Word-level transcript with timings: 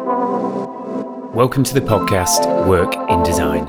Welcome 0.00 1.62
to 1.64 1.74
the 1.74 1.82
podcast 1.82 2.66
Work 2.66 2.94
in 3.10 3.22
Design. 3.22 3.68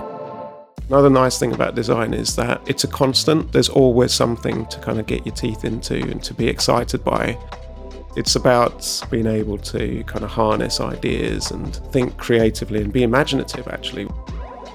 Another 0.87 1.09
nice 1.09 1.37
thing 1.37 1.51
about 1.51 1.75
design 1.75 2.13
is 2.13 2.37
that 2.37 2.61
it's 2.67 2.85
a 2.85 2.87
constant. 2.87 3.51
There's 3.51 3.67
always 3.67 4.13
something 4.13 4.65
to 4.67 4.79
kind 4.79 4.97
of 4.97 5.07
get 5.07 5.25
your 5.25 5.35
teeth 5.35 5.65
into 5.65 5.95
and 5.95 6.23
to 6.23 6.33
be 6.33 6.47
excited 6.47 7.03
by. 7.03 7.37
It's 8.15 8.37
about 8.37 9.05
being 9.11 9.27
able 9.27 9.57
to 9.57 10.05
kind 10.05 10.23
of 10.23 10.31
harness 10.31 10.79
ideas 10.79 11.51
and 11.51 11.75
think 11.91 12.15
creatively 12.17 12.81
and 12.81 12.93
be 12.93 13.03
imaginative, 13.03 13.67
actually. 13.67 14.07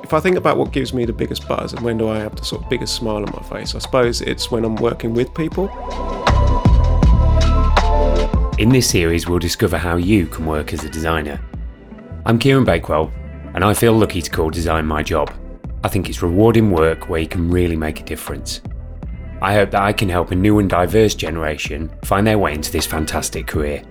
If 0.03 0.13
I 0.13 0.21
think 0.21 0.37
about 0.37 0.59
what 0.59 0.73
gives 0.73 0.93
me 0.93 1.07
the 1.07 1.15
biggest 1.15 1.49
buzz 1.49 1.73
and 1.73 1.81
when 1.83 1.97
do 1.97 2.09
I 2.11 2.19
have 2.19 2.37
the 2.37 2.45
sort 2.45 2.65
of 2.65 2.69
biggest 2.69 2.95
smile 2.95 3.25
on 3.25 3.33
my 3.33 3.43
face, 3.49 3.75
I 3.75 3.79
suppose 3.79 4.21
it's 4.21 4.51
when 4.51 4.63
I'm 4.63 4.77
working 4.77 5.15
with 5.15 5.33
people. 5.35 5.69
In 8.59 8.71
this 8.71 8.89
series, 8.89 9.29
we'll 9.29 9.39
discover 9.39 9.77
how 9.77 9.97
you 9.97 10.27
can 10.27 10.47
work 10.47 10.73
as 10.73 10.83
a 10.83 10.89
designer. 10.89 11.39
I'm 12.25 12.39
Kieron 12.39 12.65
Bakewell, 12.65 13.13
and 13.53 13.63
I 13.63 13.75
feel 13.75 13.93
lucky 13.93 14.23
to 14.23 14.31
call 14.31 14.49
design 14.49 14.87
my 14.87 15.03
job. 15.03 15.31
I 15.85 15.89
think 15.89 16.09
it's 16.09 16.23
rewarding 16.23 16.71
work 16.71 17.11
where 17.11 17.21
you 17.21 17.29
can 17.29 17.51
really 17.51 17.77
make 17.77 18.01
a 18.01 18.05
difference. 18.05 18.63
I 19.43 19.53
hope 19.53 19.73
that 19.73 19.83
I 19.83 19.93
can 19.93 20.09
help 20.09 20.31
a 20.31 20.35
new 20.35 20.59
and 20.59 20.71
diverse 20.71 21.15
generation 21.15 21.91
find 22.05 22.27
their 22.27 22.39
way 22.39 22.55
into 22.55 22.73
this 22.73 22.87
fantastic 22.87 23.47
career. 23.47 23.83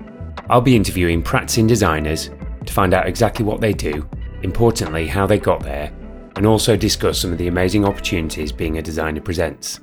I'll 0.49 0.61
be 0.61 0.75
interviewing 0.75 1.21
practicing 1.21 1.67
designers 1.67 2.31
to 2.65 2.73
find 2.73 2.95
out 2.95 3.07
exactly 3.07 3.45
what 3.45 3.61
they 3.61 3.71
do, 3.71 4.09
importantly, 4.41 5.05
how 5.05 5.27
they 5.27 5.37
got 5.37 5.61
there, 5.61 5.93
and 6.37 6.47
also 6.47 6.75
discuss 6.75 7.19
some 7.19 7.31
of 7.31 7.37
the 7.37 7.49
amazing 7.49 7.85
opportunities 7.85 8.51
being 8.51 8.79
a 8.79 8.81
designer 8.81 9.21
presents. 9.21 9.79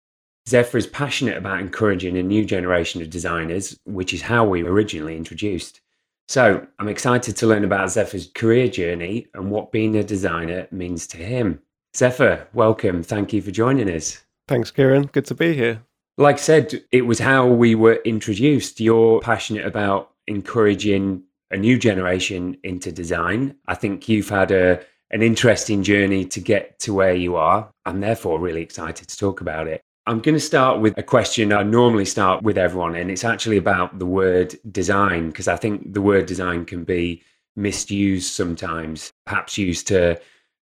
Zefa 0.48 0.76
is 0.76 0.88
passionate 0.88 1.36
about 1.36 1.59
encouraging 1.59 2.17
a 2.17 2.23
new 2.23 2.45
generation 2.45 3.02
of 3.02 3.09
designers, 3.09 3.78
which 3.84 4.14
is 4.14 4.22
how 4.22 4.45
we 4.45 4.64
were 4.64 4.72
originally 4.72 5.17
introduced. 5.17 5.81
So 6.30 6.66
I'm 6.80 6.88
excited 6.88 7.36
to 7.36 7.48
learn 7.48 7.66
about 7.66 7.90
Zefa's 7.90 8.31
career 8.34 8.70
journey 8.70 9.28
and 9.34 9.52
what 9.52 9.73
being 9.73 9.98
a 9.98 10.03
designer 10.06 10.66
means 10.72 11.06
to 11.08 11.18
him. 11.18 11.59
Zefa, 11.94 12.48
welcome. 12.53 13.03
Thank 13.03 13.34
you 13.34 13.42
for 13.42 13.52
joining 13.52 13.94
us. 13.94 14.23
Thanks, 14.48 14.72
Kieron. 14.72 15.12
Good 15.12 15.25
to 15.25 15.36
be 15.36 15.53
here. 15.53 15.84
Like 16.18 16.36
I 16.36 16.40
said, 16.40 16.81
it 16.94 17.02
was 17.02 17.20
how 17.20 17.45
we 17.45 17.75
were 17.75 18.00
introduced. 18.06 18.80
You're 18.80 19.20
passionate 19.20 19.66
about 19.66 20.12
encouraging 20.28 21.23
a 21.52 21.58
new 21.58 21.78
generation 21.78 22.56
into 22.64 22.90
design. 22.94 23.58
I 23.68 23.75
think 23.75 24.08
you've 24.08 24.30
had 24.30 24.52
a 24.52 24.80
an 25.12 25.22
interesting 25.22 25.84
journey 25.84 26.25
to 26.25 26.40
get 26.42 26.80
to 26.80 26.94
where 26.94 27.14
you 27.14 27.38
are. 27.38 27.70
I'm 27.86 28.02
therefore 28.02 28.40
really 28.40 28.62
excited 28.62 29.08
to 29.08 29.18
talk 29.18 29.40
about 29.40 29.68
it. 29.68 29.81
I'm 30.08 30.22
going 30.22 30.36
to 30.36 30.39
start 30.39 30.80
with 30.80 30.97
a 30.97 31.03
question 31.03 31.52
I 31.52 31.63
normally 31.63 32.05
start 32.05 32.41
with 32.41 32.58
everyone, 32.58 32.95
and 32.95 33.11
it's 33.11 33.25
actually 33.25 33.58
about 33.58 34.00
the 34.00 34.05
word 34.05 34.55
design, 34.72 35.27
because 35.27 35.50
I 35.50 35.58
think 35.58 35.94
the 35.94 36.02
word 36.02 36.27
design 36.27 36.63
can 36.63 36.86
be 36.86 37.22
misused 37.58 38.31
sometimes, 38.31 39.11
perhaps 39.25 39.58
used 39.58 39.85
to 39.88 40.17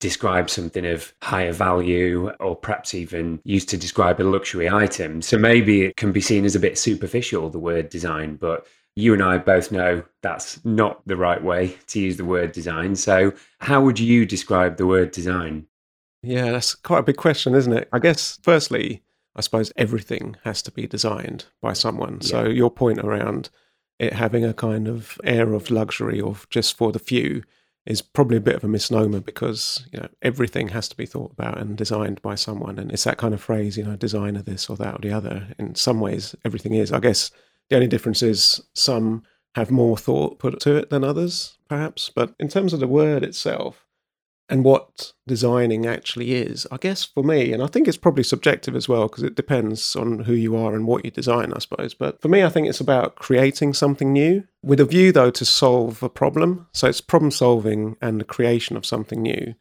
describe 0.01 0.51
something 0.51 0.85
of 0.85 1.15
higher 1.23 1.53
value 1.53 2.31
or 2.41 2.57
perhaps 2.57 2.95
even 2.95 3.41
used 3.45 3.69
to 3.69 3.77
describe 3.77 4.21
a 4.21 4.25
luxury 4.25 4.69
item. 4.69 5.23
So 5.23 5.39
maybe 5.39 5.83
it 5.83 5.97
can 5.97 6.11
be 6.11 6.21
seen 6.21 6.45
as 6.45 6.57
a 6.57 6.61
bit 6.61 6.77
superficial, 6.77 7.49
the 7.49 7.61
word 7.61 7.91
design, 7.91 8.37
but 8.37 8.67
you 8.97 9.13
and 9.13 9.23
I 9.23 9.39
both 9.39 9.71
know 9.71 10.03
that's 10.21 10.65
not 10.65 11.07
the 11.07 11.17
right 11.17 11.43
way 11.43 11.77
to 11.87 12.01
use 12.01 12.17
the 12.17 12.25
word 12.25 12.51
design. 12.51 12.97
So, 12.97 13.33
how 13.61 13.83
would 13.83 14.01
you 14.01 14.27
describe 14.27 14.79
the 14.79 14.87
word 14.87 15.13
design? 15.13 15.69
Yeah, 16.25 16.51
that's 16.51 16.75
quite 16.75 16.99
a 16.99 17.05
big 17.05 17.17
question, 17.17 17.55
isn't 17.55 17.73
it? 17.73 17.89
I 17.93 18.01
guess, 18.01 18.41
firstly, 18.43 19.05
I 19.39 19.41
suppose 19.41 19.73
everything 19.77 20.37
has 20.45 20.61
to 20.63 20.73
be 20.73 20.87
designed 20.87 21.47
by 21.63 21.73
someone. 21.73 22.19
Yeah. 22.21 22.29
So 22.29 22.45
your 22.49 22.71
point 22.71 22.99
around 22.99 23.51
it 23.99 24.13
having 24.13 24.45
a 24.45 24.53
kind 24.53 24.89
of 24.89 25.19
air 25.25 25.55
of 25.55 25.71
luxury 25.71 26.21
or 26.21 26.37
just 26.51 26.77
for 26.77 26.93
the 26.93 26.99
few 26.99 27.43
is 27.87 28.03
probably 28.03 28.37
a 28.37 28.41
bit 28.41 28.55
of 28.55 28.65
a 28.65 28.69
misnomer 28.69 29.21
because 29.21 29.87
you 29.93 29.99
know 29.99 30.09
everything 30.23 30.69
has 30.69 30.89
to 30.89 30.97
be 30.97 31.07
thought 31.07 31.33
about 31.33 31.59
and 31.59 31.77
designed 31.77 32.21
by 32.23 32.35
someone 32.35 32.79
and 32.79 32.93
it's 32.93 33.05
that 33.05 33.17
kind 33.17 33.33
of 33.33 33.41
phrase 33.41 33.79
you 33.79 33.85
know 33.85 33.97
designer 33.97 34.43
this 34.43 34.69
or 34.69 34.77
that 34.77 34.95
or 34.95 34.99
the 35.01 35.11
other 35.13 35.49
in 35.59 35.75
some 35.75 35.99
ways 35.99 36.37
everything 36.45 36.75
is 36.75 36.93
i 36.93 37.01
guess 37.01 37.31
the 37.71 37.77
only 37.77 37.89
difference 37.89 38.23
is 38.23 38.61
some 38.75 39.23
have 39.55 39.71
more 39.71 39.97
thought 39.97 40.39
put 40.39 40.61
to 40.61 40.77
it 40.77 40.91
than 40.91 41.03
others 41.03 41.57
perhaps 41.69 42.11
but 42.15 42.35
in 42.39 42.49
terms 42.49 42.73
of 42.73 42.81
the 42.81 42.87
word 42.87 43.25
itself 43.25 43.88
and 44.49 44.65
what 44.65 45.13
designing 45.27 45.87
actually 45.87 46.35
is. 46.35 46.67
I 46.73 46.79
guess 46.79 47.05
for 47.05 47.23
me, 47.23 47.53
and 47.53 47.63
I 47.63 47.67
think 47.67 47.87
it's 47.87 47.97
probably 47.97 48.25
subjective 48.25 48.75
as 48.75 48.89
well 48.89 49.09
because 49.09 49.25
it 49.25 49.35
depends 49.35 49.95
on 49.95 50.21
who 50.21 50.33
you 50.33 50.57
are 50.57 50.75
and 50.75 50.87
what 50.87 51.05
you 51.05 51.11
design, 51.11 51.53
I 51.53 51.59
suppose. 51.59 51.95
But 51.95 52.21
for 52.23 52.29
me, 52.29 52.43
I 52.43 52.49
think 52.49 52.69
it's 52.69 52.81
about 52.81 53.17
creating 53.17 53.75
something 53.75 54.13
new 54.13 54.45
with 54.63 54.81
a 54.81 54.85
view, 54.85 55.13
though, 55.13 55.31
to 55.31 55.45
solve 55.45 56.03
a 56.03 56.09
problem. 56.09 56.67
So 56.73 56.89
it's 56.89 57.01
problem 57.01 57.31
solving 57.31 57.97
and 58.01 58.21
the 58.21 58.25
creation 58.25 58.77
of 58.77 58.87
something 58.87 59.21
new. 59.21 59.55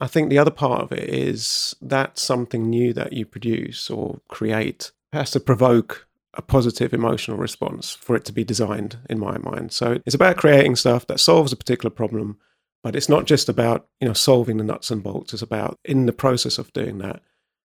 I 0.00 0.06
think 0.06 0.30
the 0.30 0.38
other 0.38 0.50
part 0.50 0.82
of 0.82 0.92
it 0.92 1.08
is 1.08 1.74
that 1.80 2.18
something 2.18 2.68
new 2.68 2.92
that 2.92 3.12
you 3.12 3.26
produce 3.26 3.90
or 3.90 4.20
create 4.28 4.92
has 5.12 5.30
to 5.32 5.40
provoke 5.40 6.06
a 6.34 6.42
positive 6.42 6.92
emotional 6.92 7.36
response 7.36 7.94
for 7.94 8.14
it 8.14 8.24
to 8.26 8.32
be 8.32 8.44
designed 8.44 8.98
in 9.10 9.18
my 9.18 9.38
mind. 9.38 9.72
So 9.72 10.00
it's 10.06 10.14
about 10.14 10.36
creating 10.36 10.76
stuff 10.76 11.06
that 11.08 11.18
solves 11.18 11.52
a 11.52 11.56
particular 11.56 11.90
problem 11.90 12.38
but 12.82 12.94
it's 12.94 13.08
not 13.08 13.26
just 13.26 13.48
about 13.48 13.88
you 14.00 14.08
know 14.08 14.14
solving 14.14 14.56
the 14.56 14.64
nuts 14.64 14.90
and 14.90 15.02
bolts. 15.02 15.32
It's 15.32 15.42
about 15.42 15.78
in 15.84 16.06
the 16.06 16.12
process 16.12 16.58
of 16.58 16.72
doing 16.72 16.98
that, 16.98 17.22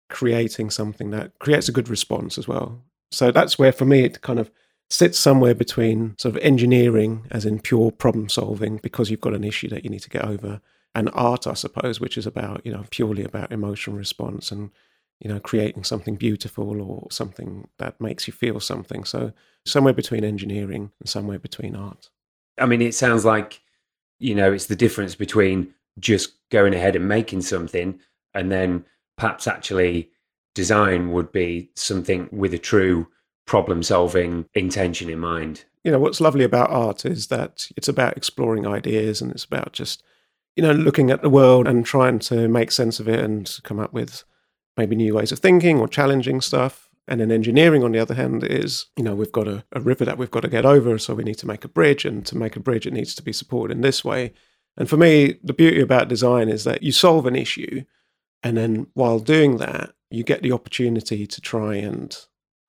creating 0.09 0.69
something 0.69 1.11
that 1.11 1.37
creates 1.39 1.69
a 1.69 1.73
good 1.73 1.89
response 1.89 2.37
as 2.37 2.47
well. 2.47 2.83
So 3.11 3.31
that's 3.31 3.57
where 3.57 3.71
for 3.71 3.85
me 3.85 4.01
it 4.01 4.21
kind 4.21 4.39
of 4.39 4.51
sits 4.89 5.19
somewhere 5.19 5.55
between 5.55 6.15
sort 6.17 6.35
of 6.35 6.41
engineering, 6.41 7.25
as 7.31 7.45
in 7.45 7.59
pure 7.59 7.91
problem 7.91 8.29
solving, 8.29 8.77
because 8.77 9.09
you've 9.09 9.21
got 9.21 9.33
an 9.33 9.43
issue 9.43 9.67
that 9.69 9.83
you 9.83 9.89
need 9.89 10.01
to 10.01 10.09
get 10.09 10.25
over, 10.25 10.61
and 10.95 11.09
art, 11.13 11.45
I 11.45 11.53
suppose, 11.53 11.99
which 11.99 12.17
is 12.17 12.25
about 12.25 12.65
you 12.65 12.71
know 12.71 12.85
purely 12.89 13.23
about 13.23 13.51
emotional 13.51 13.97
response 13.97 14.51
and 14.51 14.71
you 15.19 15.29
know 15.29 15.39
creating 15.39 15.83
something 15.83 16.15
beautiful 16.15 16.81
or 16.81 17.07
something 17.11 17.67
that 17.79 17.99
makes 18.01 18.27
you 18.27 18.33
feel 18.33 18.59
something. 18.59 19.03
So 19.03 19.33
somewhere 19.65 19.93
between 19.93 20.23
engineering 20.23 20.91
and 20.99 21.09
somewhere 21.09 21.39
between 21.39 21.75
art. 21.75 22.09
I 22.59 22.65
mean, 22.65 22.81
it 22.81 22.95
sounds 22.95 23.23
like 23.23 23.61
you 24.19 24.35
know 24.35 24.51
it's 24.51 24.67
the 24.67 24.75
difference 24.75 25.15
between 25.15 25.73
just 25.99 26.33
going 26.49 26.73
ahead 26.73 26.95
and 26.95 27.07
making 27.07 27.41
something 27.41 27.99
and 28.33 28.51
then 28.51 28.85
perhaps 29.17 29.47
actually 29.47 30.09
design 30.53 31.11
would 31.11 31.31
be 31.31 31.69
something 31.75 32.29
with 32.31 32.53
a 32.53 32.57
true 32.57 33.07
problem 33.45 33.81
solving 33.81 34.45
intention 34.53 35.09
in 35.09 35.19
mind. 35.19 35.65
You 35.83 35.91
know 35.91 35.99
what's 35.99 36.21
lovely 36.21 36.43
about 36.43 36.69
art 36.69 37.05
is 37.05 37.27
that 37.27 37.67
it's 37.77 37.87
about 37.87 38.17
exploring 38.17 38.67
ideas 38.67 39.21
and 39.21 39.31
it's 39.31 39.45
about 39.45 39.71
just 39.71 40.03
you 40.55 40.63
know 40.63 40.73
looking 40.73 41.11
at 41.11 41.21
the 41.21 41.29
world 41.29 41.67
and 41.67 41.85
trying 41.85 42.19
to 42.19 42.47
make 42.47 42.71
sense 42.71 42.99
of 42.99 43.07
it 43.07 43.19
and 43.19 43.59
come 43.63 43.79
up 43.79 43.93
with 43.93 44.23
maybe 44.75 44.95
new 44.95 45.15
ways 45.15 45.31
of 45.31 45.39
thinking 45.39 45.79
or 45.79 45.87
challenging 45.87 46.41
stuff 46.41 46.86
and 47.07 47.21
then 47.21 47.31
engineering, 47.31 47.83
on 47.83 47.91
the 47.91 47.99
other 47.99 48.15
hand, 48.15 48.43
is 48.43 48.87
you 48.97 49.03
know 49.03 49.15
we've 49.15 49.31
got 49.31 49.47
a, 49.47 49.63
a, 49.71 49.79
river 49.79 50.03
that 50.05 50.17
we've 50.17 50.31
got 50.31 50.41
to 50.41 50.49
get 50.49 50.65
over, 50.65 50.97
so 50.97 51.13
we 51.13 51.23
need 51.23 51.37
to 51.39 51.47
make 51.47 51.63
a 51.63 51.69
bridge, 51.69 52.05
and 52.05 52.25
to 52.25 52.37
make 52.37 52.55
a 52.55 52.59
bridge, 52.59 52.85
it 52.85 52.93
needs 52.93 53.15
to 53.15 53.23
be 53.23 53.33
supported 53.33 53.75
in 53.75 53.81
this 53.81 54.03
way. 54.03 54.33
And 54.75 54.89
for 54.89 54.97
me, 54.97 55.39
the 55.43 55.53
beauty 55.53 55.81
about 55.81 56.09
design 56.09 56.49
is 56.49 56.63
that 56.65 56.83
you 56.83 56.91
solve 56.91 57.25
an 57.25 57.35
issue, 57.35 57.83
and 58.43 58.57
then 58.57 58.87
while 58.93 59.19
doing 59.19 59.57
that, 59.57 59.93
you 60.09 60.23
get 60.23 60.41
the 60.41 60.51
opportunity 60.51 61.25
to 61.25 61.41
try 61.41 61.75
and, 61.75 62.15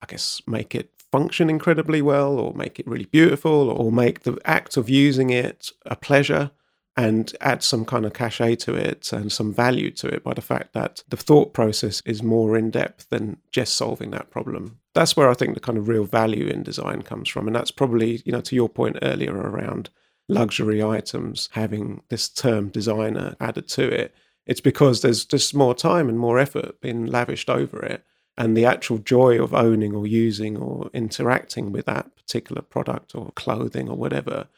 I 0.03 0.07
guess, 0.07 0.41
make 0.47 0.75
it 0.75 0.91
function 1.11 1.51
incredibly 1.51 2.03
well, 2.03 2.39
or 2.39 2.55
make 2.55 2.79
it 2.79 2.87
really 2.87 3.07
beautiful, 3.07 3.71
or 3.71 3.91
make 3.91 4.21
the 4.21 4.39
act 4.45 4.77
of 4.77 4.89
using 4.89 5.31
it 5.31 5.73
a 5.85 5.97
pleasure 5.97 6.53
and 6.99 7.33
add 7.41 7.63
some 7.63 7.85
kind 7.85 8.05
of 8.05 8.13
cachet 8.13 8.57
to 8.57 8.75
it 8.75 9.13
and 9.13 9.31
some 9.31 9.55
value 9.55 9.89
to 9.89 10.09
it 10.09 10.25
by 10.25 10.35
the 10.35 10.43
fact 10.43 10.73
that 10.73 11.05
the 11.09 11.17
thought 11.17 11.55
process 11.55 12.03
is 12.05 12.25
more 12.25 12.59
in 12.59 12.71
depth 12.71 13.09
than 13.09 13.37
just 13.53 13.75
solving 13.75 14.11
that 14.11 14.33
problem. 14.33 14.81
That's 14.95 15.17
where 15.17 15.31
I 15.31 15.35
think 15.35 15.55
the 15.55 15.61
kind 15.61 15.79
of 15.79 15.87
real 15.87 16.03
value 16.03 16.49
in 16.49 16.65
design 16.65 17.03
comes 17.03 17.29
from. 17.29 17.47
And 17.47 17.55
that's 17.55 17.71
probably, 17.71 18.21
you 18.25 18.33
know, 18.33 18.41
to 18.41 18.57
your 18.57 18.69
point 18.69 18.99
earlier 19.01 19.33
around 19.33 19.91
luxury 20.29 20.83
items 20.83 21.49
having 21.53 22.03
this 22.09 22.29
term 22.29 22.69
designer 22.69 23.37
added 23.41 23.69
to 23.69 23.89
it. 23.89 24.13
It's 24.45 24.61
because 24.61 25.01
there's 25.01 25.25
just 25.25 25.55
more 25.55 25.77
time 25.77 26.09
and 26.09 26.19
more 26.19 26.41
effort 26.41 26.81
being 26.81 27.07
lavished 27.07 27.49
over 27.49 27.79
it. 27.79 28.03
And 28.37 28.57
the 28.57 28.67
actual 28.67 28.99
joy 28.99 29.41
of 29.41 29.55
owning 29.55 29.95
or 29.95 30.09
using 30.09 30.57
or 30.57 30.91
interacting 30.93 31.71
with 31.71 31.87
that 31.87 32.17
particular 32.17 32.61
product 32.61 33.15
or 33.15 33.31
clothing 33.37 33.89
or 33.89 33.97
whatever 33.97 34.49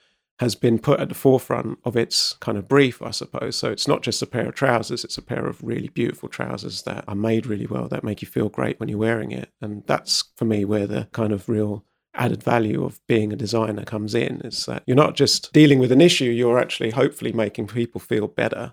has 0.40 0.54
been 0.54 0.78
put 0.78 0.98
at 1.00 1.10
the 1.10 1.14
forefront 1.14 1.78
of 1.84 1.98
its 1.98 2.32
kind 2.40 2.56
of 2.56 2.66
brief, 2.66 3.02
I 3.02 3.10
suppose. 3.10 3.56
So 3.56 3.70
it's 3.70 3.86
not 3.86 4.02
just 4.02 4.22
a 4.22 4.26
pair 4.26 4.48
of 4.48 4.54
trousers, 4.54 5.04
it's 5.04 5.18
a 5.18 5.22
pair 5.22 5.46
of 5.46 5.62
really 5.62 5.88
beautiful 5.88 6.30
trousers 6.30 6.80
that 6.84 7.04
are 7.06 7.14
made 7.14 7.44
really 7.44 7.66
well, 7.66 7.88
that 7.88 8.02
make 8.02 8.22
you 8.22 8.26
feel 8.26 8.48
great 8.48 8.80
when 8.80 8.88
you're 8.88 8.96
wearing 8.96 9.32
it. 9.32 9.50
And 9.60 9.82
that's 9.86 10.24
for 10.36 10.46
me 10.46 10.64
where 10.64 10.86
the 10.86 11.08
kind 11.12 11.34
of 11.34 11.46
real 11.46 11.84
added 12.14 12.42
value 12.42 12.82
of 12.82 13.06
being 13.06 13.34
a 13.34 13.36
designer 13.36 13.84
comes 13.84 14.14
in 14.14 14.40
is 14.40 14.64
that 14.64 14.82
you're 14.86 14.96
not 14.96 15.14
just 15.14 15.52
dealing 15.52 15.78
with 15.78 15.92
an 15.92 16.00
issue, 16.00 16.30
you're 16.30 16.58
actually 16.58 16.90
hopefully 16.90 17.32
making 17.32 17.66
people 17.66 18.00
feel 18.00 18.26
better 18.26 18.72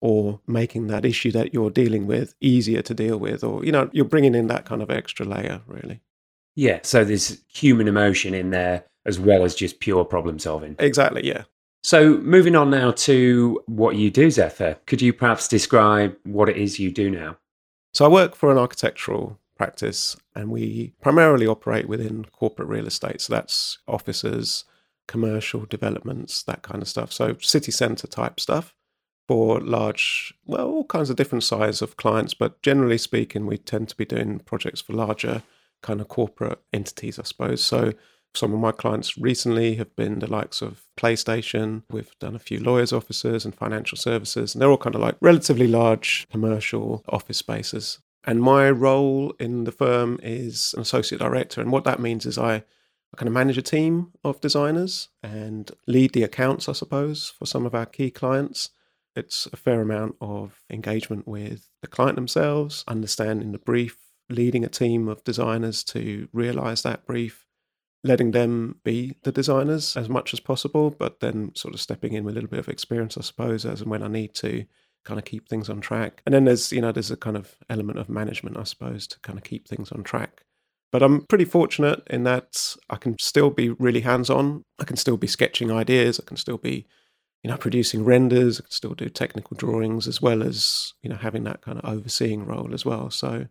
or 0.00 0.40
making 0.46 0.86
that 0.86 1.04
issue 1.04 1.30
that 1.30 1.52
you're 1.52 1.70
dealing 1.70 2.06
with 2.06 2.34
easier 2.40 2.80
to 2.80 2.94
deal 2.94 3.18
with 3.18 3.44
or 3.44 3.64
you 3.64 3.70
know 3.70 3.88
you're 3.92 4.04
bringing 4.04 4.34
in 4.34 4.48
that 4.48 4.64
kind 4.64 4.82
of 4.82 4.90
extra 4.90 5.24
layer 5.24 5.60
really 5.68 6.00
yeah 6.56 6.80
so 6.82 7.04
there's 7.04 7.40
human 7.46 7.86
emotion 7.86 8.34
in 8.34 8.50
there 8.50 8.84
as 9.06 9.18
well 9.18 9.44
as 9.44 9.54
just 9.54 9.80
pure 9.80 10.04
problem 10.04 10.38
solving. 10.38 10.76
Exactly 10.78 11.26
yeah. 11.26 11.44
So 11.84 12.18
moving 12.18 12.54
on 12.54 12.70
now 12.70 12.92
to 12.92 13.60
what 13.66 13.96
you 13.96 14.10
do 14.10 14.28
zefa 14.28 14.76
could 14.86 15.02
you 15.02 15.12
perhaps 15.12 15.48
describe 15.48 16.16
what 16.24 16.48
it 16.48 16.56
is 16.56 16.78
you 16.78 16.90
do 16.90 17.10
now? 17.10 17.36
So 17.92 18.04
i 18.04 18.08
work 18.08 18.34
for 18.34 18.50
an 18.50 18.58
architectural 18.58 19.38
practice 19.56 20.16
and 20.34 20.50
we 20.50 20.92
primarily 21.00 21.46
operate 21.46 21.88
within 21.88 22.24
corporate 22.26 22.68
real 22.68 22.86
estate. 22.86 23.20
So 23.20 23.34
that's 23.34 23.78
offices 23.86 24.64
commercial 25.08 25.66
developments 25.66 26.42
that 26.44 26.62
kind 26.62 26.82
of 26.82 26.88
stuff. 26.88 27.12
So 27.12 27.36
city 27.40 27.72
centre 27.72 28.06
type 28.06 28.40
stuff 28.40 28.74
for 29.28 29.60
large, 29.60 30.34
well, 30.46 30.68
all 30.68 30.84
kinds 30.84 31.10
of 31.10 31.16
different 31.16 31.44
size 31.44 31.82
of 31.82 31.96
clients, 31.96 32.34
but 32.34 32.62
generally 32.62 32.98
speaking, 32.98 33.46
we 33.46 33.58
tend 33.58 33.88
to 33.88 33.96
be 33.96 34.04
doing 34.04 34.40
projects 34.40 34.80
for 34.80 34.94
larger 34.94 35.42
kind 35.82 36.00
of 36.00 36.08
corporate 36.08 36.60
entities, 36.72 37.18
I 37.18 37.24
suppose. 37.24 37.62
So 37.62 37.92
some 38.34 38.54
of 38.54 38.60
my 38.60 38.72
clients 38.72 39.18
recently 39.18 39.74
have 39.76 39.94
been 39.94 40.18
the 40.18 40.30
likes 40.30 40.62
of 40.62 40.84
PlayStation. 40.98 41.82
We've 41.90 42.18
done 42.18 42.34
a 42.34 42.40
few 42.40 42.60
lawyers' 42.60 42.92
offices 42.92 43.44
and 43.44 43.54
financial 43.54 43.98
services, 43.98 44.54
and 44.54 44.62
they're 44.62 44.70
all 44.70 44.78
kind 44.78 44.94
of 44.94 45.00
like 45.00 45.16
relatively 45.20 45.68
large 45.68 46.26
commercial 46.30 47.04
office 47.08 47.38
spaces. 47.38 47.98
And 48.24 48.40
my 48.40 48.70
role 48.70 49.34
in 49.40 49.64
the 49.64 49.72
firm 49.72 50.18
is 50.22 50.74
an 50.74 50.82
associate 50.82 51.18
director. 51.18 51.60
And 51.60 51.72
what 51.72 51.84
that 51.84 52.00
means 52.00 52.24
is 52.24 52.38
I, 52.38 52.64
kind 53.16 53.28
of 53.28 53.34
manage 53.34 53.58
a 53.58 53.62
team 53.62 54.12
of 54.24 54.40
designers 54.40 55.08
and 55.22 55.70
lead 55.86 56.12
the 56.12 56.22
accounts, 56.22 56.68
I 56.68 56.72
suppose, 56.72 57.28
for 57.38 57.46
some 57.46 57.66
of 57.66 57.74
our 57.74 57.86
key 57.86 58.10
clients. 58.10 58.70
It's 59.14 59.46
a 59.52 59.56
fair 59.56 59.82
amount 59.82 60.16
of 60.20 60.62
engagement 60.70 61.28
with 61.28 61.68
the 61.82 61.88
client 61.88 62.16
themselves, 62.16 62.84
understanding 62.88 63.52
the 63.52 63.58
brief, 63.58 63.98
leading 64.30 64.64
a 64.64 64.68
team 64.68 65.08
of 65.08 65.24
designers 65.24 65.84
to 65.84 66.28
realize 66.32 66.82
that 66.82 67.04
brief, 67.04 67.46
letting 68.04 68.32
them 68.32 68.76
be 68.84 69.16
the 69.22 69.32
designers 69.32 69.96
as 69.96 70.08
much 70.08 70.32
as 70.32 70.40
possible, 70.40 70.90
but 70.90 71.20
then 71.20 71.52
sort 71.54 71.74
of 71.74 71.80
stepping 71.80 72.14
in 72.14 72.24
with 72.24 72.32
a 72.32 72.36
little 72.36 72.50
bit 72.50 72.58
of 72.58 72.68
experience, 72.68 73.16
I 73.16 73.22
suppose, 73.22 73.64
as 73.64 73.80
and 73.80 73.90
when 73.90 74.02
I 74.02 74.08
need 74.08 74.34
to 74.36 74.64
kind 75.04 75.18
of 75.18 75.24
keep 75.24 75.48
things 75.48 75.68
on 75.68 75.80
track. 75.80 76.22
And 76.26 76.34
then 76.34 76.44
there's, 76.44 76.72
you 76.72 76.80
know, 76.80 76.92
there's 76.92 77.10
a 77.10 77.16
kind 77.16 77.36
of 77.36 77.56
element 77.70 77.98
of 77.98 78.08
management, 78.08 78.56
I 78.56 78.64
suppose, 78.64 79.06
to 79.08 79.20
kind 79.20 79.38
of 79.38 79.44
keep 79.44 79.68
things 79.68 79.92
on 79.92 80.02
track. 80.02 80.42
But 80.90 81.02
I'm 81.02 81.26
pretty 81.26 81.44
fortunate 81.44 82.02
in 82.08 82.24
that 82.24 82.76
I 82.90 82.96
can 82.96 83.18
still 83.18 83.50
be 83.50 83.70
really 83.70 84.00
hands 84.00 84.30
on. 84.30 84.64
I 84.78 84.84
can 84.84 84.96
still 84.96 85.16
be 85.16 85.26
sketching 85.26 85.70
ideas. 85.70 86.20
I 86.20 86.24
can 86.26 86.36
still 86.36 86.58
be 86.58 86.86
you 87.42 87.50
know, 87.50 87.56
producing 87.56 88.04
renders, 88.04 88.60
I 88.60 88.62
can 88.62 88.70
still 88.70 88.94
do 88.94 89.08
technical 89.08 89.56
drawings 89.56 90.06
as 90.06 90.22
well 90.22 90.42
as, 90.42 90.94
you 91.02 91.10
know, 91.10 91.16
having 91.16 91.44
that 91.44 91.60
kind 91.60 91.78
of 91.78 91.84
overseeing 91.84 92.46
role 92.46 92.72
as 92.72 92.84
well. 92.84 93.10
So 93.10 93.46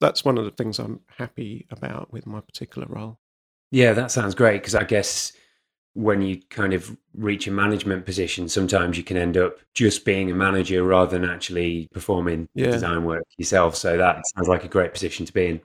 that's 0.00 0.24
one 0.24 0.36
of 0.36 0.44
the 0.44 0.50
things 0.50 0.78
I'm 0.78 1.00
happy 1.16 1.66
about 1.70 2.12
with 2.12 2.26
my 2.26 2.40
particular 2.40 2.88
role. 2.90 3.20
Yeah, 3.70 3.92
that 3.92 4.10
sounds 4.10 4.34
great 4.34 4.62
because 4.62 4.74
I 4.74 4.84
guess 4.84 5.32
when 5.94 6.20
you 6.20 6.40
kind 6.50 6.74
of 6.74 6.94
reach 7.14 7.46
a 7.46 7.50
management 7.50 8.04
position, 8.04 8.48
sometimes 8.48 8.98
you 8.98 9.02
can 9.02 9.16
end 9.16 9.36
up 9.36 9.58
just 9.72 10.04
being 10.04 10.30
a 10.30 10.34
manager 10.34 10.84
rather 10.84 11.18
than 11.18 11.28
actually 11.28 11.88
performing 11.92 12.48
yeah. 12.54 12.70
design 12.70 13.04
work 13.04 13.24
yourself. 13.38 13.74
So 13.74 13.96
that 13.96 14.22
sounds 14.34 14.46
like 14.46 14.62
a 14.62 14.68
great 14.68 14.92
position 14.92 15.24
to 15.24 15.32
be 15.32 15.46
in. 15.46 15.60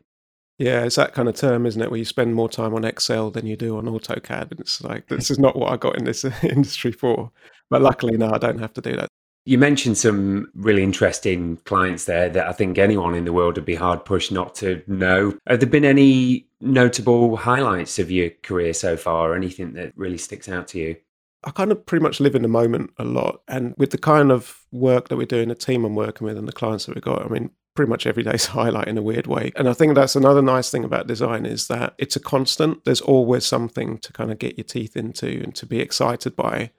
Yeah, 0.58 0.86
it's 0.86 0.96
that 0.96 1.14
kind 1.14 1.28
of 1.28 1.36
term, 1.36 1.66
isn't 1.66 1.82
it? 1.82 1.90
Where 1.90 1.98
you 1.98 2.06
spend 2.06 2.36
more 2.36 2.48
time 2.48 2.74
on 2.74 2.86
Excel 2.86 3.32
than 3.32 3.46
you 3.46 3.58
do 3.58 3.78
on 3.78 3.86
AutoCAD. 3.86 4.52
And 4.52 4.60
it's 4.60 4.82
like, 4.82 5.08
this 5.08 5.32
is 5.32 5.40
not 5.40 5.56
what 5.58 5.74
I 5.74 5.76
got 5.76 5.98
in 5.98 6.06
this 6.06 6.24
industry 6.44 6.92
for. 6.92 7.32
But 7.70 7.82
luckily, 7.82 8.16
now 8.18 8.32
I 8.34 8.38
don't 8.38 8.60
have 8.60 8.74
to 8.74 8.82
do 8.82 8.96
that. 8.96 9.10
You 9.46 9.58
mentioned 9.58 9.98
some 9.98 10.52
really 10.54 10.84
interesting 10.84 11.58
clients 11.66 12.06
there 12.06 12.30
that 12.30 12.48
I 12.48 12.52
think 12.52 12.78
anyone 12.78 13.16
in 13.16 13.26
the 13.26 13.34
world 13.34 13.56
would 13.56 13.66
be 13.66 13.76
hard 13.76 14.06
pushed 14.06 14.32
not 14.32 14.54
to 14.56 14.84
know. 14.86 15.38
Have 15.48 15.60
there 15.60 15.70
been 15.70 15.86
any 15.86 16.48
notable 16.60 17.38
highlights 17.38 17.98
of 17.98 18.12
your 18.12 18.30
career 18.44 18.74
so 18.74 18.96
far, 18.96 19.36
anything 19.36 19.74
that 19.74 19.94
really 19.96 20.20
sticks 20.20 20.48
out 20.48 20.68
to 20.70 20.80
you? 20.80 20.96
I 21.44 21.50
kind 21.52 21.72
of 21.72 21.86
pretty 21.86 22.04
much 22.04 22.20
live 22.20 22.36
in 22.36 22.44
the 22.44 22.48
moment 22.48 22.92
a 22.98 23.04
lot. 23.04 23.42
And 23.48 23.74
with 23.78 23.90
the 23.90 23.98
kind 23.98 24.32
of 24.32 24.66
work 24.72 25.10
that 25.10 25.18
we're 25.18 25.26
doing, 25.26 25.50
the 25.50 25.56
team 25.56 25.86
I'm 25.86 25.96
working 25.96 26.26
with, 26.26 26.38
and 26.38 26.48
the 26.48 26.54
clients 26.54 26.86
that 26.86 26.94
we've 26.94 27.04
got, 27.04 27.26
I 27.26 27.30
mean, 27.30 27.50
pretty 27.76 27.90
much 27.90 28.06
every 28.06 28.24
day's 28.24 28.46
highlight 28.48 28.88
in 28.88 28.98
a 28.98 29.02
weird 29.02 29.28
way. 29.28 29.52
And 29.56 29.68
I 29.68 29.74
think 29.74 29.96
that's 29.96 30.16
another 30.16 30.42
nice 30.42 30.70
thing 30.70 30.84
about 30.84 31.08
design 31.08 31.46
is 31.46 31.68
that 31.68 31.96
it's 31.98 32.16
a 32.16 32.20
constant. 32.20 32.86
There's 32.86 33.02
always 33.02 33.46
something 33.46 33.98
to 34.00 34.14
kind 34.14 34.32
of 34.32 34.38
get 34.38 34.58
your 34.58 34.66
teeth 34.66 34.96
into 34.96 35.42
and 35.44 35.56
to 35.56 35.66
be 35.66 35.80
excited 35.80 36.36
by. 36.36 36.72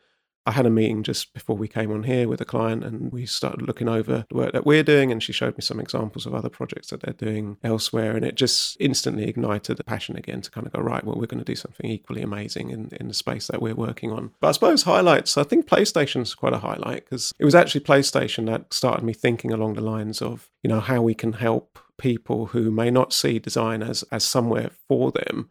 I 0.44 0.52
had 0.52 0.66
a 0.66 0.70
meeting 0.70 1.02
just 1.02 1.32
before 1.34 1.56
we 1.56 1.68
came 1.68 1.92
on 1.92 2.02
here 2.02 2.28
with 2.28 2.40
a 2.40 2.44
client 2.44 2.82
and 2.82 3.12
we 3.12 3.26
started 3.26 3.62
looking 3.62 3.88
over 3.88 4.24
the 4.28 4.34
work 4.34 4.52
that 4.52 4.66
we're 4.66 4.82
doing 4.82 5.12
and 5.12 5.22
she 5.22 5.32
showed 5.32 5.56
me 5.56 5.62
some 5.62 5.78
examples 5.78 6.26
of 6.26 6.34
other 6.34 6.48
projects 6.48 6.90
that 6.90 7.00
they're 7.02 7.14
doing 7.14 7.58
elsewhere 7.62 8.16
and 8.16 8.24
it 8.24 8.34
just 8.34 8.76
instantly 8.80 9.28
ignited 9.28 9.76
the 9.76 9.84
passion 9.84 10.16
again 10.16 10.40
to 10.40 10.50
kind 10.50 10.66
of 10.66 10.72
go 10.72 10.80
right 10.80 11.04
well 11.04 11.16
we're 11.16 11.26
going 11.26 11.38
to 11.38 11.44
do 11.44 11.54
something 11.54 11.88
equally 11.88 12.22
amazing 12.22 12.70
in, 12.70 12.88
in 13.00 13.08
the 13.08 13.14
space 13.14 13.46
that 13.46 13.62
we're 13.62 13.74
working 13.74 14.10
on. 14.10 14.32
But 14.40 14.48
i 14.48 14.52
suppose 14.52 14.82
highlights 14.82 15.38
i 15.38 15.44
think 15.44 15.66
playstation's 15.66 16.34
quite 16.34 16.52
a 16.52 16.58
highlight 16.58 17.04
because 17.04 17.32
it 17.38 17.44
was 17.44 17.54
actually 17.54 17.82
playstation 17.82 18.46
that 18.46 18.74
started 18.74 19.04
me 19.04 19.12
thinking 19.12 19.52
along 19.52 19.74
the 19.74 19.80
lines 19.80 20.20
of 20.20 20.50
you 20.62 20.68
know 20.68 20.80
how 20.80 21.02
we 21.02 21.14
can 21.14 21.34
help 21.34 21.78
people 21.98 22.46
who 22.46 22.70
may 22.70 22.90
not 22.90 23.12
see 23.12 23.38
design 23.38 23.82
as 23.82 24.02
as 24.10 24.24
somewhere 24.24 24.70
for 24.88 25.12
them 25.12 25.50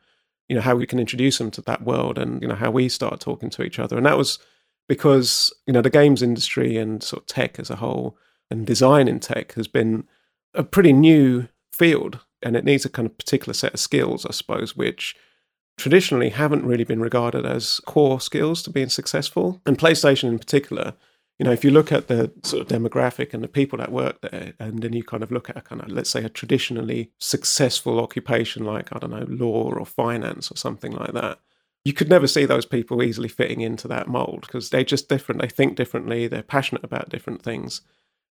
you 0.52 0.56
know 0.56 0.62
how 0.62 0.76
we 0.76 0.86
can 0.86 1.00
introduce 1.00 1.38
them 1.38 1.50
to 1.50 1.62
that 1.62 1.84
world 1.84 2.18
and 2.18 2.42
you 2.42 2.48
know 2.50 2.56
how 2.56 2.70
we 2.70 2.90
start 2.90 3.22
talking 3.22 3.50
to 3.50 3.64
each 3.64 3.80
other. 3.80 3.96
And 3.96 4.06
that 4.06 4.18
was 4.18 4.38
because 4.92 5.54
you 5.66 5.72
know 5.72 5.82
the 5.82 5.90
games 5.90 6.22
industry 6.22 6.76
and 6.76 7.02
sort 7.02 7.22
of 7.22 7.26
tech 7.26 7.58
as 7.58 7.70
a 7.70 7.78
whole 7.78 8.18
and 8.50 8.68
design 8.68 9.08
in 9.08 9.22
tech 9.22 9.54
has 9.54 9.66
been 9.66 10.04
a 10.54 10.66
pretty 10.66 10.92
new 10.92 11.48
field 11.72 12.20
and 12.44 12.58
it 12.58 12.66
needs 12.66 12.84
a 12.84 12.90
kind 12.90 13.06
of 13.06 13.18
particular 13.18 13.54
set 13.54 13.74
of 13.74 13.80
skills 13.80 14.26
i 14.26 14.32
suppose 14.32 14.76
which 14.76 15.16
traditionally 15.78 16.28
haven't 16.28 16.66
really 16.66 16.84
been 16.84 17.00
regarded 17.00 17.46
as 17.46 17.80
core 17.86 18.20
skills 18.20 18.62
to 18.62 18.70
being 18.70 18.90
successful. 18.90 19.62
And 19.66 19.78
playstation 19.78 20.28
in 20.28 20.38
particular 20.38 20.94
you 21.40 21.46
know 21.46 21.54
if 21.54 21.64
you 21.64 21.72
look 21.72 21.94
at 21.94 22.10
the 22.10 22.30
sort 22.44 22.62
of 22.62 22.68
demographic 22.68 23.34
and 23.34 23.42
the 23.42 23.48
people 23.48 23.78
that 23.80 23.94
work 23.94 24.20
there 24.20 24.52
and 24.60 24.84
then 24.84 24.92
you 24.92 25.06
kind 25.06 25.24
of 25.24 25.32
look 25.32 25.50
at 25.50 25.56
a 25.56 25.62
kind 25.62 25.82
of 25.82 25.88
let's 25.88 26.10
say 26.10 26.26
a 26.26 26.30
traditionally 26.30 27.12
successful 27.18 28.02
occupation 28.02 28.66
like 28.66 28.94
i 28.94 29.00
don't 29.00 29.12
know 29.12 29.26
law 29.30 29.72
or 29.72 29.86
finance 29.86 30.52
or 30.52 30.58
something 30.58 30.92
like 30.92 31.14
that 31.14 31.40
you 31.84 31.94
could 31.94 32.10
never 32.10 32.28
see 32.28 32.46
those 32.46 32.66
people 32.66 33.02
easily 33.02 33.28
fitting 33.28 33.62
into 33.62 33.88
that 33.88 34.08
mold 34.08 34.42
because 34.42 34.70
they're 34.70 34.84
just 34.84 35.10
different. 35.10 35.42
They 35.42 35.48
think 35.48 35.76
differently. 35.76 36.28
They're 36.28 36.44
passionate 36.44 36.84
about 36.84 37.10
different 37.10 37.42
things. 37.42 37.82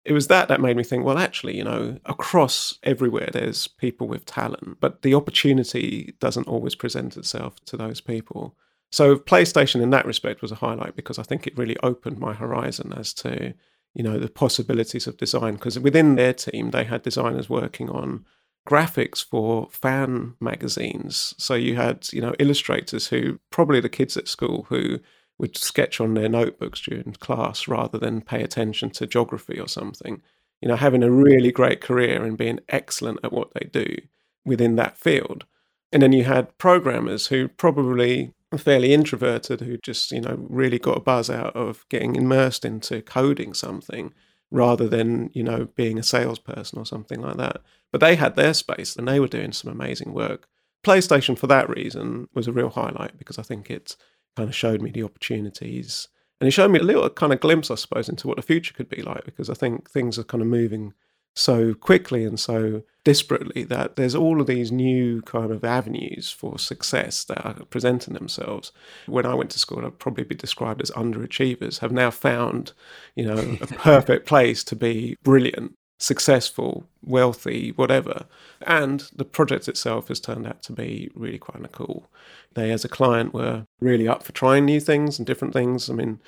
It 0.03 0.13
was 0.13 0.27
that 0.27 0.47
that 0.47 0.61
made 0.61 0.77
me 0.77 0.83
think, 0.83 1.03
well, 1.03 1.17
actually, 1.17 1.57
you 1.57 1.63
know, 1.63 1.97
across 2.05 2.77
everywhere, 2.83 3.29
there's 3.31 3.67
people 3.67 4.07
with 4.07 4.25
talent, 4.25 4.77
but 4.79 5.01
the 5.01 5.13
opportunity 5.13 6.13
doesn't 6.19 6.47
always 6.47 6.75
present 6.75 7.17
itself 7.17 7.55
to 7.65 7.77
those 7.77 7.99
people. 7.99 8.55
So, 8.89 9.17
PlayStation 9.17 9.81
in 9.81 9.89
that 9.89 10.05
respect 10.05 10.41
was 10.41 10.51
a 10.51 10.55
highlight 10.55 10.95
because 10.95 11.19
I 11.19 11.23
think 11.23 11.45
it 11.45 11.57
really 11.57 11.75
opened 11.83 12.19
my 12.19 12.33
horizon 12.33 12.93
as 12.95 13.13
to, 13.15 13.53
you 13.93 14.03
know, 14.03 14.17
the 14.17 14.29
possibilities 14.29 15.07
of 15.07 15.17
design. 15.17 15.55
Because 15.55 15.77
within 15.77 16.15
their 16.15 16.33
team, 16.33 16.71
they 16.71 16.85
had 16.85 17.01
designers 17.01 17.49
working 17.49 17.89
on 17.89 18.25
graphics 18.67 19.23
for 19.23 19.69
fan 19.71 20.35
magazines. 20.41 21.33
So 21.37 21.53
you 21.53 21.75
had, 21.75 22.07
you 22.11 22.21
know, 22.21 22.33
illustrators 22.37 23.07
who 23.07 23.39
probably 23.49 23.79
the 23.79 23.89
kids 23.89 24.17
at 24.17 24.27
school 24.27 24.65
who 24.69 24.99
would 25.39 25.57
sketch 25.57 26.01
on 26.01 26.13
their 26.15 26.27
notebooks 26.27 26.81
during 26.81 27.13
class 27.13 27.67
rather 27.67 27.97
than 27.97 28.21
pay 28.21 28.43
attention 28.43 28.89
to 28.89 29.07
geography 29.07 29.59
or 29.59 29.67
something. 29.67 30.21
You 30.61 30.67
know, 30.67 30.75
having 30.75 31.03
a 31.03 31.11
really 31.11 31.51
great 31.51 31.79
career 31.79 32.23
and 32.23 32.37
being 32.37 32.59
excellent 32.67 33.19
at 33.23 33.31
what 33.31 33.53
they 33.53 33.69
do 33.71 33.95
within 34.43 34.75
that 34.75 34.97
field. 34.97 35.45
And 35.93 36.03
then 36.03 36.11
you 36.11 36.25
had 36.25 36.57
programmers 36.57 37.27
who 37.27 37.47
probably 37.47 38.33
fairly 38.57 38.93
introverted 38.93 39.61
who 39.61 39.77
just, 39.77 40.11
you 40.11 40.21
know, 40.21 40.45
really 40.49 40.79
got 40.79 40.97
a 40.97 41.01
buzz 41.01 41.29
out 41.29 41.55
of 41.55 41.85
getting 41.89 42.15
immersed 42.15 42.65
into 42.65 43.01
coding 43.01 43.53
something 43.53 44.13
rather 44.51 44.87
than, 44.87 45.29
you 45.33 45.43
know, 45.43 45.65
being 45.75 45.99
a 45.99 46.03
salesperson 46.03 46.79
or 46.79 46.85
something 46.85 47.21
like 47.21 47.37
that. 47.37 47.61
But 47.91 48.01
they 48.01 48.15
had 48.15 48.35
their 48.35 48.53
space 48.53 48.95
and 48.95 49.07
they 49.07 49.19
were 49.19 49.27
doing 49.27 49.53
some 49.53 49.71
amazing 49.71 50.13
work. 50.13 50.47
PlayStation, 50.85 51.37
for 51.37 51.47
that 51.47 51.69
reason, 51.69 52.27
was 52.33 52.47
a 52.47 52.51
real 52.51 52.69
highlight 52.69 53.17
because 53.17 53.39
I 53.39 53.43
think 53.43 53.69
it 53.69 53.95
kind 54.35 54.49
of 54.49 54.55
showed 54.55 54.81
me 54.81 54.91
the 54.91 55.03
opportunities 55.03 56.07
and 56.39 56.47
it 56.47 56.51
showed 56.51 56.71
me 56.71 56.79
a 56.79 56.83
little 56.83 57.09
kind 57.09 57.33
of 57.33 57.39
glimpse, 57.39 57.71
I 57.71 57.75
suppose, 57.75 58.09
into 58.09 58.27
what 58.27 58.37
the 58.37 58.43
future 58.43 58.73
could 58.73 58.89
be 58.89 59.01
like 59.01 59.25
because 59.25 59.49
I 59.49 59.53
think 59.53 59.89
things 59.89 60.19
are 60.19 60.23
kind 60.23 60.41
of 60.41 60.47
moving 60.47 60.93
so 61.35 61.73
quickly 61.75 62.25
and 62.25 62.39
so 62.39 62.81
disparately 63.05 63.67
that 63.67 63.95
there's 63.95 64.15
all 64.15 64.41
of 64.41 64.47
these 64.47 64.71
new 64.71 65.21
kind 65.21 65.51
of 65.51 65.63
avenues 65.63 66.31
for 66.31 66.57
success 66.57 67.23
that 67.25 67.45
are 67.45 67.65
presenting 67.65 68.13
themselves. 68.13 68.71
When 69.05 69.25
I 69.25 69.35
went 69.35 69.51
to 69.51 69.59
school, 69.59 69.85
I'd 69.85 69.99
probably 69.99 70.23
be 70.23 70.35
described 70.35 70.81
as 70.81 70.91
underachievers, 70.91 71.79
have 71.79 71.91
now 71.91 72.09
found, 72.11 72.73
you 73.15 73.25
know, 73.25 73.57
a 73.61 73.67
perfect 73.67 74.27
place 74.27 74.63
to 74.65 74.75
be 74.75 75.15
brilliant, 75.23 75.75
successful, 75.97 76.87
wealthy, 77.03 77.71
whatever. 77.75 78.25
And 78.61 79.09
the 79.15 79.25
project 79.25 79.67
itself 79.67 80.09
has 80.09 80.19
turned 80.19 80.47
out 80.47 80.61
to 80.63 80.73
be 80.73 81.09
really 81.15 81.39
quite 81.39 81.71
cool. 81.71 82.09
They, 82.53 82.71
as 82.71 82.85
a 82.85 82.89
client, 82.89 83.33
were 83.33 83.65
really 83.79 84.07
up 84.07 84.23
for 84.23 84.31
trying 84.31 84.65
new 84.65 84.79
things 84.79 85.17
and 85.17 85.25
different 85.25 85.53
things. 85.53 85.89
I 85.89 85.93
mean, 85.93 86.19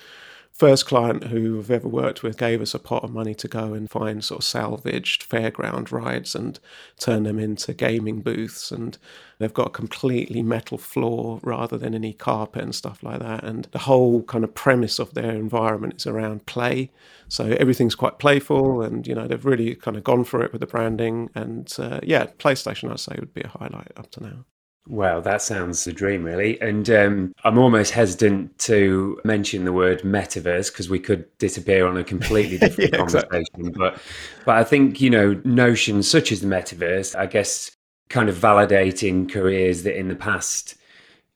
first 0.60 0.86
client 0.86 1.24
who 1.24 1.58
I've 1.58 1.72
ever 1.72 1.88
worked 1.88 2.22
with 2.22 2.38
gave 2.38 2.62
us 2.62 2.74
a 2.74 2.80
pot 2.80 3.06
of 3.06 3.14
money 3.14 3.34
to 3.34 3.48
go 3.48 3.74
and 3.74 3.90
find 3.90 4.22
sort 4.22 4.42
of 4.42 4.44
salvaged 4.44 5.28
fairground 5.28 5.90
rides 5.90 6.36
and 6.36 6.60
turn 7.00 7.24
them 7.24 7.40
into 7.40 7.74
gaming 7.74 8.20
booths. 8.20 8.70
And 8.70 8.98
they've 9.38 9.54
got 9.54 9.68
a 9.68 9.72
completely 9.72 10.44
metal 10.44 10.78
floor 10.78 11.40
rather 11.44 11.78
than 11.78 11.96
any 11.96 12.12
carpet 12.12 12.62
and 12.62 12.76
stuff 12.76 13.02
like 13.02 13.22
that. 13.22 13.46
And 13.46 13.70
the 13.72 13.80
whole 13.80 14.24
kind 14.24 14.44
of 14.44 14.54
premise 14.54 15.00
of 15.00 15.14
their 15.14 15.32
environment 15.32 15.96
is 15.96 16.06
around 16.06 16.46
play. 16.46 16.92
So 17.30 17.46
everything's 17.58 17.96
quite 17.96 18.20
playful, 18.20 18.82
and 18.82 19.08
you 19.08 19.16
know 19.16 19.28
they've 19.28 19.46
really 19.46 19.76
kind 19.76 19.96
of 19.96 20.04
gone 20.04 20.26
for 20.26 20.44
it 20.44 20.52
with 20.52 20.60
the 20.60 20.68
branding. 20.68 21.30
And 21.36 21.74
uh, 21.80 22.02
yeah, 22.04 22.26
PlayStation 22.38 22.92
I'd 22.92 23.00
say 23.00 23.16
would 23.18 23.34
be 23.34 23.42
a 23.42 23.48
highlight 23.48 23.94
up 23.96 24.12
to 24.12 24.24
now. 24.24 24.46
Well, 24.90 25.22
that 25.22 25.44
sounds 25.44 25.86
a 25.86 25.94
dream, 25.94 26.24
really. 26.24 26.60
And 26.62 26.90
um, 26.90 27.34
I'm 27.44 27.60
almost 27.60 27.92
hesitant 27.92 28.58
to 28.60 29.22
mention 29.24 29.64
the 29.64 29.72
word 29.72 30.02
metaverse 30.02 30.72
because 30.72 30.90
we 30.90 31.00
could 31.00 31.26
disappear 31.38 31.86
on 31.86 31.96
a 31.96 32.04
completely 32.04 32.58
different 32.60 32.92
yeah, 32.92 32.98
conversation. 32.98 33.28
Exactly. 33.32 33.70
But, 33.70 34.02
but 34.46 34.58
I 34.58 34.64
think 34.64 35.00
you 35.00 35.12
know 35.12 35.40
notions 35.46 36.10
such 36.10 36.32
as 36.32 36.42
the 36.42 36.48
metaverse, 36.48 37.16
I 37.16 37.28
guess, 37.28 37.70
kind 38.10 38.30
of 38.30 38.36
validating 38.36 39.32
careers 39.32 39.84
that 39.84 39.96
in 39.96 40.08
the 40.08 40.16
past 40.16 40.76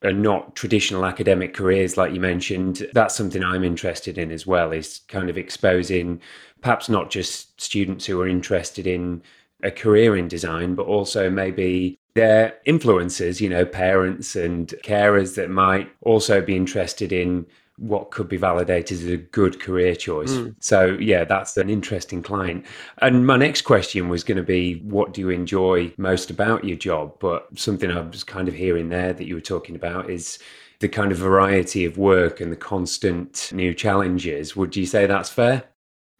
are 0.03 0.12
not 0.12 0.55
traditional 0.55 1.05
academic 1.05 1.53
careers, 1.53 1.95
like 1.95 2.12
you 2.12 2.19
mentioned. 2.19 2.88
That's 2.93 3.15
something 3.15 3.43
I'm 3.43 3.63
interested 3.63 4.17
in 4.17 4.31
as 4.31 4.48
well. 4.48 4.72
Is 4.72 5.01
kind 5.07 5.29
of 5.29 5.38
exposing, 5.38 6.19
perhaps 6.62 6.89
not 6.89 7.12
just 7.12 7.62
students 7.62 8.07
who 8.07 8.19
are 8.19 8.27
interested 8.27 8.88
in 8.88 9.22
a 9.62 9.69
career 9.69 10.17
in 10.17 10.27
design, 10.27 10.74
but 10.74 10.88
also 10.88 11.29
maybe 11.29 12.00
their 12.15 12.58
influences, 12.65 13.41
you 13.41 13.50
know, 13.50 13.65
parents 13.65 14.36
and 14.36 14.67
carers 14.84 15.36
that 15.36 15.50
might 15.50 15.89
also 16.01 16.41
be 16.41 16.55
interested 16.55 17.12
in 17.12 17.46
what 17.77 18.12
could 18.12 18.29
be 18.29 18.38
validated 18.38 19.00
as 19.00 19.05
a 19.05 19.17
good 19.17 19.60
career 19.60 19.96
choice. 19.96 20.34
Mm. 20.34 20.55
So, 20.60 20.96
yeah, 21.00 21.24
that's 21.24 21.58
an 21.58 21.70
interesting 21.70 22.22
client. 22.22 22.65
And 23.00 23.25
my 23.25 23.36
next 23.36 23.63
question 23.63 24.10
was 24.10 24.24
going 24.24 24.38
to 24.38 24.43
be 24.43 24.75
what 24.84 25.13
do 25.13 25.22
you 25.22 25.29
enjoy 25.29 25.91
most 25.98 26.29
about 26.29 26.63
your 26.63 26.77
job? 26.77 27.17
But 27.20 27.48
something 27.58 27.89
I 27.89 28.01
was 28.01 28.24
kind 28.24 28.48
of 28.48 28.53
hearing 28.53 28.89
there 28.89 29.13
that 29.13 29.25
you 29.25 29.34
were 29.34 29.41
talking 29.41 29.75
about 29.75 30.10
is 30.10 30.38
the 30.79 30.89
kind 30.89 31.12
of 31.12 31.17
variety 31.17 31.84
of 31.86 31.98
work 31.98 32.41
and 32.41 32.51
the 32.51 32.58
constant 32.58 33.50
new 33.51 33.74
challenges. 33.74 34.55
Would 34.55 34.75
you 34.75 34.86
say 34.86 35.08
that's 35.08 35.29
fair? 35.29 35.63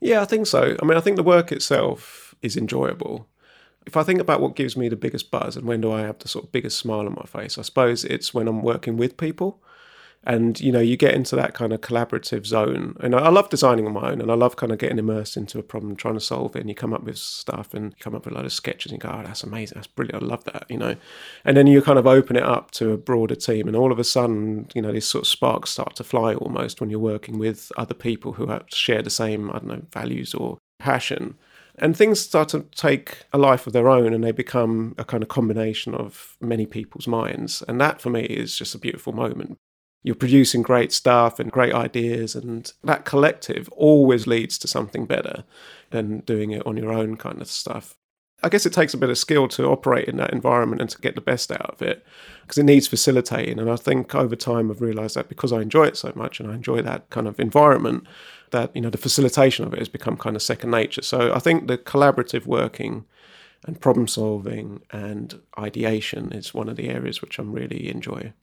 Yeah, 0.02 0.22
I 0.22 0.26
think 0.26 0.48
so. 0.48 0.76
I 0.82 0.86
mean, 0.86 0.98
I 0.98 1.02
think 1.02 1.18
the 1.18 1.24
work 1.24 1.52
itself 1.52 2.34
is 2.42 2.58
enjoyable 2.58 3.28
if 3.86 3.98
I 3.98 4.04
think 4.04 4.20
about 4.20 4.42
what 4.42 4.56
gives 4.56 4.78
me 4.78 4.90
the 4.90 4.96
biggest 4.96 5.32
buzz 5.32 5.58
and 5.58 5.68
when 5.68 5.82
do 5.82 5.92
I 5.92 6.02
have 6.02 6.20
the 6.20 6.28
sort 6.28 6.46
of 6.46 6.52
biggest 6.52 6.80
smile 6.80 7.06
on 7.06 7.16
my 7.16 7.25
face, 7.25 7.58
I 7.58 7.62
suppose 7.62 8.06
it's 8.06 8.34
when 8.34 8.48
I'm 8.48 8.62
working 8.62 8.98
with 8.98 9.18
people. 9.18 9.62
And 10.25 10.58
you 10.62 10.72
know, 10.72 10.80
you 10.80 10.96
get 10.96 11.16
into 11.16 11.36
that 11.36 11.54
kind 11.54 11.74
of 11.74 11.82
collaborative 11.82 12.46
zone. 12.46 12.96
And 13.02 13.13
I, 13.13 13.28
love 13.28 13.50
designing 13.50 13.86
on 13.86 13.92
my 13.92 14.12
own, 14.12 14.22
and 14.22 14.32
I 14.32 14.36
love 14.36 14.56
kind 14.56 14.72
of 14.72 14.78
getting 14.78 14.98
immersed 14.98 15.36
into 15.36 15.60
a 15.60 15.63
problem, 15.63 15.98
trying 15.98 16.13
to 16.13 16.22
solve 16.22 16.56
it. 16.56 16.62
And 16.62 16.70
you 16.70 16.75
come 16.75 16.94
up 16.94 17.04
with 17.04 17.18
stuff, 17.18 17.74
and 17.74 17.92
you 17.92 17.98
come 18.00 18.16
up 18.16 18.24
with 18.24 18.34
a 18.34 18.38
lot 18.38 18.46
of 18.46 18.54
sketches, 18.54 18.94
and 18.94 19.02
go, 19.02 19.10
"Oh, 19.10 19.22
that's 19.22 19.44
amazing! 19.44 19.75
That's 19.75 19.88
brilliant! 19.88 20.24
I 20.24 20.25
love 20.25 20.46
that!" 20.46 20.66
You 20.70 20.78
know. 20.78 20.96
And 21.44 21.58
then 21.58 21.68
you 21.68 21.82
kind 21.82 22.00
of 22.00 22.08
open 22.08 22.38
it 22.38 22.44
up 22.44 22.72
to 22.72 22.92
a 22.92 22.98
broader 22.98 23.36
team, 23.36 23.68
and 23.68 23.75
all 23.75 23.92
of 23.92 24.00
a 24.00 24.06
sudden, 24.06 24.70
you 24.74 24.82
know, 24.82 24.94
these 24.94 25.06
sort 25.06 25.24
of 25.24 25.28
sparks 25.28 25.72
start 25.72 25.98
to 25.98 26.06
fly 26.06 26.34
almost 26.36 26.80
when 26.80 26.90
you're 26.90 27.00
working 27.00 27.38
with 27.38 27.70
other 27.75 27.94
people 27.94 28.34
who 28.34 28.48
share 28.70 29.02
the 29.02 29.10
same, 29.10 29.50
I 29.50 29.54
don't 29.60 29.68
know, 29.68 29.82
values 29.92 30.34
or 30.34 30.58
passion 30.80 31.36
and 31.77 31.98
things 31.98 32.20
start 32.20 32.50
to 32.50 32.65
take 32.75 33.25
a 33.34 33.38
life 33.38 33.65
of 33.65 33.74
their 33.74 33.89
own 33.89 34.13
and 34.13 34.24
they 34.24 34.32
become 34.32 34.94
a 34.98 35.03
kind 35.03 35.24
of 35.24 35.30
combination 35.30 35.96
of 35.96 36.38
many 36.39 36.65
people's 36.65 37.08
minds. 37.08 37.63
And 37.68 37.82
that 37.82 38.01
for 38.01 38.10
me 38.10 38.24
is 38.24 38.58
just 38.58 38.75
a 38.75 38.80
beautiful 38.80 39.13
moment. 39.13 39.58
You're 40.03 40.15
producing 40.15 40.62
great 40.62 40.92
stuff 40.92 41.39
and 41.39 41.51
great 41.51 41.74
ideas, 41.74 42.36
and 42.36 42.72
that 42.84 43.06
collective 43.06 43.70
always 43.70 44.27
leads 44.27 44.58
to 44.60 44.68
something 44.68 45.06
better 45.06 45.46
than 45.92 46.20
doing 46.22 46.51
it 46.51 46.68
on 46.68 46.75
your 46.75 46.92
own 46.92 47.15
kind 47.15 47.42
of 47.42 47.48
stuff. 47.48 47.96
I 48.44 48.50
guess 48.50 48.65
it 48.65 48.74
takes 48.74 48.94
a 48.94 48.98
bit 48.98 49.10
of 49.10 49.18
skill 49.18 49.48
to 49.50 49.68
operate 49.68 50.10
in 50.10 50.18
that 50.18 50.34
environment 50.34 50.82
and 50.82 50.89
to 50.89 51.00
get 51.00 51.15
the 51.15 51.22
best 51.22 51.50
out 51.50 51.70
of 51.70 51.82
it 51.82 52.06
because 52.42 52.58
it 52.58 52.63
needs 52.63 52.88
facilitating. 52.88 53.58
And 53.58 53.72
I 53.72 53.77
think 53.77 54.13
over 54.13 54.36
time 54.36 54.70
I've 54.70 54.82
realized 54.82 55.15
that 55.15 55.30
because 55.30 55.53
I 55.53 55.62
enjoy 55.62 55.86
it 55.86 55.96
so 55.96 56.12
much 56.13 56.42
and 56.42 56.51
I 56.51 56.56
enjoy 56.56 56.82
that 56.82 57.10
kind 57.10 57.25
of 57.25 57.39
environment, 57.39 58.06
that 58.53 58.74
you 58.74 58.81
know 58.81 58.89
the 58.89 58.98
facilitation 58.98 59.65
of 59.65 59.74
it 59.74 59.79
has 59.79 59.89
become 59.89 60.15
kind 60.15 60.38
of 60.38 60.41
second 60.41 60.72
nature. 60.72 61.01
So 61.01 61.33
I 61.33 61.39
think 61.39 61.67
the 61.67 61.77
collaborative 61.77 62.45
working 62.45 63.05
and 63.65 63.79
problem 63.79 64.07
solving 64.07 64.81
and 64.91 65.39
ideation 65.60 66.31
is 66.31 66.53
one 66.53 66.69
of 66.69 66.77
the 66.77 66.89
areas 66.89 67.22
which 67.22 67.38
I'm 67.38 67.51
really 67.51 67.89
enjoy. 67.89 68.33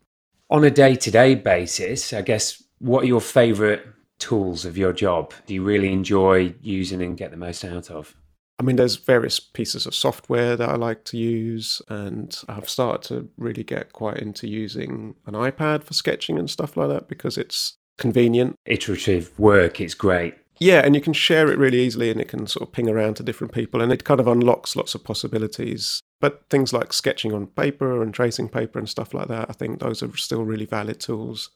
On 0.51 0.65
a 0.65 0.71
day 0.71 0.97
to 0.97 1.11
day 1.11 1.35
basis, 1.35 2.13
I 2.13 2.23
guess 2.23 2.63
what 2.79 3.05
are 3.05 3.09
your 3.09 3.21
favorite 3.21 3.87
tools 4.19 4.65
of 4.65 4.77
your 4.77 4.93
job? 4.93 5.33
Do 5.47 5.55
you 5.55 5.63
really 5.63 5.93
enjoy 5.93 6.55
using 6.61 7.03
and 7.03 7.17
get 7.17 7.31
the 7.31 7.37
most 7.37 7.65
out 7.65 7.91
of? 7.91 8.15
I 8.59 8.63
mean, 8.63 8.77
there's 8.77 8.97
various 8.97 9.41
pieces 9.41 9.87
of 9.87 9.95
software 9.95 10.55
that 10.55 10.69
I 10.69 10.77
like 10.77 11.05
to 11.05 11.17
use, 11.17 11.81
and 11.89 12.39
I've 12.47 12.69
started 12.69 13.09
to 13.09 13.31
really 13.39 13.65
get 13.65 13.95
quite 13.95 14.19
into 14.19 14.47
using 14.47 15.15
an 15.25 15.33
iPad 15.33 15.83
for 15.83 15.95
sketching 15.95 16.39
and 16.39 16.51
stuff 16.51 16.77
like 16.77 16.91
that 16.91 17.09
because 17.09 17.39
it's 17.39 17.79
convenient. 18.01 18.57
Iterative 18.67 19.39
work, 19.39 19.81
it's 19.81 19.95
great. 19.95 20.35
Yeah, 20.59 20.81
and 20.85 20.95
you 20.95 21.01
can 21.01 21.15
share 21.15 21.51
it 21.51 21.59
really 21.59 21.81
easily 21.81 22.11
and 22.11 22.21
it 22.21 22.29
can 22.29 22.47
sort 22.47 22.69
of 22.69 22.73
ping 22.73 22.89
around 22.89 23.15
to 23.15 23.23
different 23.23 23.55
people 23.55 23.81
and 23.81 23.91
it 23.91 24.05
kind 24.05 24.21
of 24.21 24.27
unlocks 24.27 24.77
lots 24.77 24.95
of 24.95 25.05
possibilities. 25.05 26.03
But 26.21 26.45
things 26.51 26.73
like 26.73 26.93
sketching 26.93 27.33
on 27.33 27.47
paper 27.47 28.03
and 28.03 28.13
tracing 28.13 28.49
paper 28.49 28.79
and 28.79 28.89
stuff 28.89 29.15
like 29.15 29.29
that, 29.29 29.49
I 29.49 29.55
think 29.55 29.79
those 29.79 30.03
are 30.03 30.15
still 30.19 30.45
really 30.45 30.67
valid 30.67 31.01
tools. 31.01 31.51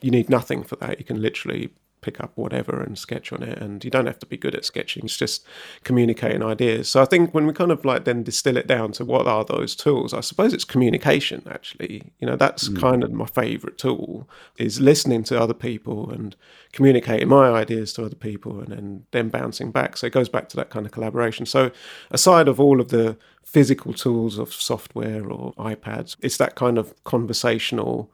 You 0.00 0.12
need 0.12 0.30
nothing 0.30 0.62
for 0.62 0.76
that. 0.76 1.00
You 1.00 1.04
can 1.04 1.20
literally 1.20 1.70
pick 2.00 2.20
up 2.20 2.32
whatever 2.34 2.82
and 2.82 2.98
sketch 2.98 3.32
on 3.32 3.42
it 3.42 3.58
and 3.58 3.84
you 3.84 3.90
don't 3.90 4.06
have 4.06 4.18
to 4.18 4.26
be 4.26 4.36
good 4.36 4.54
at 4.54 4.64
sketching 4.64 5.04
it's 5.04 5.16
just 5.16 5.44
communicating 5.84 6.42
ideas. 6.42 6.88
So 6.88 7.02
i 7.02 7.04
think 7.04 7.34
when 7.34 7.46
we 7.46 7.52
kind 7.52 7.70
of 7.70 7.84
like 7.84 8.04
then 8.04 8.22
distill 8.22 8.56
it 8.56 8.66
down 8.66 8.92
to 8.92 9.04
what 9.04 9.26
are 9.26 9.44
those 9.44 9.74
tools 9.74 10.14
i 10.14 10.20
suppose 10.20 10.52
it's 10.52 10.64
communication 10.64 11.42
actually. 11.50 12.12
You 12.20 12.26
know 12.26 12.36
that's 12.36 12.68
mm. 12.68 12.80
kind 12.80 13.04
of 13.04 13.12
my 13.12 13.26
favorite 13.26 13.78
tool 13.78 14.28
is 14.56 14.80
listening 14.80 15.24
to 15.24 15.40
other 15.40 15.54
people 15.54 16.10
and 16.10 16.36
communicating 16.72 17.28
my 17.28 17.50
ideas 17.50 17.92
to 17.94 18.04
other 18.04 18.14
people 18.14 18.60
and 18.60 18.68
then 18.68 19.04
then 19.10 19.28
bouncing 19.28 19.70
back. 19.70 19.96
So 19.96 20.06
it 20.06 20.12
goes 20.12 20.28
back 20.28 20.48
to 20.50 20.56
that 20.56 20.70
kind 20.70 20.86
of 20.86 20.92
collaboration. 20.92 21.46
So 21.46 21.70
aside 22.10 22.48
of 22.48 22.60
all 22.60 22.80
of 22.80 22.88
the 22.88 23.16
physical 23.44 23.94
tools 23.94 24.38
of 24.38 24.52
software 24.52 25.26
or 25.26 25.54
ipads 25.54 26.16
it's 26.20 26.36
that 26.36 26.54
kind 26.54 26.76
of 26.76 26.92
conversational 27.04 28.12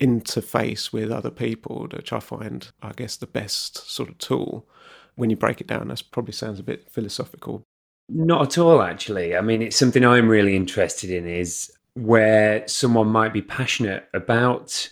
interface 0.00 0.92
with 0.92 1.10
other 1.10 1.30
people, 1.30 1.88
which 1.92 2.12
I 2.12 2.20
find, 2.20 2.70
I 2.82 2.92
guess, 2.92 3.16
the 3.16 3.26
best 3.26 3.90
sort 3.90 4.08
of 4.08 4.18
tool. 4.18 4.66
When 5.14 5.30
you 5.30 5.36
break 5.36 5.60
it 5.60 5.66
down, 5.66 5.88
that 5.88 6.02
probably 6.10 6.32
sounds 6.32 6.60
a 6.60 6.64
bit 6.64 6.90
philosophical. 6.90 7.62
Not 8.08 8.42
at 8.42 8.58
all, 8.58 8.82
actually. 8.82 9.36
I 9.36 9.40
mean, 9.40 9.62
it's 9.62 9.76
something 9.76 10.04
I'm 10.04 10.28
really 10.28 10.54
interested 10.54 11.10
in 11.10 11.26
is 11.26 11.72
where 11.94 12.66
someone 12.68 13.08
might 13.08 13.32
be 13.32 13.42
passionate 13.42 14.08
about 14.12 14.90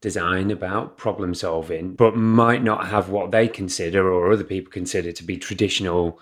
design, 0.00 0.50
about 0.50 0.96
problem 0.96 1.34
solving, 1.34 1.94
but 1.94 2.16
might 2.16 2.62
not 2.62 2.86
have 2.86 3.10
what 3.10 3.30
they 3.30 3.48
consider 3.48 4.10
or 4.10 4.32
other 4.32 4.44
people 4.44 4.72
consider 4.72 5.12
to 5.12 5.24
be 5.24 5.36
traditional 5.36 6.20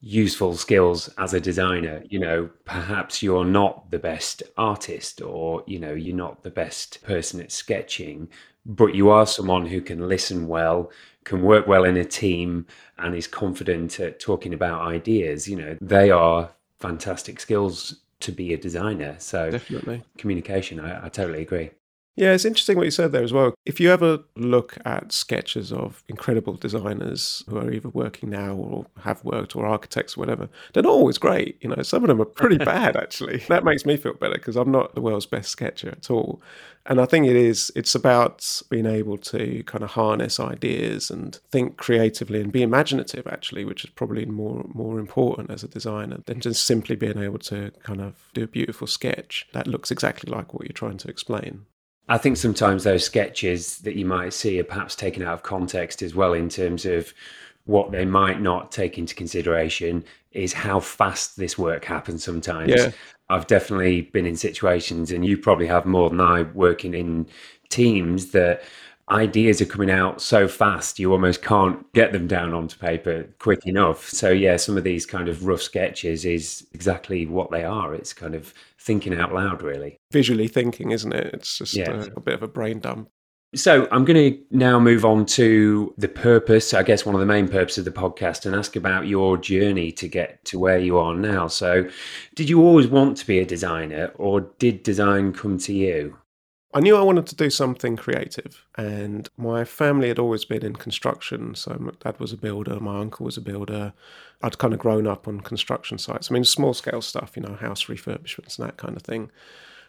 useful 0.00 0.56
skills 0.56 1.08
as 1.18 1.34
a 1.34 1.40
designer. 1.40 2.02
You 2.08 2.20
know 2.20 2.50
perhaps 2.64 3.22
you're 3.22 3.44
not 3.44 3.90
the 3.90 3.98
best 3.98 4.42
artist 4.56 5.20
or 5.20 5.64
you 5.66 5.78
know 5.78 5.92
you're 5.92 6.16
not 6.16 6.42
the 6.42 6.50
best 6.50 7.02
person 7.02 7.40
at 7.40 7.52
sketching 7.52 8.28
but 8.66 8.94
you 8.94 9.08
are 9.08 9.26
someone 9.26 9.66
who 9.66 9.80
can 9.80 10.08
listen 10.08 10.46
well 10.46 10.90
can 11.24 11.42
work 11.42 11.66
well 11.66 11.84
in 11.84 11.96
a 11.96 12.04
team 12.04 12.66
and 12.98 13.14
is 13.14 13.26
confident 13.26 13.98
at 14.00 14.20
talking 14.20 14.54
about 14.54 14.82
ideas. 14.82 15.48
You 15.48 15.56
know 15.56 15.76
they 15.80 16.10
are 16.10 16.50
fantastic 16.78 17.40
skills 17.40 18.00
to 18.20 18.32
be 18.32 18.52
a 18.52 18.56
designer. 18.56 19.16
So 19.18 19.50
definitely. 19.50 20.02
communication 20.16 20.80
I, 20.80 21.06
I 21.06 21.08
totally 21.08 21.42
agree 21.42 21.70
Yeah, 22.18 22.32
it's 22.32 22.44
interesting 22.44 22.76
what 22.76 22.84
you 22.84 22.90
said 22.90 23.12
there 23.12 23.22
as 23.22 23.32
well. 23.32 23.54
If 23.64 23.78
you 23.78 23.92
ever 23.92 24.18
look 24.34 24.76
at 24.84 25.12
sketches 25.12 25.70
of 25.70 26.02
incredible 26.08 26.54
designers 26.54 27.44
who 27.48 27.56
are 27.58 27.70
either 27.70 27.90
working 27.90 28.30
now 28.30 28.54
or 28.56 28.86
have 29.02 29.22
worked 29.22 29.54
or 29.54 29.64
architects 29.64 30.16
or 30.16 30.20
whatever, 30.22 30.48
they're 30.72 30.82
not 30.82 30.90
always 30.90 31.16
great. 31.16 31.58
You 31.60 31.68
know, 31.68 31.80
some 31.82 32.02
of 32.02 32.08
them 32.08 32.20
are 32.20 32.24
pretty 32.24 32.58
bad 32.64 32.96
actually. 32.96 33.44
That 33.48 33.62
makes 33.62 33.86
me 33.86 33.96
feel 33.96 34.14
better 34.14 34.34
because 34.34 34.56
I'm 34.56 34.72
not 34.72 34.96
the 34.96 35.00
world's 35.00 35.26
best 35.26 35.50
sketcher 35.50 35.90
at 35.90 36.10
all. 36.10 36.42
And 36.86 37.00
I 37.00 37.04
think 37.04 37.28
it 37.28 37.36
is, 37.36 37.70
it's 37.76 37.94
about 37.94 38.62
being 38.68 38.86
able 38.86 39.18
to 39.18 39.62
kind 39.66 39.84
of 39.84 39.90
harness 39.90 40.40
ideas 40.40 41.12
and 41.12 41.36
think 41.52 41.76
creatively 41.76 42.40
and 42.40 42.50
be 42.50 42.62
imaginative, 42.62 43.28
actually, 43.28 43.64
which 43.64 43.84
is 43.84 43.90
probably 43.90 44.24
more, 44.24 44.66
more 44.74 44.98
important 44.98 45.52
as 45.52 45.62
a 45.62 45.68
designer 45.68 46.18
than 46.26 46.40
just 46.40 46.66
simply 46.66 46.96
being 46.96 47.18
able 47.18 47.38
to 47.38 47.70
kind 47.84 48.00
of 48.00 48.14
do 48.34 48.42
a 48.42 48.48
beautiful 48.48 48.88
sketch 48.88 49.46
that 49.52 49.68
looks 49.68 49.92
exactly 49.92 50.28
like 50.28 50.52
what 50.52 50.64
you're 50.64 50.72
trying 50.72 50.98
to 50.98 51.08
explain. 51.08 51.66
I 52.08 52.18
think 52.18 52.36
sometimes 52.36 52.84
those 52.84 53.04
sketches 53.04 53.78
that 53.78 53.96
you 53.96 54.06
might 54.06 54.32
see 54.32 54.58
are 54.60 54.64
perhaps 54.64 54.96
taken 54.96 55.22
out 55.22 55.34
of 55.34 55.42
context 55.42 56.02
as 56.02 56.14
well, 56.14 56.32
in 56.32 56.48
terms 56.48 56.86
of 56.86 57.12
what 57.66 57.92
they 57.92 58.06
might 58.06 58.40
not 58.40 58.72
take 58.72 58.96
into 58.96 59.14
consideration 59.14 60.02
is 60.32 60.52
how 60.52 60.80
fast 60.80 61.36
this 61.36 61.58
work 61.58 61.84
happens 61.84 62.24
sometimes. 62.24 62.72
Yeah. 62.74 62.90
I've 63.28 63.46
definitely 63.46 64.02
been 64.02 64.24
in 64.24 64.36
situations, 64.36 65.10
and 65.12 65.24
you 65.24 65.36
probably 65.36 65.66
have 65.66 65.84
more 65.84 66.08
than 66.08 66.20
I, 66.20 66.42
working 66.42 66.94
in 66.94 67.26
teams 67.68 68.30
that 68.30 68.62
ideas 69.10 69.60
are 69.60 69.66
coming 69.66 69.90
out 69.90 70.20
so 70.20 70.46
fast 70.46 70.98
you 70.98 71.12
almost 71.12 71.42
can't 71.42 71.90
get 71.92 72.12
them 72.12 72.26
down 72.26 72.52
onto 72.52 72.76
paper 72.78 73.26
quick 73.38 73.66
enough 73.66 74.08
so 74.08 74.30
yeah 74.30 74.56
some 74.56 74.76
of 74.76 74.84
these 74.84 75.06
kind 75.06 75.28
of 75.28 75.46
rough 75.46 75.62
sketches 75.62 76.24
is 76.24 76.66
exactly 76.72 77.26
what 77.26 77.50
they 77.50 77.64
are 77.64 77.94
it's 77.94 78.12
kind 78.12 78.34
of 78.34 78.52
thinking 78.78 79.14
out 79.14 79.32
loud 79.32 79.62
really 79.62 79.98
visually 80.12 80.48
thinking 80.48 80.90
isn't 80.90 81.12
it 81.12 81.32
it's 81.34 81.58
just 81.58 81.74
yeah. 81.74 81.90
a, 81.90 82.08
a 82.16 82.20
bit 82.20 82.34
of 82.34 82.42
a 82.42 82.48
brain 82.48 82.80
dump 82.80 83.08
so 83.54 83.88
I'm 83.90 84.04
going 84.04 84.32
to 84.32 84.38
now 84.50 84.78
move 84.78 85.06
on 85.06 85.24
to 85.26 85.94
the 85.96 86.08
purpose, 86.08 86.74
I 86.74 86.82
guess 86.82 87.06
one 87.06 87.14
of 87.14 87.20
the 87.20 87.26
main 87.26 87.48
purposes 87.48 87.86
of 87.86 87.94
the 87.94 87.98
podcast, 87.98 88.44
and 88.44 88.54
ask 88.54 88.76
about 88.76 89.06
your 89.06 89.38
journey 89.38 89.90
to 89.92 90.06
get 90.06 90.44
to 90.46 90.58
where 90.58 90.78
you 90.78 90.98
are 90.98 91.14
now. 91.14 91.46
So, 91.46 91.88
did 92.34 92.50
you 92.50 92.60
always 92.60 92.88
want 92.88 93.16
to 93.16 93.26
be 93.26 93.38
a 93.38 93.46
designer, 93.46 94.12
or 94.16 94.42
did 94.58 94.82
design 94.82 95.32
come 95.32 95.56
to 95.60 95.72
you? 95.72 96.18
I 96.74 96.80
knew 96.80 96.96
I 96.96 97.02
wanted 97.02 97.26
to 97.28 97.34
do 97.34 97.48
something 97.48 97.96
creative, 97.96 98.66
and 98.76 99.28
my 99.38 99.64
family 99.64 100.08
had 100.08 100.18
always 100.18 100.44
been 100.44 100.64
in 100.64 100.76
construction. 100.76 101.54
So, 101.54 101.74
my 101.80 101.92
dad 101.98 102.20
was 102.20 102.32
a 102.32 102.36
builder, 102.36 102.78
my 102.78 103.00
uncle 103.00 103.24
was 103.24 103.38
a 103.38 103.40
builder. 103.40 103.94
I'd 104.42 104.58
kind 104.58 104.74
of 104.74 104.78
grown 104.78 105.06
up 105.06 105.26
on 105.26 105.40
construction 105.40 105.96
sites. 105.96 106.30
I 106.30 106.34
mean, 106.34 106.44
small 106.44 106.74
scale 106.74 107.00
stuff, 107.00 107.32
you 107.36 107.42
know, 107.42 107.54
house 107.54 107.84
refurbishments 107.84 108.58
and 108.58 108.68
that 108.68 108.76
kind 108.76 108.96
of 108.96 109.02
thing. 109.02 109.30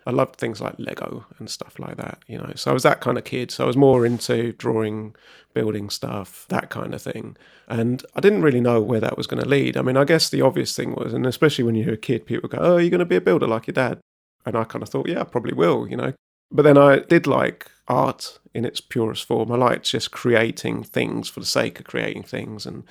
I 0.05 0.12
loved 0.12 0.38
things 0.38 0.62
like 0.62 0.75
Lego 0.77 1.25
and 1.38 1.50
stuff 1.50 1.77
like 1.77 1.98
that, 1.98 2.19
you 2.27 2.38
know. 2.38 2.51
So 2.55 2.71
I 2.71 2.74
was 2.74 2.83
that 2.83 3.01
kind 3.01 3.17
of 3.17 3.25
kid. 3.25 3.51
So 3.51 3.65
I 3.65 3.67
was 3.67 3.77
more 3.77 4.05
into 4.05 4.53
drawing, 4.53 5.15
building 5.53 5.89
stuff, 5.89 6.45
that 6.50 6.69
kind 6.69 6.93
of 6.93 7.01
thing. 7.01 7.36
And 7.67 8.03
I 8.15 8.21
didn't 8.21 8.41
really 8.41 8.62
know 8.62 8.81
where 8.81 9.01
that 9.01 9.17
was 9.17 9.27
going 9.27 9.43
to 9.43 9.50
lead. 9.50 9.75
I 9.77 9.81
mean, 9.81 9.98
I 9.98 10.05
guess 10.05 10.29
the 10.29 10.41
obvious 10.41 10.75
thing 10.75 10.95
was, 10.95 11.13
and 11.13 11.27
especially 11.27 11.65
when 11.65 11.75
you're 11.75 11.93
a 11.93 11.98
kid, 11.98 12.25
people 12.25 12.50
go, 12.50 12.57
Oh, 12.59 12.77
you're 12.77 12.89
going 12.89 13.00
to 13.00 13.05
be 13.05 13.17
a 13.17 13.21
builder 13.21 13.48
like 13.48 13.67
your 13.67 13.74
dad. 13.74 14.00
And 14.45 14.55
I 14.55 14.63
kind 14.63 14.81
of 14.81 14.89
thought, 14.89 15.09
Yeah, 15.09 15.21
I 15.21 15.25
probably 15.25 15.53
will, 15.53 15.88
you 15.88 15.98
know. 15.98 16.13
But 16.51 16.63
then 16.63 16.77
I 16.77 17.00
did 17.00 17.27
like 17.27 17.70
art 17.88 18.39
in 18.53 18.65
its 18.65 18.82
purest 18.82 19.25
form. 19.25 19.51
I 19.51 19.56
liked 19.56 19.86
just 19.86 20.12
creating 20.12 20.84
things 20.84 21.29
for 21.29 21.39
the 21.39 21.46
sake 21.46 21.79
of 21.79 21.86
creating 21.86 22.24
things. 22.24 22.65
And 22.65 22.84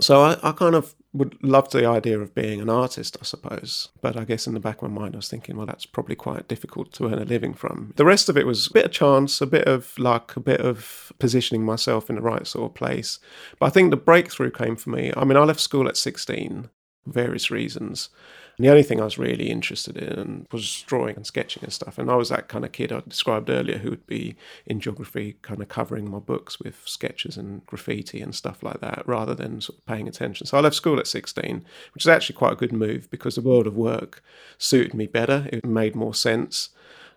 so 0.00 0.22
I, 0.22 0.38
I 0.42 0.52
kind 0.52 0.74
of 0.74 0.94
would 1.12 1.42
love 1.42 1.70
the 1.70 1.86
idea 1.86 2.18
of 2.18 2.34
being 2.34 2.60
an 2.60 2.68
artist, 2.68 3.16
I 3.20 3.24
suppose. 3.24 3.88
But 4.02 4.16
I 4.16 4.24
guess 4.24 4.46
in 4.46 4.54
the 4.54 4.60
back 4.60 4.82
of 4.82 4.90
my 4.90 5.00
mind, 5.00 5.14
I 5.14 5.18
was 5.18 5.28
thinking, 5.28 5.56
well, 5.56 5.66
that's 5.66 5.86
probably 5.86 6.14
quite 6.14 6.48
difficult 6.48 6.92
to 6.94 7.06
earn 7.06 7.20
a 7.20 7.24
living 7.24 7.54
from. 7.54 7.92
The 7.96 8.04
rest 8.04 8.28
of 8.28 8.36
it 8.36 8.46
was 8.46 8.66
a 8.66 8.72
bit 8.72 8.84
of 8.84 8.90
chance, 8.92 9.40
a 9.40 9.46
bit 9.46 9.66
of 9.66 9.98
luck, 9.98 10.36
a 10.36 10.40
bit 10.40 10.60
of 10.60 11.12
positioning 11.18 11.64
myself 11.64 12.10
in 12.10 12.16
the 12.16 12.22
right 12.22 12.46
sort 12.46 12.70
of 12.70 12.74
place. 12.74 13.18
But 13.58 13.66
I 13.66 13.70
think 13.70 13.90
the 13.90 13.96
breakthrough 13.96 14.50
came 14.50 14.76
for 14.76 14.90
me. 14.90 15.12
I 15.16 15.24
mean, 15.24 15.36
I 15.36 15.44
left 15.44 15.60
school 15.60 15.88
at 15.88 15.96
16, 15.96 16.68
various 17.06 17.50
reasons. 17.50 18.10
And 18.56 18.64
the 18.64 18.70
only 18.70 18.82
thing 18.82 19.00
I 19.00 19.04
was 19.04 19.18
really 19.18 19.50
interested 19.50 19.98
in 19.98 20.46
was 20.50 20.82
drawing 20.86 21.16
and 21.16 21.26
sketching 21.26 21.62
and 21.62 21.72
stuff. 21.72 21.98
And 21.98 22.10
I 22.10 22.16
was 22.16 22.30
that 22.30 22.48
kind 22.48 22.64
of 22.64 22.72
kid 22.72 22.90
I 22.90 23.02
described 23.06 23.50
earlier 23.50 23.78
who 23.78 23.90
would 23.90 24.06
be 24.06 24.34
in 24.64 24.80
geography, 24.80 25.36
kind 25.42 25.60
of 25.60 25.68
covering 25.68 26.10
my 26.10 26.20
books 26.20 26.58
with 26.58 26.80
sketches 26.86 27.36
and 27.36 27.66
graffiti 27.66 28.20
and 28.20 28.34
stuff 28.34 28.62
like 28.62 28.80
that, 28.80 29.02
rather 29.06 29.34
than 29.34 29.60
sort 29.60 29.78
of 29.78 29.86
paying 29.86 30.08
attention. 30.08 30.46
So 30.46 30.56
I 30.56 30.62
left 30.62 30.76
school 30.76 30.98
at 30.98 31.06
16, 31.06 31.66
which 31.92 32.04
is 32.04 32.08
actually 32.08 32.36
quite 32.36 32.54
a 32.54 32.56
good 32.56 32.72
move 32.72 33.10
because 33.10 33.34
the 33.34 33.42
world 33.42 33.66
of 33.66 33.76
work 33.76 34.22
suited 34.56 34.94
me 34.94 35.06
better. 35.06 35.48
It 35.52 35.66
made 35.66 35.94
more 35.94 36.14
sense. 36.14 36.70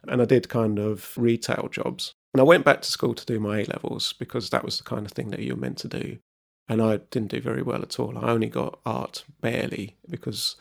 And 0.08 0.22
I 0.22 0.25
did 0.25 0.50
kind 0.50 0.77
of 0.77 1.13
retail 1.17 1.69
jobs. 1.72 2.13
And 2.34 2.41
I 2.41 2.43
went 2.43 2.65
back 2.65 2.81
to 2.81 2.91
school 2.91 3.13
to 3.15 3.25
do 3.25 3.39
my 3.39 3.62
A 3.62 3.65
levels 3.65 4.13
because 4.13 4.50
that 4.50 4.63
was 4.63 4.77
the 4.77 4.84
kind 4.84 5.05
of 5.05 5.13
thing 5.13 5.29
that 5.29 5.39
you're 5.39 5.55
meant 5.55 5.77
to 5.79 5.88
do. 5.88 6.19
And 6.67 6.82
I 6.82 6.97
didn't 6.97 7.32
do 7.32 7.41
very 7.41 7.63
well 7.63 7.82
at 7.82 7.99
all. 7.99 8.17
I 8.17 8.30
only 8.30 8.49
got 8.49 8.80
art 8.86 9.23
barely 9.41 9.97
because 10.08 10.56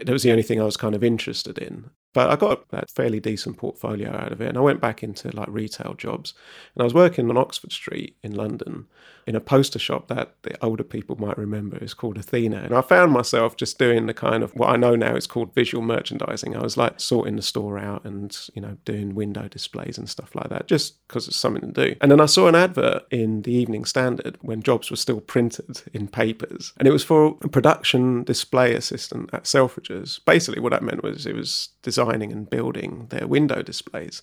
it 0.00 0.10
was 0.10 0.22
the 0.22 0.30
only 0.30 0.42
thing 0.42 0.60
I 0.60 0.64
was 0.64 0.76
kind 0.76 0.94
of 0.94 1.04
interested 1.04 1.58
in. 1.58 1.90
But 2.12 2.30
I 2.30 2.36
got 2.36 2.64
a 2.72 2.84
fairly 2.86 3.20
decent 3.20 3.56
portfolio 3.56 4.12
out 4.12 4.32
of 4.32 4.40
it. 4.40 4.48
And 4.48 4.58
I 4.58 4.60
went 4.60 4.80
back 4.80 5.02
into 5.02 5.34
like 5.34 5.48
retail 5.48 5.94
jobs. 5.94 6.34
And 6.74 6.82
I 6.82 6.84
was 6.84 6.94
working 6.94 7.30
on 7.30 7.36
Oxford 7.36 7.72
Street 7.72 8.16
in 8.22 8.34
London 8.34 8.86
in 9.26 9.36
a 9.36 9.40
poster 9.40 9.78
shop 9.78 10.08
that 10.08 10.34
the 10.42 10.64
older 10.64 10.82
people 10.82 11.14
might 11.16 11.38
remember 11.38 11.78
is 11.78 11.94
called 11.94 12.18
Athena. 12.18 12.62
And 12.64 12.74
I 12.74 12.80
found 12.80 13.12
myself 13.12 13.56
just 13.56 13.78
doing 13.78 14.06
the 14.06 14.14
kind 14.14 14.42
of 14.42 14.52
what 14.56 14.70
I 14.70 14.76
know 14.76 14.96
now 14.96 15.14
is 15.14 15.28
called 15.28 15.54
visual 15.54 15.84
merchandising. 15.84 16.56
I 16.56 16.62
was 16.62 16.76
like 16.76 16.98
sorting 16.98 17.36
the 17.36 17.42
store 17.42 17.78
out 17.78 18.04
and, 18.04 18.36
you 18.54 18.62
know, 18.62 18.76
doing 18.84 19.14
window 19.14 19.46
displays 19.46 19.98
and 19.98 20.08
stuff 20.08 20.34
like 20.34 20.48
that, 20.48 20.66
just 20.66 21.06
because 21.06 21.28
it's 21.28 21.36
something 21.36 21.72
to 21.72 21.88
do. 21.88 21.96
And 22.00 22.10
then 22.10 22.20
I 22.20 22.26
saw 22.26 22.48
an 22.48 22.56
advert 22.56 23.04
in 23.12 23.42
the 23.42 23.52
Evening 23.52 23.84
Standard 23.84 24.36
when 24.40 24.62
jobs 24.62 24.90
were 24.90 24.96
still 24.96 25.20
printed 25.20 25.82
in 25.92 26.08
papers. 26.08 26.72
And 26.78 26.88
it 26.88 26.92
was 26.92 27.04
for 27.04 27.36
a 27.42 27.48
production 27.48 28.24
display 28.24 28.74
assistant 28.74 29.30
at 29.32 29.44
Selfridges. 29.44 30.24
Basically, 30.24 30.60
what 30.60 30.72
that 30.72 30.82
meant 30.82 31.04
was 31.04 31.24
it 31.24 31.36
was 31.36 31.68
designing 32.00 32.32
and 32.32 32.48
building 32.48 33.06
their 33.10 33.26
window 33.26 33.62
displays. 33.62 34.22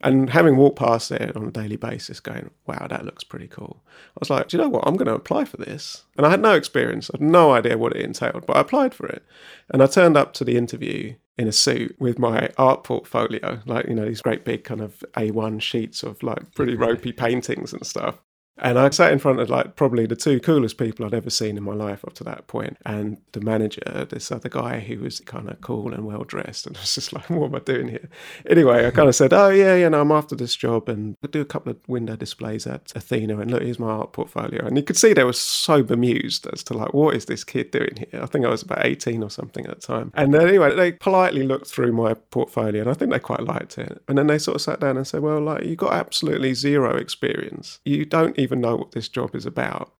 And 0.00 0.30
having 0.30 0.56
walked 0.56 0.78
past 0.78 1.08
there 1.08 1.32
on 1.34 1.46
a 1.46 1.50
daily 1.50 1.76
basis, 1.76 2.20
going, 2.20 2.50
wow, 2.66 2.86
that 2.88 3.06
looks 3.06 3.24
pretty 3.24 3.46
cool. 3.46 3.82
I 3.86 4.18
was 4.20 4.28
like, 4.28 4.48
do 4.48 4.56
you 4.56 4.62
know 4.62 4.68
what? 4.68 4.86
I'm 4.86 4.96
going 4.96 5.06
to 5.06 5.14
apply 5.14 5.46
for 5.46 5.56
this. 5.56 6.04
And 6.16 6.26
I 6.26 6.30
had 6.30 6.42
no 6.42 6.52
experience, 6.52 7.10
I 7.10 7.18
had 7.18 7.26
no 7.26 7.52
idea 7.52 7.78
what 7.78 7.96
it 7.96 8.04
entailed, 8.04 8.44
but 8.46 8.56
I 8.56 8.60
applied 8.60 8.92
for 8.92 9.06
it. 9.06 9.24
And 9.70 9.82
I 9.82 9.86
turned 9.86 10.16
up 10.16 10.34
to 10.34 10.44
the 10.44 10.56
interview 10.56 11.14
in 11.38 11.48
a 11.48 11.52
suit 11.52 11.96
with 11.98 12.18
my 12.18 12.50
art 12.58 12.84
portfolio, 12.84 13.60
like, 13.66 13.86
you 13.88 13.94
know, 13.94 14.04
these 14.04 14.20
great 14.20 14.44
big 14.44 14.64
kind 14.64 14.80
of 14.80 15.02
A1 15.14 15.62
sheets 15.62 16.02
of 16.02 16.22
like 16.22 16.54
pretty 16.54 16.74
ropey 16.74 17.12
paintings 17.12 17.72
and 17.72 17.86
stuff. 17.86 18.20
And 18.58 18.78
I 18.78 18.88
sat 18.90 19.12
in 19.12 19.18
front 19.18 19.40
of 19.40 19.50
like 19.50 19.74
probably 19.74 20.06
the 20.06 20.14
two 20.16 20.38
coolest 20.38 20.78
people 20.78 21.04
I'd 21.04 21.14
ever 21.14 21.30
seen 21.30 21.56
in 21.56 21.64
my 21.64 21.74
life 21.74 22.04
up 22.04 22.12
to 22.14 22.24
that 22.24 22.46
point. 22.46 22.76
And 22.86 23.18
the 23.32 23.40
manager, 23.40 24.06
this 24.08 24.30
other 24.30 24.48
guy 24.48 24.78
who 24.78 25.00
was 25.00 25.20
kind 25.20 25.50
of 25.50 25.60
cool 25.60 25.92
and 25.92 26.06
well 26.06 26.22
dressed. 26.22 26.66
And 26.66 26.76
I 26.76 26.80
was 26.80 26.94
just 26.94 27.12
like, 27.12 27.28
what 27.30 27.46
am 27.46 27.54
I 27.56 27.58
doing 27.58 27.88
here? 27.88 28.08
Anyway, 28.48 28.86
I 28.86 28.90
kind 28.90 29.08
of 29.08 29.14
said, 29.14 29.32
oh, 29.32 29.48
yeah, 29.48 29.74
you 29.74 29.90
know, 29.90 30.00
I'm 30.00 30.12
after 30.12 30.36
this 30.36 30.54
job 30.54 30.88
and 30.88 31.16
I 31.24 31.26
do 31.26 31.40
a 31.40 31.44
couple 31.44 31.72
of 31.72 31.78
window 31.88 32.14
displays 32.14 32.66
at 32.66 32.92
Athena. 32.94 33.38
And 33.40 33.50
look, 33.50 33.62
here's 33.62 33.78
my 33.78 33.90
art 33.90 34.12
portfolio. 34.12 34.64
And 34.64 34.76
you 34.76 34.84
could 34.84 34.96
see 34.96 35.12
they 35.12 35.24
were 35.24 35.32
so 35.32 35.82
bemused 35.82 36.46
as 36.52 36.62
to 36.64 36.74
like, 36.74 36.94
what 36.94 37.16
is 37.16 37.24
this 37.24 37.42
kid 37.42 37.72
doing 37.72 38.06
here? 38.10 38.22
I 38.22 38.26
think 38.26 38.44
I 38.44 38.50
was 38.50 38.62
about 38.62 38.86
18 38.86 39.22
or 39.22 39.30
something 39.30 39.66
at 39.66 39.80
the 39.80 39.86
time. 39.86 40.12
And 40.14 40.32
then 40.32 40.46
anyway, 40.46 40.74
they 40.76 40.92
politely 40.92 41.42
looked 41.42 41.66
through 41.66 41.92
my 41.92 42.14
portfolio 42.14 42.82
and 42.82 42.90
I 42.90 42.94
think 42.94 43.10
they 43.10 43.18
quite 43.18 43.42
liked 43.42 43.78
it. 43.78 44.00
And 44.06 44.16
then 44.16 44.28
they 44.28 44.38
sort 44.38 44.54
of 44.54 44.62
sat 44.62 44.78
down 44.78 44.96
and 44.96 45.06
said, 45.06 45.22
well, 45.22 45.40
like, 45.40 45.64
you 45.64 45.74
got 45.74 45.92
absolutely 45.92 46.54
zero 46.54 46.96
experience. 46.96 47.80
You 47.84 48.04
don't 48.04 48.38
even 48.44 48.60
know 48.60 48.76
what 48.76 48.92
this 48.92 49.08
job 49.08 49.34
is 49.34 49.46
about. 49.46 49.92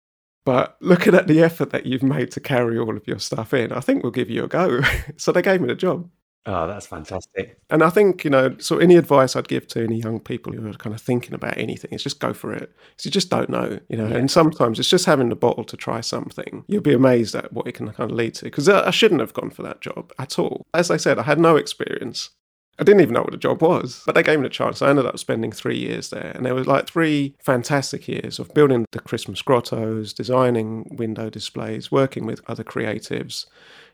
But 0.44 0.76
looking 0.80 1.14
at 1.14 1.26
the 1.26 1.42
effort 1.42 1.70
that 1.70 1.86
you've 1.86 2.02
made 2.02 2.30
to 2.32 2.40
carry 2.40 2.78
all 2.78 2.96
of 2.96 3.08
your 3.08 3.18
stuff 3.18 3.54
in, 3.54 3.72
I 3.72 3.80
think 3.80 4.02
we'll 4.02 4.12
give 4.12 4.30
you 4.30 4.44
a 4.44 4.48
go. 4.48 4.82
so 5.16 5.32
they 5.32 5.42
gave 5.42 5.60
me 5.60 5.68
the 5.68 5.74
job. 5.74 6.08
Oh, 6.46 6.66
that's 6.66 6.86
fantastic. 6.86 7.58
And 7.70 7.82
I 7.82 7.88
think, 7.88 8.22
you 8.22 8.28
know, 8.28 8.54
so 8.58 8.76
any 8.76 8.96
advice 8.96 9.34
I'd 9.34 9.48
give 9.48 9.66
to 9.68 9.82
any 9.82 9.98
young 9.98 10.20
people 10.20 10.52
who 10.52 10.68
are 10.68 10.74
kind 10.74 10.94
of 10.94 11.00
thinking 11.00 11.32
about 11.32 11.56
anything 11.56 11.90
is 11.92 12.02
just 12.02 12.20
go 12.20 12.34
for 12.34 12.52
it. 12.52 12.70
Because 12.90 13.06
you 13.06 13.10
just 13.10 13.30
don't 13.30 13.48
know, 13.48 13.80
you 13.88 13.96
know, 13.96 14.08
yeah. 14.08 14.16
and 14.16 14.30
sometimes 14.30 14.78
it's 14.78 14.90
just 14.90 15.06
having 15.06 15.30
the 15.30 15.36
bottle 15.36 15.64
to 15.64 15.76
try 15.76 16.02
something. 16.02 16.64
You'll 16.68 16.82
be 16.82 16.92
amazed 16.92 17.34
at 17.34 17.50
what 17.54 17.66
it 17.66 17.72
can 17.72 17.90
kind 17.92 18.10
of 18.10 18.16
lead 18.16 18.34
to. 18.34 18.44
Because 18.44 18.68
I 18.68 18.90
shouldn't 18.90 19.20
have 19.20 19.32
gone 19.32 19.50
for 19.50 19.62
that 19.62 19.80
job 19.80 20.12
at 20.18 20.38
all. 20.38 20.66
As 20.74 20.90
I 20.90 20.98
said, 20.98 21.18
I 21.18 21.22
had 21.22 21.40
no 21.40 21.56
experience. 21.56 22.30
I 22.78 22.82
didn't 22.82 23.02
even 23.02 23.14
know 23.14 23.22
what 23.22 23.30
the 23.30 23.36
job 23.36 23.62
was, 23.62 24.02
but 24.04 24.14
they 24.14 24.22
gave 24.22 24.40
me 24.40 24.46
a 24.46 24.50
chance. 24.50 24.82
I 24.82 24.90
ended 24.90 25.06
up 25.06 25.18
spending 25.18 25.52
three 25.52 25.78
years 25.78 26.10
there, 26.10 26.32
and 26.34 26.44
there 26.44 26.54
was 26.54 26.66
like 26.66 26.88
three 26.88 27.36
fantastic 27.38 28.08
years 28.08 28.38
of 28.38 28.52
building 28.52 28.84
the 28.90 28.98
Christmas 28.98 29.42
grottos, 29.42 30.12
designing 30.12 30.96
window 30.96 31.30
displays, 31.30 31.92
working 31.92 32.26
with 32.26 32.40
other 32.48 32.64
creatives, 32.64 33.46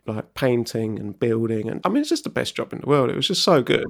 like 0.07 0.33
painting 0.35 0.99
and 0.99 1.19
building. 1.19 1.69
And 1.69 1.81
I 1.85 1.91
mean, 1.91 2.01
it's 2.01 2.09
just 2.09 2.25
the 2.25 2.31
best 2.31 2.55
job 2.55 2.73
in 2.73 2.81
the 2.81 2.87
world. 2.87 3.11
It 3.11 3.17
was 3.17 3.29
just 3.29 3.43
so 3.43 3.63
good. 3.63 3.87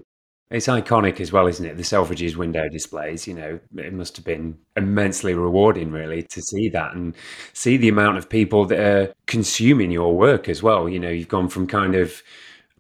It's 0.50 0.66
iconic 0.66 1.20
as 1.20 1.31
well, 1.31 1.46
isn't 1.46 1.64
it? 1.64 1.76
The 1.76 1.85
Selfridges 1.85 2.35
window 2.35 2.68
displays, 2.68 3.29
you 3.29 3.35
know, 3.35 3.61
it 3.76 3.92
must 3.92 4.16
have 4.16 4.24
been 4.24 4.59
immensely 4.76 5.33
rewarding, 5.35 5.92
really, 5.92 6.24
to 6.24 6.42
see 6.42 6.68
that 6.70 6.92
and 6.92 7.14
see 7.53 7.76
the 7.76 7.88
amount 7.88 8.18
of 8.18 8.29
people 8.29 8.64
that 8.66 8.81
are 8.81 9.14
consuming 9.29 9.92
your 9.92 10.16
work 10.16 10.48
as 10.48 10.61
well. 10.61 10.88
You 10.88 10.98
know, 10.98 11.09
you've 11.09 11.29
gone 11.29 11.48
from 11.48 11.68
kind 11.68 11.94
of 11.94 12.20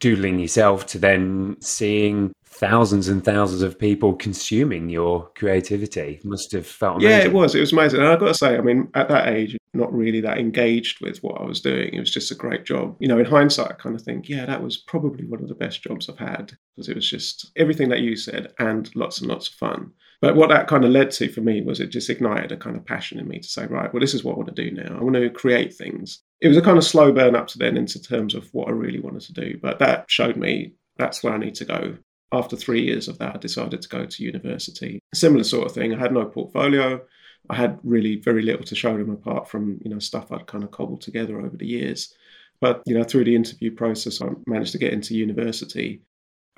doodling 0.00 0.38
yourself 0.38 0.86
to 0.86 0.98
then 0.98 1.56
seeing 1.60 2.32
thousands 2.44 3.08
and 3.08 3.24
thousands 3.24 3.62
of 3.62 3.78
people 3.78 4.14
consuming 4.14 4.90
your 4.90 5.30
creativity. 5.34 6.20
It 6.20 6.24
must 6.24 6.52
have 6.52 6.66
felt 6.66 6.96
amazing. 6.96 7.10
Yeah, 7.10 7.24
it 7.24 7.32
was. 7.32 7.54
It 7.54 7.60
was 7.60 7.72
amazing. 7.72 8.00
And 8.00 8.08
I've 8.08 8.20
got 8.20 8.28
to 8.28 8.34
say, 8.34 8.56
I 8.56 8.60
mean, 8.60 8.90
at 8.94 9.08
that 9.08 9.28
age, 9.28 9.56
not 9.72 9.92
really 9.94 10.20
that 10.20 10.38
engaged 10.38 11.00
with 11.00 11.22
what 11.22 11.40
I 11.40 11.44
was 11.44 11.60
doing. 11.60 11.94
It 11.94 12.00
was 12.00 12.10
just 12.10 12.30
a 12.30 12.34
great 12.34 12.64
job. 12.64 12.96
You 12.98 13.08
know, 13.08 13.18
in 13.18 13.24
hindsight, 13.24 13.70
I 13.70 13.74
kind 13.74 13.94
of 13.94 14.02
think, 14.02 14.28
yeah, 14.28 14.44
that 14.46 14.62
was 14.62 14.76
probably 14.76 15.24
one 15.24 15.42
of 15.42 15.48
the 15.48 15.54
best 15.54 15.82
jobs 15.82 16.08
I've 16.08 16.18
had 16.18 16.52
because 16.74 16.88
it 16.88 16.96
was 16.96 17.08
just 17.08 17.50
everything 17.56 17.88
that 17.90 18.00
you 18.00 18.16
said 18.16 18.52
and 18.58 18.94
lots 18.94 19.20
and 19.20 19.30
lots 19.30 19.48
of 19.48 19.54
fun. 19.54 19.92
But 20.20 20.36
what 20.36 20.50
that 20.50 20.66
kind 20.68 20.84
of 20.84 20.90
led 20.90 21.10
to 21.12 21.32
for 21.32 21.40
me 21.40 21.62
was 21.62 21.80
it 21.80 21.88
just 21.88 22.10
ignited 22.10 22.52
a 22.52 22.56
kind 22.56 22.76
of 22.76 22.84
passion 22.84 23.18
in 23.18 23.26
me 23.26 23.38
to 23.38 23.48
say, 23.48 23.66
right, 23.66 23.92
well, 23.92 24.00
this 24.00 24.12
is 24.12 24.22
what 24.22 24.34
I 24.34 24.36
want 24.36 24.54
to 24.54 24.70
do 24.70 24.70
now. 24.70 24.98
I 24.98 25.02
want 25.02 25.16
to 25.16 25.30
create 25.30 25.74
things. 25.74 26.22
It 26.40 26.48
was 26.48 26.58
a 26.58 26.62
kind 26.62 26.76
of 26.76 26.84
slow 26.84 27.10
burn 27.10 27.34
up 27.34 27.46
to 27.48 27.58
then 27.58 27.76
into 27.76 28.00
terms 28.00 28.34
of 28.34 28.48
what 28.52 28.68
I 28.68 28.72
really 28.72 29.00
wanted 29.00 29.22
to 29.22 29.32
do. 29.32 29.58
But 29.62 29.78
that 29.78 30.10
showed 30.10 30.36
me 30.36 30.74
that's 30.98 31.22
where 31.22 31.32
I 31.32 31.38
need 31.38 31.54
to 31.56 31.64
go. 31.64 31.96
After 32.32 32.54
three 32.54 32.84
years 32.84 33.08
of 33.08 33.18
that, 33.18 33.34
I 33.34 33.38
decided 33.38 33.80
to 33.82 33.88
go 33.88 34.04
to 34.04 34.22
university. 34.22 35.00
Similar 35.14 35.44
sort 35.44 35.66
of 35.66 35.72
thing. 35.72 35.94
I 35.94 35.98
had 35.98 36.12
no 36.12 36.26
portfolio. 36.26 37.00
I 37.48 37.56
had 37.56 37.80
really 37.82 38.16
very 38.16 38.42
little 38.42 38.64
to 38.64 38.76
show 38.76 38.96
them 38.96 39.10
apart 39.10 39.48
from 39.48 39.80
you 39.82 39.90
know 39.90 39.98
stuff 39.98 40.30
I'd 40.30 40.46
kind 40.46 40.62
of 40.62 40.70
cobbled 40.70 41.00
together 41.00 41.40
over 41.40 41.56
the 41.56 41.66
years. 41.66 42.14
But 42.60 42.82
you 42.86 42.96
know 42.96 43.04
through 43.04 43.24
the 43.24 43.34
interview 43.34 43.74
process, 43.74 44.20
I 44.20 44.28
managed 44.46 44.72
to 44.72 44.78
get 44.78 44.92
into 44.92 45.16
university, 45.16 46.02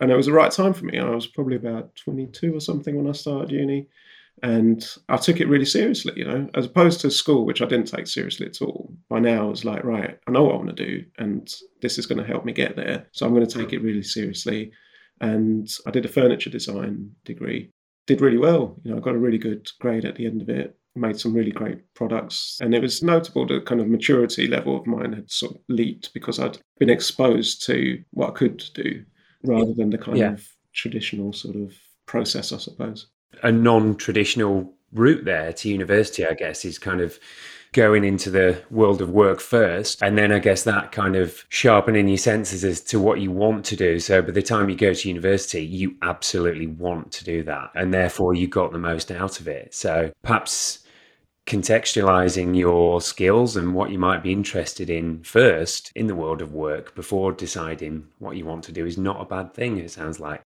and 0.00 0.10
it 0.10 0.16
was 0.16 0.26
the 0.26 0.32
right 0.32 0.50
time 0.50 0.72
for 0.72 0.84
me. 0.84 0.98
I 0.98 1.10
was 1.10 1.26
probably 1.26 1.56
about 1.56 1.94
22 1.96 2.56
or 2.56 2.60
something 2.60 2.96
when 2.96 3.08
I 3.08 3.12
started 3.12 3.50
uni, 3.50 3.88
and 4.42 4.84
I 5.08 5.16
took 5.16 5.40
it 5.40 5.48
really 5.48 5.64
seriously. 5.64 6.14
You 6.16 6.24
know, 6.24 6.48
as 6.54 6.66
opposed 6.66 7.00
to 7.00 7.10
school, 7.10 7.44
which 7.44 7.62
I 7.62 7.66
didn't 7.66 7.88
take 7.88 8.06
seriously 8.06 8.46
at 8.46 8.62
all. 8.62 8.92
By 9.08 9.20
now, 9.20 9.46
I 9.46 9.50
was 9.50 9.64
like, 9.64 9.84
right, 9.84 10.18
I 10.26 10.30
know 10.30 10.44
what 10.44 10.54
I 10.54 10.58
want 10.58 10.76
to 10.76 10.84
do, 10.84 11.04
and 11.18 11.52
this 11.80 11.98
is 11.98 12.06
going 12.06 12.18
to 12.18 12.26
help 12.26 12.44
me 12.44 12.52
get 12.52 12.76
there. 12.76 13.06
So 13.12 13.26
I'm 13.26 13.34
going 13.34 13.46
to 13.46 13.58
take 13.58 13.72
it 13.72 13.82
really 13.82 14.02
seriously. 14.02 14.72
And 15.20 15.68
I 15.86 15.90
did 15.90 16.04
a 16.04 16.08
furniture 16.08 16.50
design 16.50 17.12
degree 17.24 17.70
did 18.06 18.20
really 18.20 18.38
well. 18.38 18.76
You 18.82 18.90
know, 18.90 18.96
I 18.96 19.00
got 19.00 19.14
a 19.14 19.18
really 19.18 19.38
good 19.38 19.68
grade 19.80 20.04
at 20.04 20.16
the 20.16 20.26
end 20.26 20.42
of 20.42 20.48
it, 20.48 20.76
made 20.94 21.18
some 21.18 21.34
really 21.34 21.52
great 21.52 21.78
products. 21.94 22.58
And 22.60 22.74
it 22.74 22.82
was 22.82 23.02
notable 23.02 23.46
the 23.46 23.60
kind 23.60 23.80
of 23.80 23.88
maturity 23.88 24.46
level 24.46 24.76
of 24.76 24.86
mine 24.86 25.12
had 25.12 25.30
sort 25.30 25.54
of 25.54 25.60
leaped 25.68 26.12
because 26.12 26.38
I'd 26.38 26.58
been 26.78 26.90
exposed 26.90 27.64
to 27.66 28.02
what 28.10 28.30
I 28.30 28.32
could 28.32 28.64
do 28.74 29.04
rather 29.44 29.72
than 29.72 29.90
the 29.90 29.98
kind 29.98 30.18
yeah. 30.18 30.32
of 30.32 30.46
traditional 30.72 31.32
sort 31.32 31.56
of 31.56 31.74
process, 32.06 32.52
I 32.52 32.58
suppose. 32.58 33.06
A 33.42 33.52
non 33.52 33.96
traditional 33.96 34.74
route 34.92 35.24
there 35.24 35.52
to 35.52 35.68
university, 35.68 36.26
I 36.26 36.34
guess, 36.34 36.64
is 36.64 36.78
kind 36.78 37.00
of 37.00 37.18
going 37.72 38.04
into 38.04 38.30
the 38.30 38.62
world 38.70 39.00
of 39.00 39.10
work 39.10 39.40
first. 39.40 40.02
And 40.02 40.18
then 40.18 40.30
I 40.30 40.38
guess 40.38 40.64
that 40.64 40.92
kind 40.92 41.16
of 41.16 41.44
sharpening 41.48 42.06
your 42.06 42.18
senses 42.18 42.64
as 42.64 42.82
to 42.82 43.00
what 43.00 43.20
you 43.20 43.30
want 43.30 43.64
to 43.66 43.76
do. 43.76 43.98
So 43.98 44.20
by 44.20 44.30
the 44.30 44.42
time 44.42 44.68
you 44.68 44.76
go 44.76 44.92
to 44.92 45.08
university, 45.08 45.64
you 45.64 45.96
absolutely 46.02 46.66
want 46.66 47.12
to 47.12 47.24
do 47.24 47.42
that. 47.44 47.70
And 47.74 47.92
therefore 47.92 48.34
you 48.34 48.46
got 48.46 48.72
the 48.72 48.78
most 48.78 49.10
out 49.10 49.40
of 49.40 49.48
it. 49.48 49.74
So 49.74 50.12
perhaps 50.22 50.81
contextualizing 51.46 52.56
your 52.56 53.00
skills 53.00 53.56
and 53.56 53.74
what 53.74 53.90
you 53.90 53.98
might 53.98 54.22
be 54.22 54.32
interested 54.32 54.88
in 54.88 55.22
first 55.24 55.90
in 55.94 56.06
the 56.06 56.14
world 56.14 56.40
of 56.40 56.52
work 56.52 56.94
before 56.94 57.32
deciding 57.32 58.06
what 58.18 58.36
you 58.36 58.44
want 58.44 58.64
to 58.64 58.72
do 58.72 58.86
is 58.86 58.96
not 58.96 59.20
a 59.20 59.24
bad 59.24 59.52
thing, 59.52 59.78
it 59.78 59.90
sounds 59.90 60.20
like. 60.20 60.40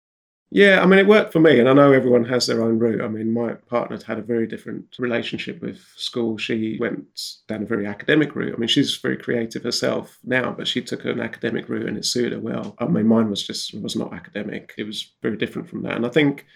Yeah, 0.51 0.81
I 0.81 0.87
mean, 0.87 1.01
it 1.01 1.09
worked 1.09 1.33
for 1.33 1.41
me, 1.41 1.59
and 1.59 1.69
I 1.69 1.73
know 1.73 1.91
everyone 1.91 2.25
has 2.27 2.47
their 2.47 2.63
own 2.63 2.79
route. 2.79 3.01
I 3.01 3.09
mean, 3.09 3.33
my 3.33 3.55
partner 3.55 3.99
had 4.07 4.21
a 4.21 4.23
very 4.23 4.47
different 4.47 4.95
relationship 5.01 5.61
with 5.61 5.81
school. 5.97 6.39
She 6.39 6.77
went 6.79 7.07
down 7.49 7.65
a 7.65 7.67
very 7.67 7.87
academic 7.87 8.37
route. 8.37 8.55
I 8.55 8.59
mean, 8.59 8.69
she's 8.69 8.97
very 8.97 9.17
creative 9.17 9.65
herself 9.65 10.17
now, 10.23 10.53
but 10.53 10.69
she 10.69 10.81
took 10.81 11.07
an 11.07 11.19
academic 11.19 11.69
route, 11.69 11.89
and 11.89 11.97
it 11.97 12.05
suited 12.05 12.35
her 12.35 12.39
well. 12.39 12.77
I 12.79 12.87
mean, 12.87 13.09
mine 13.09 13.31
was 13.31 13.45
just 13.45 13.75
was 13.75 13.97
not 13.97 14.13
academic. 14.13 14.75
It 14.79 14.85
was 14.85 15.13
very 15.23 15.37
different 15.37 15.69
from 15.69 15.83
that, 15.83 15.97
and 15.97 16.07
I 16.07 16.11
think. 16.11 16.47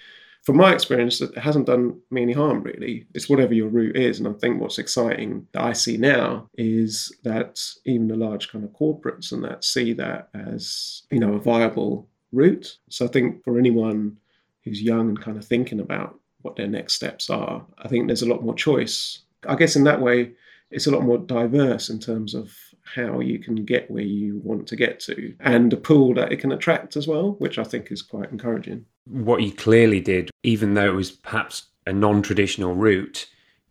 From 0.45 0.57
my 0.57 0.73
experience, 0.73 1.21
it 1.21 1.37
hasn't 1.37 1.67
done 1.67 2.01
me 2.11 2.23
any 2.23 2.33
harm 2.33 2.63
really. 2.63 3.07
It's 3.15 3.29
whatever 3.29 3.53
your 3.53 3.69
route 3.69 3.97
is. 3.97 4.19
And 4.19 4.27
I 4.27 4.33
think 4.33 4.61
what's 4.61 4.79
exciting 4.79 5.47
that 5.53 5.63
I 5.63 5.75
see 5.75 5.99
now 5.99 6.49
is 6.55 7.15
that 7.23 7.63
even 7.85 8.09
the 8.09 8.17
large 8.17 8.51
kind 8.51 8.65
of 8.65 8.71
corporates 8.71 9.31
and 9.31 9.45
that 9.45 9.63
see 9.65 9.93
that 9.95 10.31
as, 10.35 11.03
you 11.11 11.21
know, 11.21 11.35
a 11.35 11.39
viable 11.39 12.09
route. 12.33 12.79
So 12.89 13.05
I 13.05 13.09
think 13.09 13.45
for 13.45 13.59
anyone 13.59 14.17
who's 14.65 14.81
young 14.81 15.09
and 15.09 15.21
kind 15.21 15.37
of 15.37 15.45
thinking 15.45 15.81
about 15.81 16.19
what 16.43 16.57
their 16.57 16.67
next 16.67 16.95
steps 16.95 17.29
are, 17.29 17.65
I 17.79 17.89
think 17.89 18.07
there's 18.07 18.23
a 18.23 18.29
lot 18.29 18.43
more 18.43 18.55
choice. 18.55 19.21
I 19.47 19.55
guess 19.55 19.77
in 19.77 19.85
that 19.85 20.01
way, 20.01 20.33
it's 20.71 20.87
a 20.87 20.91
lot 20.91 21.03
more 21.03 21.19
diverse 21.19 21.89
in 21.89 21.99
terms 21.99 22.35
of 22.35 22.53
how 22.95 23.21
you 23.21 23.39
can 23.39 23.65
get 23.65 23.91
where 23.91 24.03
you 24.03 24.41
want 24.43 24.67
to 24.69 24.77
get 24.77 25.01
to 25.01 25.35
and 25.41 25.71
the 25.71 25.77
pool 25.77 26.15
that 26.15 26.33
it 26.33 26.39
can 26.39 26.53
attract 26.53 26.97
as 26.97 27.07
well, 27.07 27.33
which 27.39 27.59
I 27.59 27.65
think 27.65 27.91
is 27.91 28.03
quite 28.03 28.31
encouraging. 28.31 28.85
What 29.07 29.43
you 29.43 29.53
clearly 29.53 30.01
did, 30.01 30.31
even 30.43 30.75
though 30.75 30.89
it 30.89 30.95
was 30.95 31.11
perhaps 31.11 31.67
a 31.87 31.93
non 31.93 32.23
traditional 32.23 32.75
route, 32.75 33.27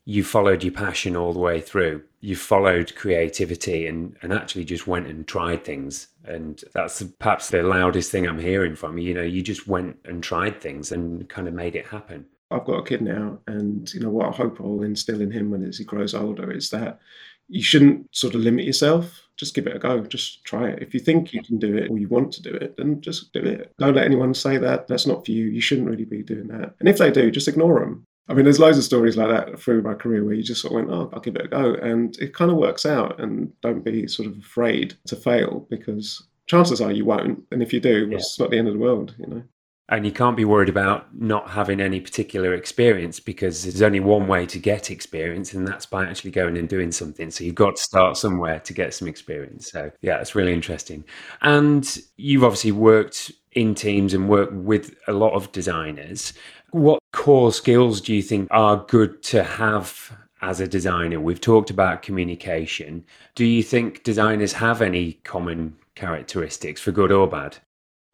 you 0.06 0.24
followed 0.24 0.64
your 0.64 0.74
passion 0.74 1.16
all 1.16 1.34
the 1.34 1.40
way 1.40 1.60
through. 1.62 2.04
You 2.22 2.36
followed 2.36 2.96
creativity 2.96 3.88
and, 3.88 4.16
and 4.22 4.34
actually 4.34 4.66
just 4.66 4.88
went 4.88 5.08
and 5.08 5.28
tried 5.28 5.64
things 5.64 6.08
and 6.28 6.64
that's 6.74 7.02
perhaps 7.20 7.50
the 7.50 7.64
loudest 7.64 8.12
thing 8.12 8.28
I'm 8.28 8.40
hearing 8.40 8.76
from 8.76 8.98
you. 8.98 9.10
You 9.10 9.14
know, 9.14 9.22
you 9.24 9.42
just 9.42 9.68
went 9.68 9.98
and 10.06 10.22
tried 10.22 10.62
things 10.62 10.92
and 10.92 11.28
kind 11.30 11.48
of 11.48 11.54
made 11.54 11.76
it 11.76 11.88
happen. 11.88 12.26
I've 12.52 12.66
got 12.66 12.80
a 12.80 12.84
kid 12.84 13.02
now, 13.02 13.40
and 13.48 13.94
you 13.94 14.00
know 14.00 14.10
what 14.10 14.28
I 14.28 14.32
hope 14.32 14.62
I'll 14.62 14.84
instill 14.84 15.22
in 15.22 15.32
him 15.32 15.52
when 15.52 15.64
as 15.64 15.78
he 15.78 15.84
grows 15.84 16.14
older 16.14 16.52
is 16.52 16.70
that 16.70 17.00
you 17.48 17.64
shouldn't 17.64 18.16
sort 18.16 18.36
of 18.36 18.42
limit 18.42 18.66
yourself. 18.66 19.22
Just 19.38 19.54
give 19.54 19.68
it 19.68 19.76
a 19.76 19.80
go. 19.80 20.02
Just 20.02 20.44
try 20.44 20.70
it. 20.70 20.82
If 20.82 20.94
you 20.94 21.00
think 21.00 21.32
you 21.32 21.44
can 21.44 21.60
do 21.60 21.78
it 21.78 21.92
or 21.92 21.98
you 21.98 22.08
want 22.08 22.32
to 22.34 22.42
do 22.42 22.50
it, 22.50 22.76
then 22.78 23.02
just 23.02 23.32
do 23.34 23.40
it. 23.40 23.72
Don't 23.78 23.96
let 23.96 24.06
anyone 24.06 24.34
say 24.34 24.58
that 24.58 24.88
that's 24.88 25.06
not 25.06 25.26
for 25.26 25.32
you. 25.32 25.46
You 25.46 25.62
shouldn't 25.62 25.90
really 25.90 26.06
be 26.06 26.24
doing 26.24 26.48
that. 26.48 26.74
And 26.80 26.90
if 26.90 26.98
they 26.98 27.12
do, 27.12 27.30
just 27.30 27.48
ignore 27.48 27.80
them. 27.80 28.04
I 28.30 28.34
mean, 28.34 28.44
there's 28.44 28.60
loads 28.60 28.78
of 28.78 28.84
stories 28.84 29.16
like 29.16 29.30
that 29.30 29.60
through 29.60 29.84
my 29.84 29.94
career 29.94 30.24
where 30.24 30.34
you 30.34 30.44
just 30.44 30.62
sort 30.62 30.74
of 30.74 30.76
went, 30.76 30.90
oh, 30.92 31.10
I'll 31.14 31.22
give 31.22 31.36
it 31.36 31.46
a 31.46 31.48
go. 31.48 31.76
And 31.76 32.18
it 32.18 32.34
kind 32.34 32.52
of 32.52 32.58
works 32.58 32.86
out. 32.86 33.20
And 33.22 33.54
don't 33.62 33.86
be 33.86 34.08
sort 34.08 34.28
of 34.28 34.38
afraid 34.38 34.96
to 35.06 35.16
fail 35.16 35.66
because 35.70 36.28
chances 36.48 36.82
are 36.82 36.92
you 36.92 37.06
won't. 37.06 37.44
And 37.52 37.62
if 37.62 37.72
you 37.72 37.80
do, 37.80 38.08
yeah. 38.10 38.18
it's 38.18 38.40
not 38.40 38.50
the 38.50 38.58
end 38.58 38.68
of 38.68 38.74
the 38.74 38.80
world, 38.80 39.16
you 39.20 39.28
know. 39.28 39.44
And 39.90 40.06
you 40.06 40.12
can't 40.12 40.36
be 40.36 40.44
worried 40.44 40.68
about 40.68 41.16
not 41.16 41.50
having 41.50 41.80
any 41.80 42.02
particular 42.02 42.54
experience 42.54 43.22
because 43.22 43.64
there's 43.64 43.82
only 43.82 44.02
one 44.02 44.28
way 44.28 44.46
to 44.46 44.60
get 44.60 44.92
experience, 44.92 45.54
and 45.54 45.66
that's 45.66 45.86
by 45.86 46.06
actually 46.06 46.32
going 46.32 46.58
and 46.58 46.68
doing 46.68 46.92
something. 46.92 47.32
So 47.32 47.46
you've 47.46 47.56
got 47.56 47.78
to 47.78 47.82
start 47.82 48.18
somewhere 48.18 48.60
to 48.60 48.74
get 48.74 48.94
some 48.94 49.08
experience. 49.08 49.72
So, 49.72 49.92
yeah, 50.02 50.20
it's 50.20 50.36
really 50.36 50.52
interesting. 50.52 51.06
And 51.42 51.98
you've 52.18 52.44
obviously 52.44 52.74
worked 52.74 53.32
in 53.54 53.76
teams 53.76 54.14
and 54.14 54.28
worked 54.28 54.54
with 54.54 54.94
a 55.08 55.14
lot 55.14 55.32
of 55.34 55.54
designers. 55.54 56.34
What 56.72 57.00
core 57.14 57.54
skills 57.54 58.02
do 58.02 58.14
you 58.14 58.22
think 58.22 58.50
are 58.52 58.84
good 58.90 59.24
to 59.24 59.42
have 59.42 60.12
as 60.42 60.60
a 60.60 60.68
designer? 60.68 61.22
We've 61.22 61.40
talked 61.40 61.70
about 61.70 62.02
communication. 62.02 63.06
Do 63.36 63.46
you 63.46 63.64
think 63.64 64.04
designers 64.04 64.52
have 64.54 64.82
any 64.82 65.14
common 65.24 65.78
characteristics 65.96 66.82
for 66.82 66.92
good 66.92 67.14
or 67.14 67.26
bad? 67.26 67.58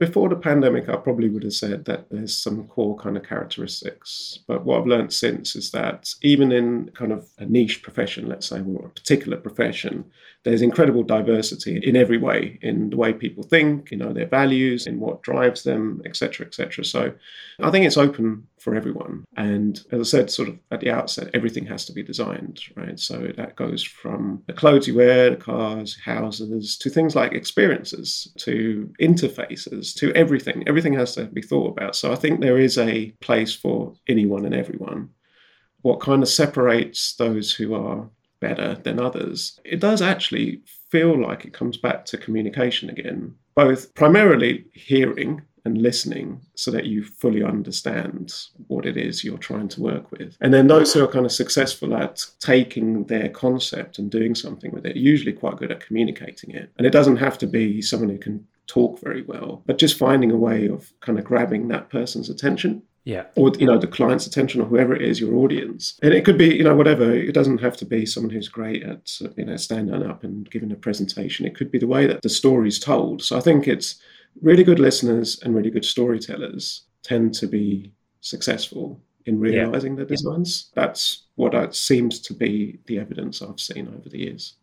Before 0.08 0.28
the 0.28 0.36
pandemic, 0.36 0.90
I 0.90 0.98
probably 0.98 1.30
would 1.30 1.44
have 1.44 1.54
said 1.54 1.86
that 1.86 2.10
there's 2.10 2.36
some 2.36 2.68
core 2.68 2.98
kind 2.98 3.16
of 3.16 3.24
characteristics. 3.24 4.40
But 4.48 4.66
what 4.66 4.82
I've 4.82 4.86
learned 4.86 5.14
since 5.14 5.56
is 5.56 5.72
that 5.72 6.14
even 6.22 6.52
in 6.52 6.92
kind 6.94 7.14
of 7.14 7.30
a 7.38 7.46
niche 7.46 7.82
profession, 7.82 8.28
let's 8.28 8.48
say, 8.48 8.60
or 8.60 8.88
a 8.88 8.90
particular 8.90 9.38
profession, 9.38 10.04
there's 10.44 10.62
incredible 10.62 11.04
diversity 11.04 11.80
in 11.82 11.96
every 11.96 12.18
way, 12.18 12.60
in 12.62 12.90
the 12.90 12.98
way 12.98 13.14
people 13.14 13.44
think, 13.44 13.92
you 13.92 13.98
know, 13.98 14.12
their 14.12 14.28
values, 14.28 14.88
in 14.88 15.00
what 15.00 15.24
drives 15.24 15.64
them, 15.64 16.02
etc., 16.04 16.48
etc. 16.48 16.84
So 16.84 17.14
I 17.62 17.72
think 17.72 17.86
it's 17.86 17.96
open 17.96 18.46
for 18.64 18.76
everyone. 18.76 19.26
And 19.36 19.84
as 19.92 20.00
I 20.00 20.04
said, 20.04 20.32
sort 20.32 20.48
of 20.48 20.58
at 20.72 20.80
the 20.80 20.90
outset, 20.90 21.30
everything 21.34 21.66
has 21.66 21.86
to 21.86 21.94
be 21.94 22.02
designed, 22.02 22.62
right? 22.76 22.98
So 22.98 23.32
that 23.36 23.58
goes 23.58 23.84
from 23.84 24.42
the 24.48 24.54
clothes 24.54 24.88
you 24.88 24.96
wear, 24.96 25.32
the 25.32 25.36
cars, 25.36 26.00
houses, 26.00 26.78
to 26.78 26.90
things 26.90 27.16
like 27.16 27.34
experiences, 27.34 28.32
to 28.38 28.92
interfaces, 29.02 29.94
to 29.96 30.14
everything. 30.14 30.64
Everything 30.66 30.94
has 30.94 31.14
to 31.16 31.26
be 31.26 31.42
thought 31.42 31.72
about. 31.72 31.96
So 31.96 32.14
I 32.14 32.16
think 32.16 32.40
there 32.40 32.58
is 32.58 32.78
a 32.78 33.10
place 33.20 33.54
for 33.54 33.94
anyone 34.08 34.46
and 34.46 34.56
everyone. 34.56 35.10
What 35.82 36.00
kind 36.00 36.24
of 36.24 36.30
separates 36.30 37.16
those 37.16 37.52
who 37.52 37.76
are 37.76 38.10
better 38.40 38.76
than 38.76 39.00
others, 39.00 39.60
it 39.66 39.82
does 39.82 40.02
actually 40.02 40.62
feel 40.90 41.20
like 41.20 41.44
it 41.44 41.54
comes 41.54 41.76
back 41.76 42.06
to 42.06 42.18
communication 42.18 42.90
again, 42.90 43.36
both 43.56 43.94
primarily 43.94 44.66
hearing 44.74 45.42
and 45.66 45.82
listening 45.82 46.42
so 46.56 46.72
that 46.72 46.86
you 46.86 47.04
fully 47.04 47.44
understand 47.44 48.34
what 48.68 48.86
it 48.86 48.98
is 48.98 49.24
you're 49.24 49.38
trying 49.38 49.68
to 49.70 49.82
work 49.82 50.12
with. 50.12 50.38
And 50.42 50.54
then 50.54 50.68
those 50.68 50.94
who 50.94 51.04
are 51.04 51.08
kind 51.08 51.26
of 51.26 51.32
successful 51.32 51.96
at 51.96 52.26
taking 52.40 53.06
their 53.06 53.30
concept 53.30 53.98
and 53.98 54.12
doing 54.12 54.36
something 54.36 54.72
with 54.72 54.86
it, 54.86 54.96
usually 54.96 55.34
quite 55.34 55.58
good 55.58 55.72
at 55.72 55.86
communicating 55.86 56.52
it. 56.52 56.72
And 56.78 56.86
it 56.86 56.92
doesn't 56.92 57.18
have 57.18 57.38
to 57.40 57.48
be 57.48 57.82
someone 57.82 58.10
who 58.10 58.18
can 58.18 58.46
talk 58.68 59.00
very 59.00 59.24
well, 59.24 59.64
but 59.66 59.78
just 59.78 59.98
finding 59.98 60.32
a 60.32 60.38
way 60.38 60.68
of 60.68 60.92
kind 61.02 61.18
of 61.18 61.26
grabbing 61.26 61.68
that 61.70 61.90
person's 61.90 62.30
attention 62.30 62.84
yeah. 63.06 63.26
or 63.36 63.52
you 63.60 63.66
know 63.66 63.78
the 63.78 63.88
client's 63.88 64.26
attention 64.26 64.62
or 64.62 64.66
whoever 64.66 64.96
it 64.96 65.02
is 65.02 65.20
your 65.20 65.36
audience. 65.36 66.00
And 66.02 66.14
it 66.14 66.24
could 66.26 66.38
be 66.38 66.56
you 66.56 66.64
know 66.64 66.76
whatever. 66.76 67.12
It 67.14 67.34
doesn't 67.34 67.60
have 67.60 67.78
to 67.78 67.86
be 67.86 68.06
someone 68.06 68.32
who's 68.32 68.48
great 68.48 68.84
at 68.84 69.20
you 69.36 69.46
know 69.46 69.58
standing 69.58 70.04
up 70.04 70.24
and 70.24 70.50
giving 70.50 70.72
a 70.72 70.76
presentation. 70.76 71.46
It 71.46 71.56
could 71.56 71.72
be 71.72 71.80
the 71.80 71.88
way 71.88 72.08
that 72.08 72.22
the 72.22 72.30
story's 72.30 72.80
told. 72.80 73.22
So 73.22 73.38
i 73.38 73.42
think 73.42 73.68
it's 73.68 74.00
really 74.42 74.64
good 74.64 74.80
listeners 74.80 75.40
and 75.44 75.56
really 75.56 75.70
good 75.70 75.86
storytellers 75.86 76.84
tend 77.04 77.34
to 77.36 77.48
be 77.48 77.94
successful 78.22 79.00
in 79.26 79.40
realizing 79.40 79.94
yeah. 79.94 79.98
their 79.98 80.06
designs. 80.06 80.72
Yeah. 80.76 80.86
That's 80.86 81.24
what 81.36 81.76
seems 81.76 82.20
to 82.22 82.34
be 82.34 82.80
the 82.88 83.00
evidence 83.00 83.42
I've 83.42 83.60
seen 83.60 83.88
over 83.88 84.10
the 84.10 84.20
years. 84.20 84.56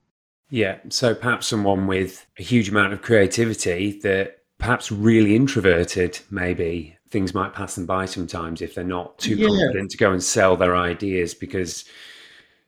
Yeah. 0.51 0.79
So 0.89 1.15
perhaps 1.15 1.47
someone 1.47 1.87
with 1.87 2.27
a 2.39 2.43
huge 2.43 2.69
amount 2.69 2.93
of 2.93 3.03
creativity 3.03 3.99
that 4.01 4.39
perhaps 4.59 4.93
really 4.93 5.37
introverted, 5.37 6.19
maybe 6.31 6.99
things 7.11 7.35
might 7.35 7.55
pass 7.55 7.75
them 7.75 7.87
by 7.87 8.05
sometimes 8.05 8.63
if 8.63 8.75
they're 8.75 8.85
not 8.85 9.19
too 9.19 9.35
yeah. 9.35 9.47
confident 9.47 9.91
to 9.91 9.97
go 9.97 10.13
and 10.13 10.23
sell 10.23 10.57
their 10.57 10.77
ideas 10.77 11.35
because 11.35 11.85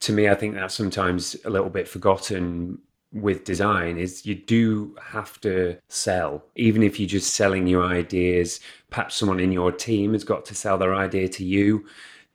to 0.00 0.12
me 0.12 0.28
i 0.28 0.34
think 0.34 0.54
that's 0.54 0.74
sometimes 0.74 1.36
a 1.44 1.50
little 1.50 1.70
bit 1.70 1.88
forgotten 1.88 2.78
with 3.12 3.44
design 3.44 3.98
is 3.98 4.24
you 4.24 4.34
do 4.34 4.96
have 5.02 5.40
to 5.42 5.76
sell. 5.88 6.44
Even 6.56 6.82
if 6.82 6.98
you're 6.98 7.08
just 7.08 7.34
selling 7.34 7.66
your 7.66 7.84
ideas 7.84 8.60
perhaps 8.92 9.16
someone 9.16 9.40
in 9.40 9.50
your 9.50 9.72
team 9.72 10.12
has 10.12 10.22
got 10.22 10.44
to 10.44 10.54
sell 10.54 10.78
their 10.78 10.94
idea 10.94 11.28
to 11.28 11.44
you. 11.44 11.84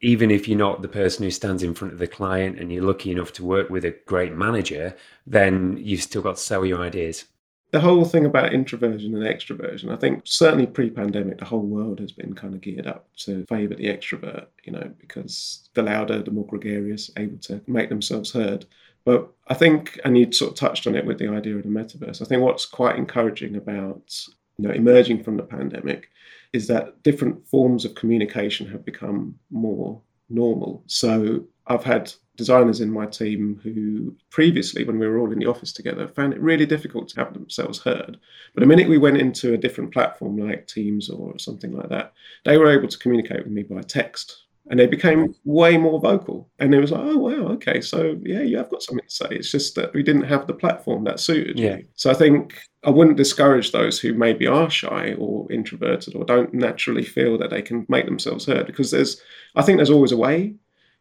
Even 0.01 0.29
if 0.29 0.47
you're 0.47 0.57
not 0.57 0.81
the 0.81 0.87
person 0.87 1.23
who 1.23 1.31
stands 1.31 1.63
in 1.63 1.73
front 1.73 1.93
of 1.93 1.99
the 1.99 2.07
client 2.07 2.59
and 2.59 2.71
you're 2.71 2.83
lucky 2.83 3.11
enough 3.11 3.31
to 3.33 3.45
work 3.45 3.69
with 3.69 3.85
a 3.85 3.95
great 4.05 4.33
manager 4.33 4.95
then 5.25 5.77
you've 5.79 6.03
still 6.03 6.21
got 6.21 6.35
to 6.35 6.41
sell 6.41 6.65
your 6.65 6.81
ideas. 6.81 7.25
The 7.71 7.81
whole 7.81 8.05
thing 8.05 8.25
about 8.25 8.53
introversion 8.53 9.13
and 9.13 9.25
extroversion, 9.25 9.91
I 9.91 9.97
think 9.97 10.21
certainly 10.23 10.65
pre-pandemic, 10.65 11.37
the 11.37 11.45
whole 11.45 11.65
world 11.65 11.99
has 11.99 12.13
been 12.13 12.33
kind 12.33 12.53
of 12.53 12.61
geared 12.61 12.87
up 12.87 13.09
to 13.17 13.45
favour 13.47 13.75
the 13.75 13.87
extrovert, 13.87 14.47
you 14.63 14.71
know, 14.71 14.89
because 14.99 15.67
the 15.73 15.83
louder, 15.83 16.23
the 16.23 16.31
more 16.31 16.45
gregarious, 16.45 17.11
able 17.17 17.37
to 17.39 17.61
make 17.67 17.89
themselves 17.89 18.31
heard. 18.31 18.65
But 19.07 19.31
I 19.47 19.53
think, 19.53 19.97
and 20.03 20.17
you 20.17 20.29
sort 20.33 20.51
of 20.51 20.57
touched 20.57 20.85
on 20.85 20.93
it 20.93 21.05
with 21.05 21.17
the 21.17 21.29
idea 21.29 21.55
of 21.55 21.63
the 21.63 21.69
metaverse. 21.69 22.21
I 22.21 22.25
think 22.25 22.41
what's 22.41 22.65
quite 22.65 22.97
encouraging 22.97 23.55
about 23.55 24.13
you 24.57 24.67
know 24.67 24.73
emerging 24.73 25.23
from 25.23 25.37
the 25.37 25.43
pandemic 25.43 26.09
is 26.51 26.67
that 26.67 27.01
different 27.03 27.47
forms 27.47 27.85
of 27.85 27.95
communication 27.95 28.67
have 28.67 28.83
become 28.83 29.39
more 29.49 30.01
normal. 30.29 30.83
So 30.87 31.45
I've 31.67 31.85
had 31.85 32.11
designers 32.35 32.81
in 32.81 32.91
my 32.91 33.05
team 33.05 33.61
who 33.63 34.13
previously, 34.29 34.83
when 34.83 34.99
we 34.99 35.07
were 35.07 35.19
all 35.19 35.31
in 35.31 35.39
the 35.39 35.45
office 35.45 35.71
together, 35.71 36.09
found 36.09 36.33
it 36.33 36.41
really 36.41 36.65
difficult 36.65 37.07
to 37.07 37.21
have 37.21 37.33
themselves 37.33 37.79
heard. 37.79 38.17
But 38.53 38.59
the 38.59 38.67
minute 38.67 38.89
we 38.89 38.97
went 38.97 39.21
into 39.21 39.53
a 39.53 39.57
different 39.57 39.93
platform 39.93 40.35
like 40.37 40.67
Teams 40.67 41.09
or 41.09 41.39
something 41.39 41.71
like 41.71 41.87
that, 41.87 42.11
they 42.43 42.57
were 42.57 42.77
able 42.77 42.89
to 42.89 42.99
communicate 42.99 43.45
with 43.45 43.53
me 43.53 43.63
by 43.63 43.83
text. 43.83 44.46
And 44.69 44.79
they 44.79 44.87
became 44.87 45.33
way 45.45 45.77
more 45.77 45.99
vocal. 45.99 46.49
And 46.59 46.75
it 46.75 46.79
was 46.79 46.91
like, 46.91 47.01
oh, 47.03 47.17
wow, 47.17 47.47
okay. 47.53 47.79
So, 47.79 48.19
yeah, 48.23 48.41
you 48.41 48.57
have 48.57 48.69
got 48.69 48.83
something 48.83 49.07
to 49.07 49.13
say. 49.13 49.27
It's 49.31 49.51
just 49.51 49.75
that 49.75 49.93
we 49.93 50.03
didn't 50.03 50.23
have 50.23 50.45
the 50.45 50.53
platform 50.53 51.05
that 51.05 51.21
suited 51.21 51.57
yeah. 51.57 51.77
you. 51.77 51.87
So 51.95 52.11
I 52.11 52.13
think 52.13 52.59
I 52.83 52.89
wouldn't 52.89 53.15
discourage 53.15 53.71
those 53.71 53.99
who 53.99 54.13
maybe 54.13 54.45
are 54.45 54.69
shy 54.69 55.15
or 55.17 55.49
introverted 55.51 56.15
or 56.15 56.25
don't 56.25 56.53
naturally 56.53 57.03
feel 57.03 57.37
that 57.37 57.49
they 57.49 57.61
can 57.61 57.85
make 57.87 58.05
themselves 58.05 58.45
heard 58.45 58.67
because 58.67 58.91
there's, 58.91 59.21
I 59.55 59.61
think 59.61 59.77
there's 59.77 59.89
always 59.89 60.11
a 60.11 60.17
way 60.17 60.55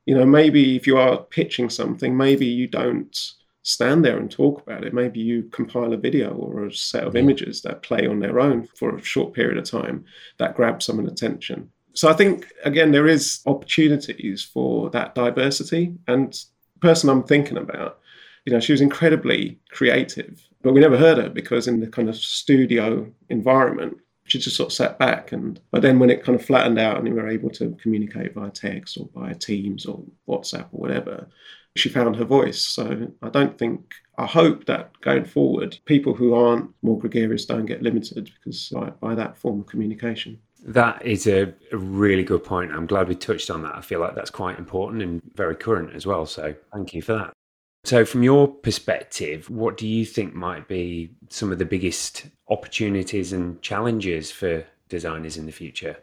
you 0.06 0.14
know, 0.14 0.24
maybe 0.24 0.76
if 0.76 0.86
you 0.86 0.96
are 0.96 1.18
pitching 1.18 1.68
something, 1.68 2.16
maybe 2.16 2.46
you 2.46 2.68
don't 2.68 3.32
stand 3.62 4.04
there 4.04 4.16
and 4.16 4.30
talk 4.30 4.62
about 4.62 4.84
it. 4.84 4.94
Maybe 4.94 5.18
you 5.20 5.42
compile 5.50 5.92
a 5.92 5.96
video 5.96 6.32
or 6.32 6.66
a 6.66 6.72
set 6.72 7.04
of 7.04 7.16
images 7.16 7.60
that 7.62 7.82
play 7.82 8.06
on 8.06 8.20
their 8.20 8.38
own 8.38 8.68
for 8.76 8.96
a 8.96 9.02
short 9.02 9.34
period 9.34 9.58
of 9.58 9.64
time 9.64 10.04
that 10.38 10.54
grab 10.54 10.82
someone's 10.82 11.10
attention. 11.10 11.70
So 11.96 12.08
I 12.08 12.12
think 12.12 12.52
again 12.62 12.92
there 12.92 13.08
is 13.08 13.40
opportunities 13.46 14.42
for 14.42 14.90
that 14.90 15.14
diversity. 15.14 15.94
And 16.06 16.38
person 16.80 17.08
I'm 17.08 17.22
thinking 17.22 17.56
about, 17.56 17.98
you 18.44 18.52
know, 18.52 18.60
she 18.60 18.72
was 18.72 18.82
incredibly 18.82 19.58
creative, 19.70 20.46
but 20.62 20.72
we 20.72 20.80
never 20.80 20.98
heard 20.98 21.18
her 21.18 21.30
because 21.30 21.66
in 21.66 21.80
the 21.80 21.86
kind 21.86 22.08
of 22.08 22.16
studio 22.16 23.10
environment, 23.30 23.96
she 24.24 24.38
just 24.38 24.56
sort 24.56 24.68
of 24.68 24.72
sat 24.72 24.98
back 24.98 25.32
and 25.32 25.60
but 25.70 25.82
then 25.82 25.98
when 25.98 26.10
it 26.10 26.22
kind 26.22 26.38
of 26.38 26.44
flattened 26.44 26.78
out 26.78 26.96
and 26.96 27.08
we 27.08 27.14
were 27.14 27.28
able 27.28 27.50
to 27.50 27.76
communicate 27.80 28.34
via 28.34 28.50
text 28.50 28.98
or 28.98 29.08
via 29.14 29.34
teams 29.34 29.86
or 29.86 30.02
whatsapp 30.28 30.66
or 30.72 30.80
whatever 30.80 31.26
she 31.78 31.88
found 31.88 32.16
her 32.16 32.24
voice 32.24 32.64
so 32.64 33.08
i 33.22 33.28
don't 33.28 33.58
think 33.58 33.94
i 34.18 34.26
hope 34.26 34.66
that 34.66 34.98
going 35.00 35.24
forward 35.24 35.78
people 35.84 36.14
who 36.14 36.34
aren't 36.34 36.70
more 36.82 36.98
gregarious 36.98 37.44
don't 37.46 37.66
get 37.66 37.82
limited 37.82 38.30
because 38.36 38.68
by, 38.70 38.90
by 39.00 39.14
that 39.14 39.36
form 39.36 39.60
of 39.60 39.66
communication 39.66 40.38
that 40.64 41.04
is 41.06 41.28
a, 41.28 41.54
a, 41.70 41.76
really 41.76 42.24
good 42.24 42.42
point. 42.42 42.72
I'm 42.72 42.86
glad 42.86 43.06
we 43.06 43.14
touched 43.14 43.50
on 43.50 43.62
that. 43.62 43.76
I 43.76 43.82
feel 43.82 44.00
like 44.00 44.16
that's 44.16 44.30
quite 44.30 44.58
important 44.58 45.00
and 45.00 45.22
very 45.36 45.54
current 45.54 45.94
as 45.94 46.06
well. 46.06 46.26
So 46.26 46.56
thank 46.72 46.92
you 46.92 47.02
for 47.02 47.12
that. 47.12 47.32
So, 47.86 48.04
from 48.04 48.24
your 48.24 48.48
perspective, 48.48 49.48
what 49.48 49.76
do 49.76 49.86
you 49.86 50.04
think 50.04 50.34
might 50.34 50.66
be 50.66 51.12
some 51.28 51.52
of 51.52 51.58
the 51.58 51.64
biggest 51.64 52.26
opportunities 52.48 53.32
and 53.32 53.62
challenges 53.62 54.32
for 54.32 54.64
designers 54.88 55.36
in 55.36 55.46
the 55.46 55.52
future? 55.52 55.96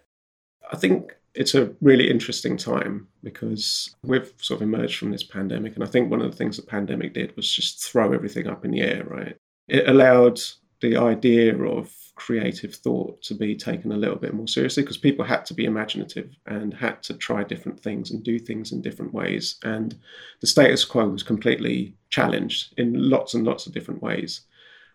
I 0.72 0.78
think 0.78 1.14
it's 1.36 1.56
a 1.56 1.74
really 1.82 2.10
interesting 2.10 2.58
time 2.58 3.08
because 3.24 3.96
we've 4.04 4.32
sort 4.38 4.62
of 4.62 4.68
emerged 4.68 4.98
from 4.98 5.12
this 5.12 5.24
pandemic. 5.24 5.76
And 5.76 5.84
I 5.84 5.88
think 5.88 6.10
one 6.10 6.22
of 6.22 6.30
the 6.30 6.38
things 6.38 6.58
the 6.58 6.64
pandemic 6.64 7.14
did 7.14 7.36
was 7.36 7.52
just 7.52 7.84
throw 7.84 8.14
everything 8.14 8.48
up 8.48 8.66
in 8.66 8.72
the 8.72 8.82
air, 8.82 9.04
right? 9.06 9.36
It 9.68 9.88
allowed 9.88 10.40
the 10.82 10.98
idea 10.98 11.58
of 11.58 11.92
creative 12.16 12.76
thought 12.76 13.22
to 13.24 13.34
be 13.34 13.56
taken 13.56 13.92
a 13.92 13.98
little 13.98 14.18
bit 14.18 14.34
more 14.34 14.48
seriously 14.48 14.84
because 14.84 14.98
people 14.98 15.26
had 15.26 15.46
to 15.46 15.54
be 15.54 15.66
imaginative 15.66 16.36
and 16.46 16.74
had 16.74 17.02
to 17.02 17.16
try 17.16 17.44
different 17.44 17.80
things 17.80 18.12
and 18.12 18.24
do 18.24 18.38
things 18.38 18.72
in 18.72 18.82
different 18.82 19.14
ways. 19.14 19.56
And 19.64 19.98
the 20.42 20.48
status 20.48 20.86
quo 20.86 21.08
was 21.08 21.24
completely 21.24 21.96
challenged 22.10 22.74
in 22.78 23.10
lots 23.10 23.34
and 23.34 23.44
lots 23.44 23.66
of 23.66 23.74
different 23.74 24.04
ways. 24.04 24.42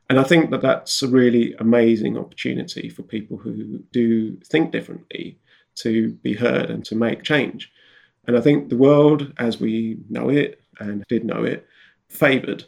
And 0.09 0.21
I 0.21 0.23
think 0.23 0.51
that 0.51 0.63
that's 0.63 1.03
a 1.03 1.09
really 1.09 1.55
amazing 1.59 2.17
opportunity 2.17 2.89
for 2.89 3.03
people 3.03 3.37
who 3.37 3.81
do 3.93 4.37
think 4.45 4.71
differently 4.71 5.39
to 5.83 6.11
be 6.23 6.35
heard 6.35 6.71
and 6.71 6.85
to 6.87 6.95
make 6.95 7.23
change. 7.23 7.71
And 8.27 8.37
I 8.37 8.41
think 8.41 8.69
the 8.69 8.77
world 8.77 9.33
as 9.39 9.61
we 9.61 9.99
know 10.09 10.29
it 10.29 10.61
and 10.81 11.05
did 11.09 11.25
know 11.25 11.45
it 11.45 11.67
favored 12.09 12.65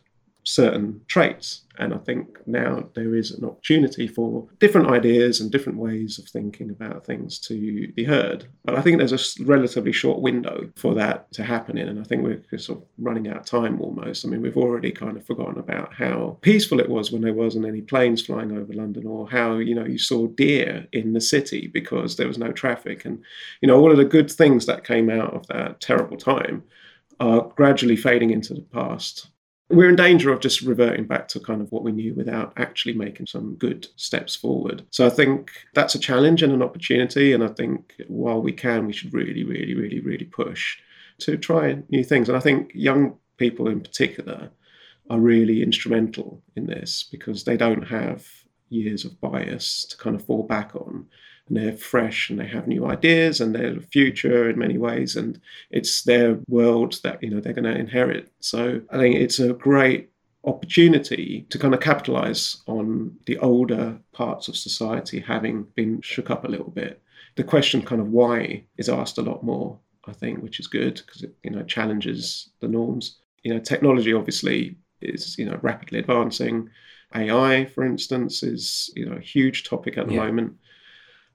certain 0.51 1.01
traits. 1.07 1.63
And 1.79 1.95
I 1.95 1.99
think 1.99 2.47
now 2.47 2.89
there 2.95 3.15
is 3.15 3.31
an 3.31 3.45
opportunity 3.45 4.07
for 4.07 4.47
different 4.59 4.91
ideas 4.91 5.41
and 5.41 5.51
different 5.51 5.79
ways 5.79 6.19
of 6.19 6.29
thinking 6.29 6.69
about 6.69 7.07
things 7.07 7.39
to 7.41 7.89
be 7.93 8.05
heard. 8.05 8.47
But 8.65 8.75
I 8.75 8.83
think 8.83 8.99
there's 8.99 9.13
a 9.13 9.45
relatively 9.45 9.93
short 9.93 10.21
window 10.21 10.71
for 10.77 10.95
that 10.95 11.33
to 11.33 11.45
happen 11.45 11.79
in. 11.79 11.89
And 11.89 11.99
I 11.99 12.03
think 12.03 12.23
we're 12.23 12.59
sort 12.59 12.81
of 12.81 12.85
running 12.99 13.29
out 13.29 13.39
of 13.39 13.47
time 13.47 13.81
almost. 13.81 14.27
I 14.27 14.29
mean, 14.29 14.43
we've 14.43 14.59
already 14.59 14.91
kind 14.91 15.17
of 15.17 15.25
forgotten 15.25 15.59
about 15.59 15.95
how 15.95 16.39
peaceful 16.43 16.81
it 16.81 16.91
was 16.91 17.13
when 17.13 17.23
there 17.23 17.33
wasn't 17.33 17.67
any 17.67 17.81
planes 17.81 18.21
flying 18.21 18.53
over 18.53 18.73
London 18.75 19.07
or 19.07 19.31
how, 19.31 19.57
you 19.57 19.75
know, 19.75 19.87
you 19.87 19.99
saw 19.99 20.27
deer 20.27 20.87
in 20.93 21.15
the 21.15 21.21
city 21.21 21.69
because 21.69 22.17
there 22.17 22.29
was 22.29 22.39
no 22.39 22.53
traffic. 22.53 23.05
And, 23.05 23.23
you 23.63 23.69
know, 23.69 23.79
all 23.79 23.93
of 23.93 23.97
the 23.97 24.05
good 24.05 24.31
things 24.31 24.67
that 24.67 24.85
came 24.85 25.09
out 25.09 25.33
of 25.33 25.47
that 25.47 25.81
terrible 25.81 26.19
time 26.19 26.65
are 27.21 27.43
gradually 27.57 27.97
fading 27.97 28.31
into 28.31 28.53
the 28.53 28.63
past 28.63 29.29
we're 29.71 29.89
in 29.89 29.97
danger 29.97 30.33
of 30.33 30.41
just 30.41 30.63
reverting 30.63 31.07
back 31.07 31.29
to 31.29 31.41
kind 31.41 31.63
of 31.63 31.71
what 31.71 31.85
we 31.85 31.93
knew 31.93 32.13
without 32.15 32.53
actually 32.57 32.95
making 32.95 33.27
some 33.27 33.55
good 33.55 33.87
steps 33.97 34.35
forward. 34.35 34.85
So 34.91 35.07
I 35.07 35.11
think 35.11 35.51
that's 35.75 35.95
a 35.95 35.99
challenge 35.99 36.43
and 36.43 36.53
an 36.53 36.63
opportunity. 36.63 37.33
And 37.33 37.45
I 37.45 37.49
think 37.49 37.95
while 38.09 38.43
we 38.43 38.53
can, 38.53 38.87
we 38.87 38.93
should 38.93 39.15
really, 39.15 39.45
really, 39.45 39.75
really, 39.75 40.01
really 40.01 40.25
push 40.25 40.79
to 41.21 41.37
try 41.37 41.79
new 41.89 42.03
things. 42.03 42.29
And 42.29 42.37
I 42.37 42.41
think 42.41 42.73
young 42.75 43.17
people 43.37 43.69
in 43.69 43.81
particular 43.81 44.51
are 45.09 45.21
really 45.21 45.63
instrumental 45.63 46.43
in 46.57 46.67
this 46.67 47.07
because 47.11 47.45
they 47.45 47.57
don't 47.57 47.83
have 47.83 48.27
years 48.71 49.05
of 49.05 49.21
bias 49.21 49.85
to 49.85 49.97
kind 49.97 50.17
of 50.17 50.25
fall 50.25 50.45
back 50.45 50.75
on 50.75 51.07
and 51.51 51.59
they're 51.59 51.77
fresh 51.77 52.31
and 52.31 52.39
they 52.39 52.47
have 52.47 52.69
new 52.69 52.87
ideas 52.87 53.41
and 53.41 53.55
they're 53.55 53.75
the 53.75 53.81
future 53.81 54.49
in 54.49 54.59
many 54.59 54.79
ways 54.79 55.17
and 55.17 55.41
it's 55.71 56.03
their 56.05 56.39
world 56.49 57.01
that 57.03 57.23
you 57.23 57.29
know 57.29 57.41
they're 57.41 57.53
going 57.53 57.65
to 57.65 57.79
inherit. 57.79 58.31
So 58.41 58.81
i 58.91 58.97
think 58.97 59.17
it's 59.17 59.41
a 59.41 59.53
great 59.53 60.11
opportunity 60.45 61.47
to 61.51 61.59
kind 61.59 61.75
of 61.75 61.81
capitalize 61.81 62.63
on 62.67 63.15
the 63.27 63.37
older 63.39 63.99
parts 64.13 64.49
of 64.49 64.57
society 64.57 65.21
having 65.21 65.65
been 65.75 66.01
shook 66.01 66.31
up 66.31 66.45
a 66.45 66.49
little 66.49 66.71
bit. 66.71 67.03
The 67.37 67.45
question 67.45 67.83
kind 67.83 68.01
of 68.01 68.09
why 68.09 68.65
is 68.79 68.89
asked 68.89 69.19
a 69.19 69.23
lot 69.23 69.43
more 69.43 69.79
i 70.07 70.13
think 70.13 70.43
which 70.43 70.59
is 70.61 70.67
good 70.67 71.03
because 71.05 71.23
it 71.23 71.35
you 71.43 71.51
know 71.51 71.65
challenges 71.65 72.51
the 72.61 72.69
norms. 72.69 73.19
You 73.43 73.55
know 73.55 73.61
technology 73.61 74.13
obviously 74.15 74.77
is 75.03 75.37
you 75.37 75.47
know 75.47 75.59
rapidly 75.63 75.99
advancing. 75.99 76.71
Ai 77.13 77.65
for 77.65 77.85
instance 77.85 78.45
is 78.45 78.89
you 78.95 79.05
know 79.05 79.17
a 79.17 79.21
huge 79.35 79.65
topic 79.65 79.99
at 79.99 80.07
the 80.07 80.15
yeah. 80.15 80.27
moment 80.27 80.55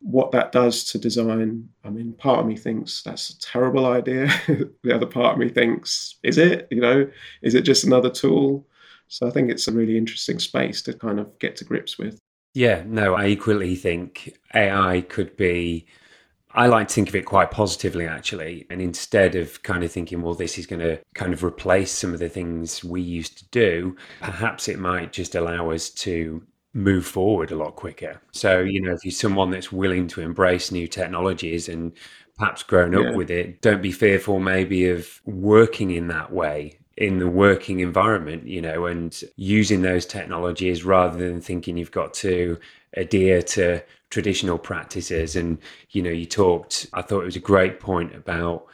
what 0.05 0.31
that 0.31 0.51
does 0.51 0.83
to 0.83 0.99
design, 0.99 1.67
I 1.83 1.89
mean, 1.89 2.13
part 2.13 2.39
of 2.39 2.45
me 2.45 2.55
thinks 2.55 3.01
that's 3.01 3.31
a 3.31 3.39
terrible 3.39 3.87
idea. 3.87 4.27
the 4.83 4.93
other 4.93 5.07
part 5.07 5.33
of 5.33 5.39
me 5.39 5.49
thinks, 5.49 6.15
is 6.21 6.37
it? 6.37 6.67
You 6.69 6.79
know, 6.79 7.09
is 7.41 7.55
it 7.55 7.63
just 7.63 7.83
another 7.83 8.11
tool? 8.11 8.67
So 9.07 9.25
I 9.25 9.31
think 9.31 9.49
it's 9.49 9.67
a 9.67 9.71
really 9.71 9.97
interesting 9.97 10.37
space 10.37 10.83
to 10.83 10.93
kind 10.93 11.19
of 11.19 11.37
get 11.39 11.55
to 11.55 11.65
grips 11.65 11.97
with. 11.97 12.19
Yeah, 12.53 12.83
no, 12.85 13.15
I 13.15 13.27
equally 13.27 13.75
think 13.75 14.37
AI 14.53 15.01
could 15.01 15.35
be. 15.37 15.87
I 16.51 16.67
like 16.67 16.87
to 16.89 16.93
think 16.93 17.09
of 17.09 17.15
it 17.15 17.25
quite 17.25 17.49
positively, 17.49 18.05
actually. 18.05 18.67
And 18.69 18.81
instead 18.81 19.33
of 19.33 19.63
kind 19.63 19.83
of 19.83 19.91
thinking, 19.91 20.21
well, 20.21 20.35
this 20.35 20.59
is 20.59 20.67
going 20.67 20.81
to 20.81 21.01
kind 21.15 21.33
of 21.33 21.43
replace 21.43 21.91
some 21.91 22.13
of 22.13 22.19
the 22.19 22.29
things 22.29 22.83
we 22.83 23.01
used 23.01 23.39
to 23.39 23.45
do, 23.49 23.97
perhaps 24.21 24.67
it 24.67 24.77
might 24.77 25.11
just 25.11 25.33
allow 25.33 25.71
us 25.71 25.89
to 25.89 26.43
move 26.75 27.05
forward 27.07 27.51
a 27.51 27.55
lot 27.55 27.75
quicker. 27.75 28.21
So, 28.33 28.59
you 28.59 28.81
know, 28.81 28.93
if 28.93 29.03
you're 29.03 29.11
someone 29.11 29.49
that's 29.49 29.71
willing 29.71 30.07
to 30.09 30.21
embrace 30.21 30.71
new 30.71 30.87
technologies 30.87 31.69
and 31.69 31.93
perhaps 32.37 32.63
grown 32.63 32.93
up 32.93 33.03
Yeah. 33.03 33.15
with 33.15 33.31
it, 33.31 33.61
don't 33.61 33.81
be 33.81 33.93
fearful 33.93 34.39
maybe 34.39 34.89
of 34.89 35.21
working 35.25 35.91
in 35.91 36.07
that 36.09 36.31
way 36.33 36.77
in 36.97 37.19
the 37.19 37.27
working 37.27 37.79
environment, 37.81 38.47
you 38.47 38.61
know, 38.61 38.85
and 38.85 39.21
using 39.35 39.81
those 39.81 40.05
technologies 40.05 40.85
rather 40.85 41.17
than 41.17 41.41
thinking 41.41 41.77
you've 41.77 41.91
got 41.91 42.13
to 42.13 42.57
adhere 42.93 43.41
to 43.41 43.81
traditional 44.09 44.57
practices. 44.57 45.35
And, 45.35 45.57
you 45.91 46.01
know, 46.01 46.09
you 46.09 46.25
talked, 46.25 46.87
I 46.93 47.01
thought 47.01 47.21
it 47.21 47.25
was 47.25 47.35
a 47.35 47.39
great 47.39 47.79
point 47.81 48.15
about 48.15 48.65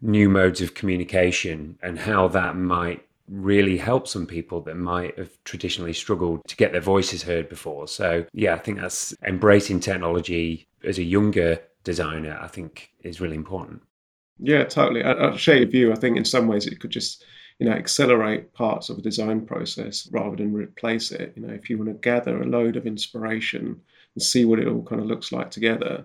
new 0.00 0.28
modes 0.28 0.60
of 0.60 0.74
communication 0.74 1.78
and 1.82 1.98
how 1.98 2.26
that 2.28 2.56
might 2.56 3.04
really 3.30 3.78
help 3.78 4.08
some 4.08 4.26
people 4.26 4.60
that 4.62 4.76
might 4.76 5.16
have 5.16 5.30
traditionally 5.44 5.92
struggled 5.92 6.42
to 6.48 6.56
get 6.56 6.72
their 6.72 6.80
voices 6.80 7.22
heard 7.22 7.48
before. 7.48 7.86
So, 7.86 8.26
yeah, 8.32 8.54
I 8.54 8.58
think 8.58 8.80
that's 8.80 9.14
embracing 9.24 9.80
technology 9.80 10.66
as 10.84 10.98
a 10.98 11.02
younger 11.02 11.60
designer, 11.84 12.38
I 12.42 12.48
think 12.48 12.90
is 13.02 13.20
really 13.20 13.36
important. 13.36 13.82
Yeah, 14.38 14.64
totally. 14.64 15.02
I, 15.04 15.12
I 15.12 15.36
share 15.36 15.58
your 15.58 15.68
view. 15.68 15.92
I 15.92 15.96
think 15.96 16.16
in 16.16 16.24
some 16.24 16.48
ways 16.48 16.66
it 16.66 16.80
could 16.80 16.90
just, 16.90 17.24
you 17.58 17.66
know, 17.66 17.72
accelerate 17.72 18.52
parts 18.52 18.88
of 18.88 18.96
the 18.96 19.02
design 19.02 19.46
process 19.46 20.08
rather 20.10 20.36
than 20.36 20.52
replace 20.52 21.12
it. 21.12 21.32
You 21.36 21.46
know, 21.46 21.54
if 21.54 21.70
you 21.70 21.78
want 21.78 21.90
to 21.90 21.94
gather 21.94 22.42
a 22.42 22.46
load 22.46 22.76
of 22.76 22.86
inspiration 22.86 23.80
and 24.14 24.22
see 24.22 24.44
what 24.44 24.58
it 24.58 24.66
all 24.66 24.82
kind 24.82 25.00
of 25.00 25.06
looks 25.06 25.30
like 25.30 25.50
together, 25.50 26.04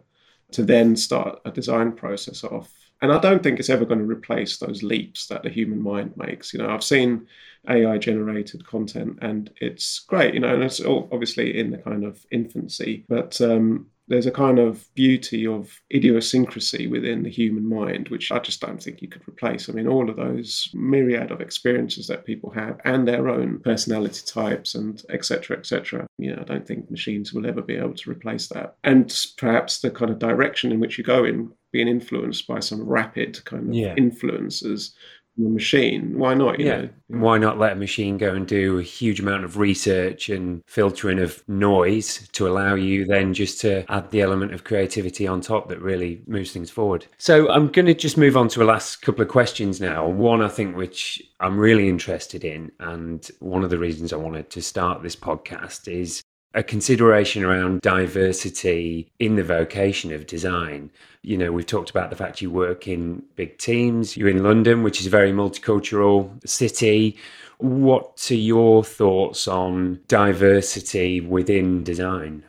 to 0.51 0.63
then 0.63 0.95
start 0.95 1.39
a 1.45 1.51
design 1.51 1.91
process 1.91 2.43
off. 2.43 2.71
And 3.05 3.13
I 3.13 3.19
don't 3.19 3.43
think 3.43 3.59
it's 3.59 3.69
ever 3.69 3.85
going 3.85 3.99
to 3.99 4.05
replace 4.05 4.57
those 4.57 4.81
leaps 4.81 5.27
that 5.27 5.43
the 5.43 5.49
human 5.51 5.79
mind 5.79 6.17
makes. 6.17 6.51
You 6.51 6.59
know, 6.59 6.69
I've 6.69 6.83
seen 6.83 7.27
AI 7.69 7.99
generated 7.99 8.65
content 8.65 9.19
and 9.21 9.51
it's 9.61 9.99
great, 9.99 10.33
you 10.33 10.39
know, 10.39 10.55
and 10.55 10.63
it's 10.63 10.79
all 10.79 11.07
obviously 11.11 11.55
in 11.55 11.69
the 11.69 11.77
kind 11.77 12.03
of 12.03 12.25
infancy, 12.31 13.05
but 13.07 13.39
um, 13.41 13.85
there's 14.07 14.27
a 14.27 14.31
kind 14.31 14.59
of 14.59 14.87
beauty 14.93 15.47
of 15.47 15.81
idiosyncrasy 15.93 16.87
within 16.87 17.23
the 17.23 17.29
human 17.29 17.67
mind, 17.67 18.09
which 18.09 18.31
I 18.31 18.39
just 18.39 18.61
don't 18.61 18.81
think 18.81 19.01
you 19.01 19.07
could 19.07 19.27
replace. 19.27 19.67
I 19.69 19.73
mean, 19.73 19.87
all 19.87 20.09
of 20.09 20.15
those 20.15 20.69
myriad 20.73 21.31
of 21.31 21.41
experiences 21.41 22.07
that 22.07 22.25
people 22.25 22.51
have 22.51 22.79
and 22.85 23.07
their 23.07 23.27
own 23.29 23.59
personality 23.59 24.21
types 24.25 24.75
and 24.75 25.01
etc. 25.09 25.57
etc. 25.57 26.05
You 26.17 26.35
know, 26.35 26.41
I 26.41 26.45
don't 26.45 26.67
think 26.67 26.91
machines 26.91 27.33
will 27.33 27.47
ever 27.47 27.61
be 27.61 27.75
able 27.75 27.95
to 27.95 28.11
replace 28.11 28.47
that. 28.49 28.75
And 28.83 29.11
perhaps 29.37 29.79
the 29.81 29.89
kind 29.91 30.11
of 30.11 30.19
direction 30.19 30.71
in 30.71 30.79
which 30.79 30.97
you 30.97 31.03
go 31.03 31.25
in 31.25 31.51
being 31.71 31.87
influenced 31.87 32.47
by 32.47 32.59
some 32.59 32.81
rapid 32.83 33.43
kind 33.45 33.69
of 33.69 33.73
Yeah. 33.75 33.95
influences 33.97 34.93
machine. 35.37 36.17
Why 36.17 36.33
not? 36.33 36.59
You 36.59 36.65
Yeah. 36.65 36.81
know? 36.81 36.89
Why 37.07 37.37
not 37.37 37.59
let 37.59 37.73
a 37.73 37.75
machine 37.75 38.17
go 38.17 38.33
and 38.33 38.47
do 38.47 38.79
a 38.79 38.83
huge 38.83 39.19
amount 39.19 39.43
of 39.43 39.57
research 39.57 40.29
and 40.29 40.63
filtering 40.65 41.19
of 41.19 41.43
noise 41.47 42.27
to 42.33 42.47
allow 42.47 42.75
mm. 42.75 42.83
you 42.83 43.05
then 43.05 43.33
just 43.33 43.61
to 43.61 43.85
add 43.91 44.09
the 44.11 44.21
element 44.21 44.53
of 44.53 44.63
creativity 44.63 45.27
on 45.27 45.41
top 45.41 45.69
that 45.69 45.81
really 45.81 46.21
moves 46.25 46.51
things 46.51 46.71
forward? 46.71 47.05
So 47.17 47.49
I'm 47.49 47.67
going 47.67 47.85
to 47.85 47.93
just 47.93 48.17
move 48.17 48.35
on 48.35 48.47
to 48.49 48.63
a 48.63 48.65
last 48.65 49.01
couple 49.01 49.21
of 49.21 49.27
questions 49.27 49.79
now. 49.79 50.07
One, 50.07 50.41
I 50.41 50.47
think, 50.47 50.75
which 50.75 51.21
I'm 51.39 51.57
really 51.59 51.89
interested 51.89 52.43
in, 52.43 52.71
and 52.79 53.29
one 53.39 53.63
of 53.63 53.69
the 53.69 53.77
reasons 53.77 54.13
I 54.13 54.17
wanted 54.17 54.49
to 54.51 54.61
start 54.61 55.03
this 55.03 55.15
podcast 55.15 55.87
is 55.87 56.21
a 56.55 56.63
consideration 56.63 57.43
around 57.43 57.81
diversity 57.81 59.11
in 59.19 59.35
the 59.35 59.43
vocation 59.43 60.13
of 60.13 60.25
design. 60.25 60.89
You 61.21 61.37
know, 61.37 61.51
we've 61.51 61.65
talked 61.65 61.89
about 61.89 62.09
the 62.09 62.15
fact 62.15 62.41
you 62.41 62.49
work 62.49 62.87
in 62.87 63.23
big 63.35 63.57
teams. 63.57 64.15
You're 64.15 64.29
in 64.29 64.41
London, 64.41 64.81
which 64.81 65.01
is 65.01 65.07
a 65.07 65.09
very 65.09 65.33
multicultural 65.33 66.47
city. 66.47 67.17
What 67.57 68.25
are 68.31 68.35
your 68.35 68.85
thoughts 68.85 69.49
on 69.49 69.99
diversity 70.07 71.19
within 71.19 71.83
design? 71.83 72.45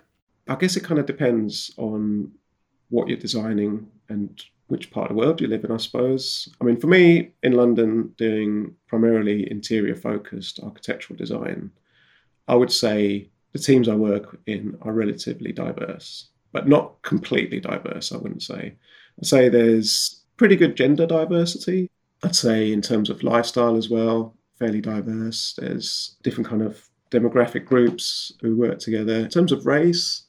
I 0.48 0.54
guess 0.54 0.76
it 0.76 0.84
kind 0.84 1.00
of 1.00 1.06
depends 1.06 1.72
on 1.76 2.30
what 2.90 3.08
you're 3.08 3.18
designing 3.18 3.88
and 4.08 4.40
which 4.68 4.92
part 4.92 5.10
of 5.10 5.16
the 5.16 5.20
world 5.20 5.40
you 5.40 5.48
live 5.48 5.64
in, 5.64 5.72
I 5.72 5.78
suppose. 5.78 6.48
I 6.60 6.64
mean, 6.64 6.76
for 6.76 6.86
me 6.86 7.32
in 7.42 7.52
London, 7.52 8.14
doing 8.16 8.76
primarily 8.86 9.50
interior 9.50 9.96
focused 9.96 10.60
architectural 10.60 11.16
design, 11.16 11.72
I 12.46 12.54
would 12.54 12.72
say 12.72 13.30
the 13.56 13.62
teams 13.62 13.88
I 13.88 13.94
work 13.94 14.38
in 14.46 14.76
are 14.82 14.92
relatively 14.92 15.50
diverse, 15.50 16.28
but 16.52 16.68
not 16.68 17.00
completely 17.02 17.58
diverse, 17.58 18.12
I 18.12 18.18
wouldn't 18.18 18.42
say. 18.42 18.74
I'd 19.18 19.26
say 19.26 19.48
there's 19.48 20.22
pretty 20.36 20.56
good 20.56 20.76
gender 20.76 21.06
diversity. 21.06 21.90
I'd 22.22 22.36
say 22.36 22.70
in 22.70 22.82
terms 22.82 23.08
of 23.08 23.22
lifestyle 23.22 23.76
as 23.76 23.88
well, 23.88 24.36
fairly 24.58 24.82
diverse. 24.82 25.54
There's 25.56 26.16
different 26.22 26.48
kind 26.48 26.62
of 26.62 26.86
demographic 27.10 27.64
groups 27.64 28.32
who 28.42 28.56
work 28.56 28.78
together. 28.78 29.20
In 29.20 29.30
terms 29.30 29.52
of 29.52 29.64
race, 29.64 30.24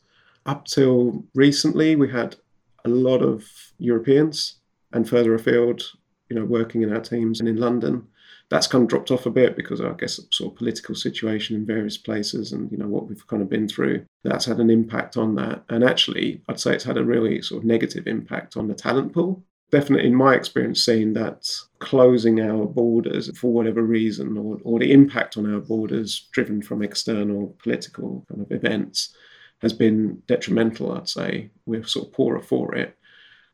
up 0.45 0.65
till 0.65 1.25
recently, 1.35 1.97
we 1.97 2.09
had 2.09 2.37
a 2.85 2.89
lot 2.89 3.21
of 3.21 3.43
Europeans 3.77 4.55
and 4.93 5.09
further 5.09 5.33
afield, 5.33 5.83
you 6.29 6.37
know, 6.37 6.45
working 6.45 6.81
in 6.81 6.93
our 6.93 7.01
teams 7.01 7.41
and 7.41 7.49
in 7.49 7.57
London. 7.57 8.07
That's 8.49 8.67
kind 8.67 8.83
of 8.83 8.89
dropped 8.89 9.11
off 9.11 9.25
a 9.25 9.29
bit 9.29 9.57
because 9.57 9.81
I 9.81 9.91
guess 9.93 10.21
sort 10.31 10.53
of 10.53 10.57
political 10.57 10.95
situation 10.95 11.55
in 11.55 11.65
various 11.65 11.97
places 11.97 12.53
and 12.53 12.71
you 12.71 12.77
know 12.77 12.87
what 12.87 13.07
we've 13.07 13.27
kind 13.27 13.41
of 13.41 13.49
been 13.49 13.67
through. 13.67 14.05
That's 14.23 14.45
had 14.45 14.59
an 14.59 14.69
impact 14.69 15.17
on 15.17 15.35
that. 15.35 15.63
And 15.69 15.83
actually, 15.83 16.41
I'd 16.47 16.59
say 16.59 16.73
it's 16.73 16.85
had 16.85 16.97
a 16.97 17.03
really 17.03 17.41
sort 17.41 17.63
of 17.63 17.67
negative 17.67 18.07
impact 18.07 18.55
on 18.55 18.67
the 18.67 18.73
talent 18.73 19.13
pool. 19.13 19.43
Definitely, 19.69 20.07
in 20.07 20.15
my 20.15 20.33
experience, 20.33 20.85
seeing 20.85 21.11
that 21.13 21.49
closing 21.79 22.39
our 22.39 22.65
borders 22.65 23.37
for 23.37 23.51
whatever 23.51 23.83
reason, 23.83 24.37
or, 24.37 24.59
or 24.63 24.79
the 24.79 24.93
impact 24.93 25.35
on 25.35 25.53
our 25.53 25.59
borders 25.59 26.29
driven 26.31 26.61
from 26.61 26.81
external 26.81 27.53
political 27.61 28.25
kind 28.29 28.41
of 28.41 28.51
events, 28.51 29.13
has 29.59 29.73
been 29.73 30.21
detrimental. 30.25 30.93
I'd 30.93 31.09
say 31.09 31.49
we're 31.65 31.85
sort 31.85 32.07
of 32.07 32.13
poorer 32.13 32.41
for 32.41 32.75
it. 32.75 32.97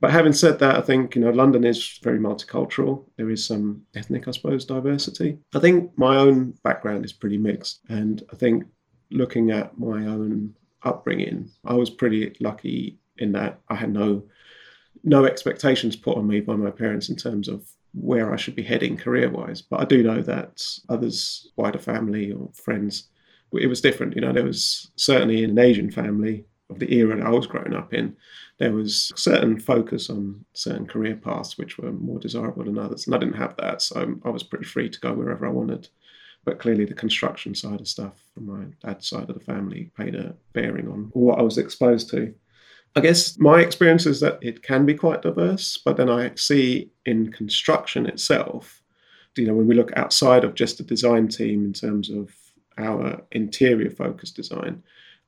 But 0.04 0.12
having 0.12 0.34
said 0.34 0.60
that, 0.60 0.76
I 0.76 0.82
think 0.82 1.16
you 1.16 1.22
know 1.22 1.30
London 1.30 1.64
is 1.64 1.98
very 2.04 2.20
multicultural. 2.20 3.06
There 3.16 3.30
is 3.30 3.46
some 3.46 3.84
ethnic, 3.96 4.28
I 4.28 4.32
suppose, 4.32 4.66
diversity. 4.66 5.38
I 5.56 5.60
think 5.60 5.98
my 5.98 6.18
own 6.18 6.56
background 6.62 7.06
is 7.06 7.14
pretty 7.14 7.38
mixed, 7.38 7.80
and 7.88 8.22
I 8.30 8.36
think 8.36 8.66
looking 9.12 9.52
at 9.52 9.80
my 9.80 10.06
own 10.06 10.56
upbringing, 10.84 11.50
I 11.64 11.76
was 11.76 11.90
pretty 11.90 12.36
lucky 12.42 13.00
in 13.18 13.32
that 13.32 13.62
I 13.70 13.76
had 13.76 13.94
no 13.94 14.24
no 15.06 15.24
expectations 15.24 15.96
put 15.96 16.18
on 16.18 16.28
me 16.28 16.42
by 16.42 16.58
my 16.58 16.70
parents 16.70 17.08
in 17.08 17.16
terms 17.16 17.48
of 17.48 17.66
where 17.94 18.34
I 18.34 18.36
should 18.36 18.58
be 18.58 18.64
heading 18.64 18.98
career 18.98 19.30
wise. 19.30 19.62
But 19.62 19.80
I 19.80 19.86
do 19.86 20.04
know 20.04 20.22
that 20.22 20.68
others, 20.90 21.50
wider 21.56 21.80
family 21.80 22.34
or 22.34 22.52
friends, 22.54 23.08
it 23.54 23.68
was 23.68 23.80
different. 23.80 24.16
You 24.16 24.22
know, 24.22 24.34
there 24.34 24.44
was 24.44 24.92
certainly 24.98 25.46
in 25.46 25.52
an 25.52 25.60
Asian 25.60 25.90
family 25.90 26.44
of 26.74 26.80
the 26.80 26.94
era 26.94 27.16
that 27.16 27.26
I 27.26 27.30
was 27.30 27.48
growing 27.48 27.74
up 27.74 27.94
in, 27.94 28.16
there 28.58 28.74
was 28.74 29.12
certain 29.16 29.60
focus 29.60 30.10
on 30.10 30.44
certain 30.54 30.86
career 30.86 31.16
paths 31.16 31.58
which 31.58 31.78
were 31.78 31.92
more 31.92 32.20
desirable 32.20 32.66
than 32.66 32.78
others. 32.78 33.06
And 33.06 33.16
I 33.16 33.20
didn't 33.20 33.38
have 33.38 33.56
that. 33.58 33.82
So 33.82 34.16
I 34.26 34.30
was 34.30 34.44
pretty 34.44 34.66
free 34.66 34.90
to 34.90 35.00
go 35.00 35.14
wherever 35.14 35.46
I 35.46 35.52
wanted. 35.52 35.88
But 36.46 36.60
clearly, 36.60 36.86
the 36.86 36.94
construction 36.94 37.56
side 37.56 37.80
of 37.80 37.88
stuff 37.88 38.22
from 38.34 38.48
my 38.48 38.66
dad's 38.84 39.08
side 39.08 39.30
of 39.30 39.38
the 39.38 39.46
family 39.46 39.92
paid 39.98 40.16
a 40.16 40.36
bearing 40.52 40.90
on 40.90 41.10
what 41.14 41.40
I 41.40 41.42
was 41.42 41.58
exposed 41.58 42.10
to. 42.12 42.34
I 42.96 43.00
guess 43.00 43.40
my 43.40 43.60
experience 43.60 44.06
is 44.06 44.20
that 44.20 44.40
it 44.42 44.62
can 44.62 44.86
be 44.86 44.94
quite 44.94 45.22
diverse, 45.22 45.80
but 45.84 45.98
then 45.98 46.10
I 46.10 46.32
see 46.36 46.92
in 47.06 47.32
construction 47.32 48.06
itself, 48.06 48.84
you 49.36 49.48
know, 49.48 49.56
when 49.56 49.68
we 49.68 49.74
look 49.74 49.92
outside 49.96 50.44
of 50.44 50.54
just 50.54 50.78
the 50.78 50.84
design 50.84 51.28
team 51.28 51.66
in 51.66 51.74
terms 51.74 52.10
of 52.10 52.36
our 52.78 53.22
interior 53.32 53.90
focused 53.90 54.36
design, 54.36 54.84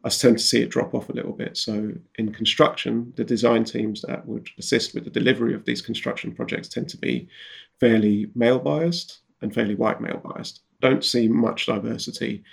I 0.06 0.10
tend 0.10 0.38
to 0.38 0.44
see 0.44 0.62
it 0.62 0.70
drop 0.70 0.94
off 0.94 1.10
a 1.10 1.14
little 1.14 1.34
bit. 1.34 1.58
So 1.58 1.92
in 2.20 2.32
construction, 2.32 3.12
the 3.16 3.24
design 3.24 3.64
teams 3.64 4.04
that 4.04 4.26
would 4.28 4.48
assist 4.60 4.94
with 4.94 5.04
the 5.04 5.10
delivery 5.10 5.56
of 5.56 5.66
these 5.66 5.82
construction 5.82 6.32
projects 6.32 6.68
tend 6.68 6.90
to 6.90 6.98
be 6.98 7.28
fairly 7.80 8.28
male 8.36 8.60
biased 8.60 9.22
and 9.42 9.52
fairly 9.52 9.74
white 9.74 10.00
male 10.00 10.22
biased. 10.24 10.62
Don't 10.80 11.04
see 11.04 11.28
much 11.28 11.66
diversity 11.66 12.44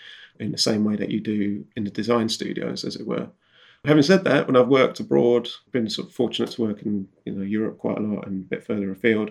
in 0.41 0.51
the 0.51 0.59
same 0.59 0.83
way 0.83 0.97
that 0.97 1.11
you 1.11 1.21
do 1.21 1.63
in 1.77 1.85
the 1.85 1.91
design 1.91 2.31
studios, 2.31 2.85
as 2.85 2.97
it 2.97 3.07
were. 3.07 3.29
Having 3.85 4.03
said 4.05 4.25
that, 4.25 4.47
when 4.47 4.57
I've 4.57 4.69
worked 4.69 5.01
abroad, 5.01 5.49
been 5.73 5.91
sort 5.91 6.09
of 6.09 6.15
fortunate 6.15 6.53
to 6.53 6.63
work 6.63 6.83
in 6.83 7.07
you 7.27 7.35
know 7.35 7.43
Europe 7.43 7.79
quite 7.79 7.99
a 7.99 8.03
lot 8.03 8.27
and 8.27 8.45
a 8.45 8.49
bit 8.49 8.65
further 8.65 8.91
afield. 8.91 9.31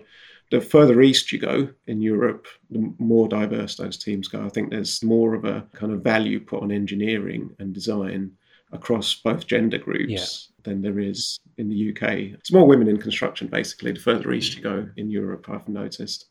The 0.52 0.62
further 0.62 1.02
east 1.02 1.32
you 1.32 1.40
go 1.40 1.70
in 1.88 2.02
Europe, 2.02 2.46
the 2.70 2.94
more 3.00 3.28
diverse 3.28 3.76
those 3.76 3.98
teams 3.98 4.28
go. 4.28 4.46
I 4.46 4.50
think 4.50 4.70
there's 4.70 5.02
more 5.02 5.34
of 5.34 5.46
a 5.46 5.66
kind 5.74 5.94
of 5.94 6.04
value 6.04 6.40
put 6.42 6.62
on 6.62 6.72
engineering 6.72 7.56
and 7.60 7.74
design 7.74 8.32
across 8.74 9.16
both 9.16 9.48
gender 9.48 9.78
groups 9.78 10.52
than 10.64 10.82
there 10.82 11.00
is 11.00 11.40
in 11.58 11.70
the 11.70 11.92
UK. 11.92 12.38
It's 12.40 12.52
more 12.52 12.68
women 12.68 12.88
in 12.88 12.98
construction, 12.98 13.48
basically. 13.48 13.94
The 13.94 14.00
further 14.00 14.32
east 14.34 14.56
you 14.56 14.62
go 14.62 14.88
in 14.98 15.10
Europe, 15.10 15.48
I've 15.50 15.68
noticed. 15.68 16.28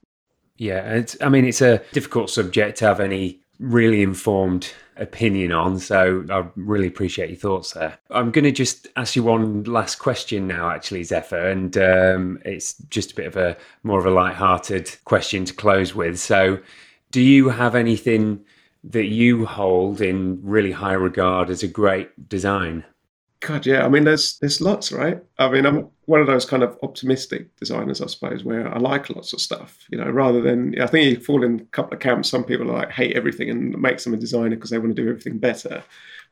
Yeah, 0.57 0.95
it's, 0.95 1.17
I 1.23 1.31
mean, 1.31 1.47
it's 1.47 1.63
a 1.63 1.83
difficult 1.93 2.29
subject 2.29 2.79
to 2.79 2.87
have 2.87 3.01
any 3.01 3.41
really 3.61 4.03
informed 4.03 4.73
opinion 4.97 5.53
on. 5.53 5.79
So 5.79 6.25
I 6.31 6.45
really 6.57 6.87
appreciate 6.87 7.29
your 7.31 7.39
thoughts 7.39 7.73
there. 7.73 7.99
I'm 8.11 8.31
going 8.31 8.45
to 8.45 8.53
just 8.53 8.89
ask 8.97 9.15
you 9.15 9.23
one 9.23 9.65
last 9.65 9.97
question 9.97 10.47
now, 10.47 10.71
actually, 10.71 11.03
Zefa, 11.03 11.53
and 11.53 11.77
um, 11.77 12.39
it's 12.45 12.75
just 12.91 13.13
a 13.13 13.15
bit 13.15 13.27
of 13.27 13.37
a 13.37 13.57
more 13.83 14.01
of 14.01 14.07
a 14.07 14.11
light-hearted 14.11 14.97
question 15.05 15.45
to 15.45 15.55
close 15.55 15.95
with. 15.95 16.19
So, 16.19 16.59
do 17.13 17.21
you 17.21 17.49
have 17.51 17.75
anything 17.75 18.45
that 18.85 19.07
you 19.07 19.45
hold 19.45 20.01
in 20.01 20.41
really 20.43 20.73
high 20.73 20.93
regard 20.93 21.51
as 21.51 21.63
a 21.63 21.69
great 21.69 22.29
design? 22.29 22.85
God, 23.41 23.65
yeah. 23.65 23.87
I 23.87 23.89
mean, 23.89 24.05
there's 24.05 24.39
there's 24.39 24.61
lots, 24.61 24.93
right? 24.93 25.23
I 25.39 25.49
mean, 25.49 25.65
I'm 25.65 25.89
one 26.05 26.21
of 26.21 26.27
those 26.27 26.45
kind 26.45 26.63
of 26.63 26.79
optimistic 26.83 27.57
designers, 27.57 28.03
I 28.03 28.07
suppose, 28.07 28.45
where 28.45 28.73
I 28.73 28.79
like 28.79 29.09
lots 29.09 29.33
of 29.33 29.41
stuff. 29.41 29.79
You 29.91 29.99
know, 29.99 30.11
rather 30.11 30.43
than 30.43 30.79
I 30.81 30.87
think 30.87 31.07
you 31.07 31.25
fall 31.25 31.43
in 31.43 31.61
a 31.61 31.65
couple 31.67 31.95
of 31.95 32.01
camps. 32.01 32.29
Some 32.29 32.45
people 32.45 32.67
like 32.67 32.91
hate 32.91 33.17
everything 33.17 33.49
and 33.49 33.81
makes 33.81 34.05
them 34.05 34.13
a 34.13 34.19
designer 34.19 34.57
because 34.57 34.71
they 34.71 34.79
want 34.79 34.95
to 34.95 35.03
do 35.03 35.09
everything 35.09 35.39
better. 35.39 35.83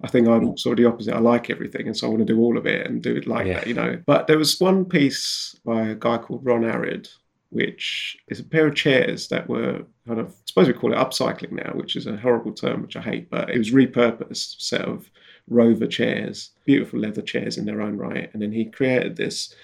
I 0.02 0.08
think 0.08 0.28
I'm 0.28 0.48
mm. 0.48 0.58
sort 0.58 0.78
of 0.78 0.84
the 0.84 0.88
opposite. 0.88 1.14
I 1.14 1.18
like 1.18 1.48
everything, 1.48 1.86
and 1.86 1.96
so 1.96 2.06
I 2.06 2.10
want 2.10 2.26
to 2.26 2.32
do 2.32 2.40
all 2.40 2.58
of 2.58 2.66
it 2.66 2.86
and 2.86 3.02
do 3.02 3.16
it 3.16 3.26
like 3.26 3.46
yeah. 3.46 3.54
that, 3.54 3.66
you 3.66 3.74
know. 3.74 4.00
But 4.04 4.26
there 4.26 4.38
was 4.38 4.60
one 4.60 4.84
piece 4.84 5.56
by 5.64 5.88
a 5.88 5.94
guy 5.94 6.18
called 6.18 6.44
Ron 6.44 6.64
Arad, 6.64 7.08
which 7.50 8.18
is 8.28 8.38
a 8.38 8.44
pair 8.44 8.66
of 8.66 8.74
chairs 8.74 9.28
that 9.28 9.48
were 9.48 9.82
kind 10.06 10.20
of, 10.20 10.28
I 10.28 10.32
suppose 10.44 10.68
we 10.68 10.74
call 10.74 10.92
it 10.92 10.96
upcycling 10.96 11.52
now, 11.52 11.72
which 11.72 11.96
is 11.96 12.06
a 12.06 12.16
horrible 12.18 12.52
term, 12.52 12.82
which 12.82 12.96
I 12.96 13.00
hate, 13.00 13.30
but 13.30 13.50
it 13.50 13.58
was 13.58 13.72
repurposed 13.72 14.60
set 14.60 14.82
of 14.82 15.10
rover 15.48 15.86
chairs, 15.86 16.50
beautiful 16.64 17.00
leather 17.00 17.22
chairs 17.22 17.58
in 17.58 17.64
their 17.64 17.80
own 17.80 17.96
right. 17.96 18.30
And 18.32 18.42
then 18.42 18.52
he 18.52 18.64
created 18.64 19.16
this, 19.16 19.54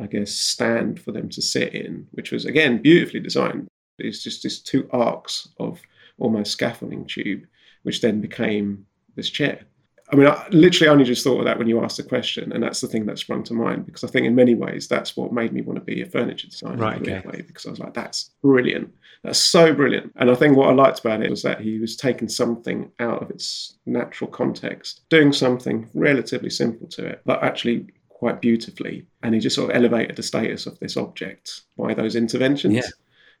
I 0.00 0.06
guess, 0.06 0.32
stand 0.32 1.00
for 1.00 1.12
them 1.12 1.28
to 1.30 1.42
sit 1.42 1.74
in, 1.74 2.06
which 2.12 2.32
was 2.32 2.44
again 2.44 2.80
beautifully 2.80 3.20
designed. 3.20 3.68
It's 3.98 4.22
just 4.22 4.42
these 4.42 4.60
two 4.60 4.88
arcs 4.92 5.48
of 5.58 5.80
almost 6.18 6.52
scaffolding 6.52 7.06
tube, 7.06 7.44
which 7.82 8.00
then 8.00 8.20
became 8.20 8.86
this 9.16 9.30
chair. 9.30 9.64
I 10.12 10.16
mean, 10.16 10.26
I 10.26 10.46
literally 10.50 10.90
only 10.90 11.04
just 11.04 11.24
thought 11.24 11.38
of 11.38 11.46
that 11.46 11.58
when 11.58 11.68
you 11.68 11.82
asked 11.82 11.96
the 11.96 12.02
question, 12.02 12.52
and 12.52 12.62
that's 12.62 12.82
the 12.82 12.86
thing 12.86 13.06
that 13.06 13.18
sprung 13.18 13.42
to 13.44 13.54
mind 13.54 13.86
because 13.86 14.04
I 14.04 14.08
think 14.08 14.26
in 14.26 14.34
many 14.34 14.54
ways 14.54 14.86
that's 14.86 15.16
what 15.16 15.32
made 15.32 15.54
me 15.54 15.62
want 15.62 15.78
to 15.78 15.84
be 15.84 16.02
a 16.02 16.06
furniture 16.06 16.48
designer. 16.48 16.76
Right. 16.76 17.00
Okay. 17.00 17.22
Way, 17.26 17.42
because 17.46 17.64
I 17.64 17.70
was 17.70 17.78
like, 17.78 17.94
that's 17.94 18.30
brilliant. 18.42 18.92
That's 19.24 19.38
so 19.38 19.72
brilliant. 19.72 20.12
And 20.16 20.30
I 20.30 20.34
think 20.34 20.56
what 20.56 20.68
I 20.68 20.72
liked 20.72 21.00
about 21.00 21.22
it 21.22 21.30
was 21.30 21.42
that 21.42 21.60
he 21.60 21.78
was 21.78 21.96
taking 21.96 22.28
something 22.28 22.90
out 22.98 23.22
of 23.22 23.30
its 23.30 23.78
natural 23.86 24.28
context, 24.28 25.00
doing 25.08 25.32
something 25.32 25.88
relatively 25.94 26.50
simple 26.50 26.88
to 26.88 27.06
it, 27.06 27.22
but 27.24 27.42
actually 27.42 27.86
quite 28.08 28.42
beautifully. 28.42 29.06
And 29.22 29.34
he 29.34 29.40
just 29.40 29.56
sort 29.56 29.70
of 29.70 29.76
elevated 29.76 30.16
the 30.16 30.22
status 30.22 30.66
of 30.66 30.78
this 30.80 30.96
object 30.96 31.62
by 31.78 31.94
those 31.94 32.16
interventions. 32.16 32.74
Yeah. 32.74 32.90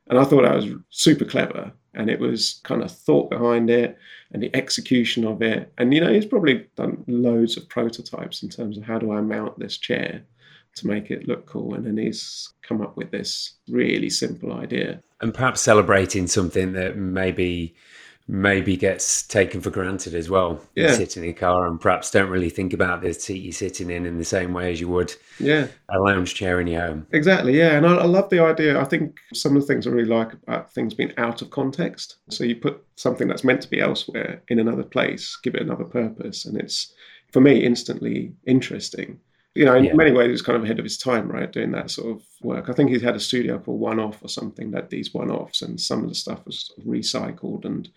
And 0.08 0.18
I 0.18 0.24
thought 0.24 0.42
that 0.42 0.56
was 0.56 0.68
super 0.90 1.24
clever. 1.24 1.72
And 1.94 2.08
it 2.08 2.18
was 2.18 2.60
kind 2.64 2.82
of 2.82 2.90
thought 2.90 3.30
behind 3.30 3.68
it 3.68 3.98
and 4.32 4.42
the 4.42 4.54
execution 4.56 5.26
of 5.26 5.42
it. 5.42 5.72
And, 5.76 5.92
you 5.92 6.00
know, 6.00 6.12
he's 6.12 6.26
probably 6.26 6.66
done 6.76 7.04
loads 7.06 7.56
of 7.56 7.68
prototypes 7.68 8.42
in 8.42 8.48
terms 8.48 8.78
of 8.78 8.84
how 8.84 8.98
do 8.98 9.12
I 9.12 9.20
mount 9.20 9.58
this 9.58 9.76
chair 9.76 10.22
to 10.76 10.86
make 10.86 11.10
it 11.10 11.28
look 11.28 11.46
cool. 11.46 11.74
And 11.74 11.84
then 11.86 11.98
he's 11.98 12.52
come 12.62 12.80
up 12.80 12.96
with 12.96 13.10
this 13.10 13.54
really 13.68 14.08
simple 14.08 14.52
idea. 14.52 15.00
And 15.20 15.34
perhaps 15.34 15.60
celebrating 15.60 16.26
something 16.26 16.72
that 16.72 16.96
maybe 16.96 17.74
maybe 18.28 18.76
gets 18.76 19.22
taken 19.22 19.60
for 19.60 19.70
granted 19.70 20.14
as 20.14 20.30
well. 20.30 20.60
Yeah. 20.74 20.88
You 20.88 20.94
sit 20.94 21.16
in 21.16 21.24
a 21.24 21.32
car 21.32 21.66
and 21.66 21.80
perhaps 21.80 22.10
don't 22.10 22.30
really 22.30 22.50
think 22.50 22.72
about 22.72 23.02
the 23.02 23.12
seat 23.12 23.42
you're 23.42 23.52
sitting 23.52 23.90
in 23.90 24.06
in 24.06 24.18
the 24.18 24.24
same 24.24 24.52
way 24.52 24.72
as 24.72 24.80
you 24.80 24.88
would 24.88 25.14
yeah. 25.38 25.66
a 25.90 25.98
lounge 25.98 26.34
chair 26.34 26.60
in 26.60 26.66
your 26.66 26.80
home. 26.80 27.06
Exactly, 27.12 27.56
yeah. 27.56 27.76
And 27.76 27.86
I, 27.86 27.96
I 27.96 28.04
love 28.04 28.30
the 28.30 28.42
idea. 28.42 28.80
I 28.80 28.84
think 28.84 29.18
some 29.34 29.56
of 29.56 29.62
the 29.62 29.66
things 29.66 29.86
I 29.86 29.90
really 29.90 30.08
like 30.08 30.32
about 30.32 30.72
things 30.72 30.94
being 30.94 31.12
out 31.18 31.42
of 31.42 31.50
context. 31.50 32.16
So 32.30 32.44
you 32.44 32.56
put 32.56 32.82
something 32.96 33.28
that's 33.28 33.44
meant 33.44 33.62
to 33.62 33.70
be 33.70 33.80
elsewhere 33.80 34.42
in 34.48 34.58
another 34.58 34.84
place, 34.84 35.38
give 35.42 35.54
it 35.54 35.62
another 35.62 35.84
purpose, 35.84 36.44
and 36.44 36.56
it's, 36.56 36.92
for 37.32 37.40
me, 37.40 37.64
instantly 37.64 38.34
interesting 38.46 39.18
you 39.54 39.66
know, 39.66 39.74
in 39.74 39.84
yeah. 39.84 39.94
many 39.94 40.12
ways, 40.12 40.26
he 40.26 40.32
was 40.32 40.42
kind 40.42 40.56
of 40.56 40.64
ahead 40.64 40.78
of 40.78 40.84
his 40.84 40.96
time, 40.96 41.30
right, 41.30 41.52
doing 41.52 41.72
that 41.72 41.90
sort 41.90 42.16
of 42.16 42.22
work. 42.42 42.70
I 42.70 42.72
think 42.72 42.90
he 42.90 42.98
had 42.98 43.16
a 43.16 43.20
studio 43.20 43.58
called 43.58 43.80
One 43.80 44.00
Off 44.00 44.22
or 44.22 44.28
something 44.28 44.70
that 44.70 44.88
these 44.88 45.12
one 45.12 45.30
offs, 45.30 45.60
and 45.60 45.78
some 45.78 46.02
of 46.02 46.08
the 46.08 46.14
stuff 46.14 46.44
was 46.46 46.60
sort 46.66 46.78
of 46.78 46.84
recycled 46.86 47.64
and 47.64 47.88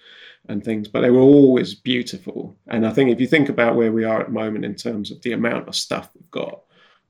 and 0.47 0.63
things, 0.63 0.87
but 0.87 1.01
they 1.01 1.09
were 1.09 1.21
always 1.21 1.73
beautiful. 1.73 2.57
And 2.67 2.85
I 2.85 2.91
think 2.91 3.09
if 3.09 3.19
you 3.19 3.27
think 3.27 3.49
about 3.49 3.75
where 3.75 3.91
we 3.91 4.03
are 4.03 4.19
at 4.19 4.27
the 4.27 4.33
moment 4.33 4.65
in 4.65 4.75
terms 4.75 5.11
of 5.11 5.21
the 5.21 5.31
amount 5.31 5.67
of 5.67 5.75
stuff 5.75 6.09
we've 6.13 6.29
got 6.29 6.61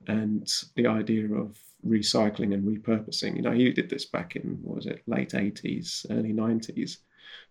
and 0.08 0.50
the 0.76 0.88
idea 0.88 1.26
of 1.34 1.58
recycling 1.86 2.54
and 2.54 2.64
repurposing, 2.64 3.36
you 3.36 3.41
know, 3.41 3.52
he 3.52 3.72
did 3.72 3.89
this 3.89 4.06
back 4.06 4.36
in 4.36 4.60
what 4.62 4.76
was 4.76 4.86
it, 4.86 5.02
late 5.08 5.34
eighties, 5.34 6.06
early 6.12 6.34
nineties, 6.34 7.00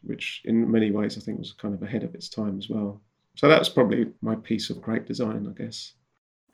which 0.03 0.43
in 0.45 0.71
many 0.71 0.91
ways 0.91 1.19
I 1.19 1.21
think 1.21 1.39
was 1.39 1.53
kind 1.53 1.75
of 1.75 1.83
ahead 1.83 2.05
of 2.05 2.15
its 2.15 2.29
time 2.29 2.57
as 2.57 2.69
well. 2.69 3.01
So 3.37 3.49
that's 3.49 3.69
probably 3.69 4.13
my 4.23 4.37
piece 4.37 4.71
of 4.71 4.81
great 4.81 5.07
design, 5.07 5.47
I 5.49 5.61
guess. 5.61 5.95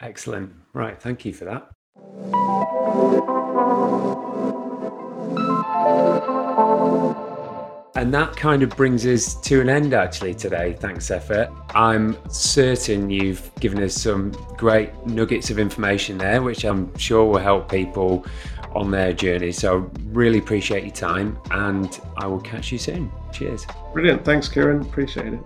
Excellent. 0.01 0.53
Right. 0.73 1.01
Thank 1.01 1.25
you 1.25 1.33
for 1.33 1.45
that. 1.45 1.71
And 7.97 8.15
that 8.15 8.35
kind 8.35 8.63
of 8.63 8.71
brings 8.71 9.05
us 9.05 9.35
to 9.43 9.61
an 9.61 9.69
end 9.69 9.93
actually 9.93 10.33
today. 10.33 10.73
Thanks, 10.73 11.09
Zefa. 11.11 11.55
I'm 11.75 12.17
certain 12.31 13.11
you've 13.11 13.51
given 13.57 13.83
us 13.83 13.95
some 13.95 14.31
great 14.57 14.95
nuggets 15.07 15.51
of 15.51 15.59
information 15.59 16.17
there, 16.17 16.43
which 16.43 16.65
I'm 16.65 16.97
sure 16.97 17.27
will 17.27 17.39
help 17.39 17.71
people 17.71 18.25
on 18.75 18.91
their 18.91 19.13
journey. 19.13 19.53
So, 19.53 19.91
really 20.07 20.39
appreciate 20.39 20.85
your 20.85 20.95
time 20.95 21.39
and 21.51 22.01
I 22.17 22.27
will 22.27 22.41
catch 22.41 22.73
you 22.73 22.79
soon. 22.79 23.13
Cheers. 23.33 23.67
Brilliant. 23.93 24.25
Thanks, 24.25 24.49
Kieron. 24.49 24.81
Appreciate 24.81 25.35
it. 25.35 25.41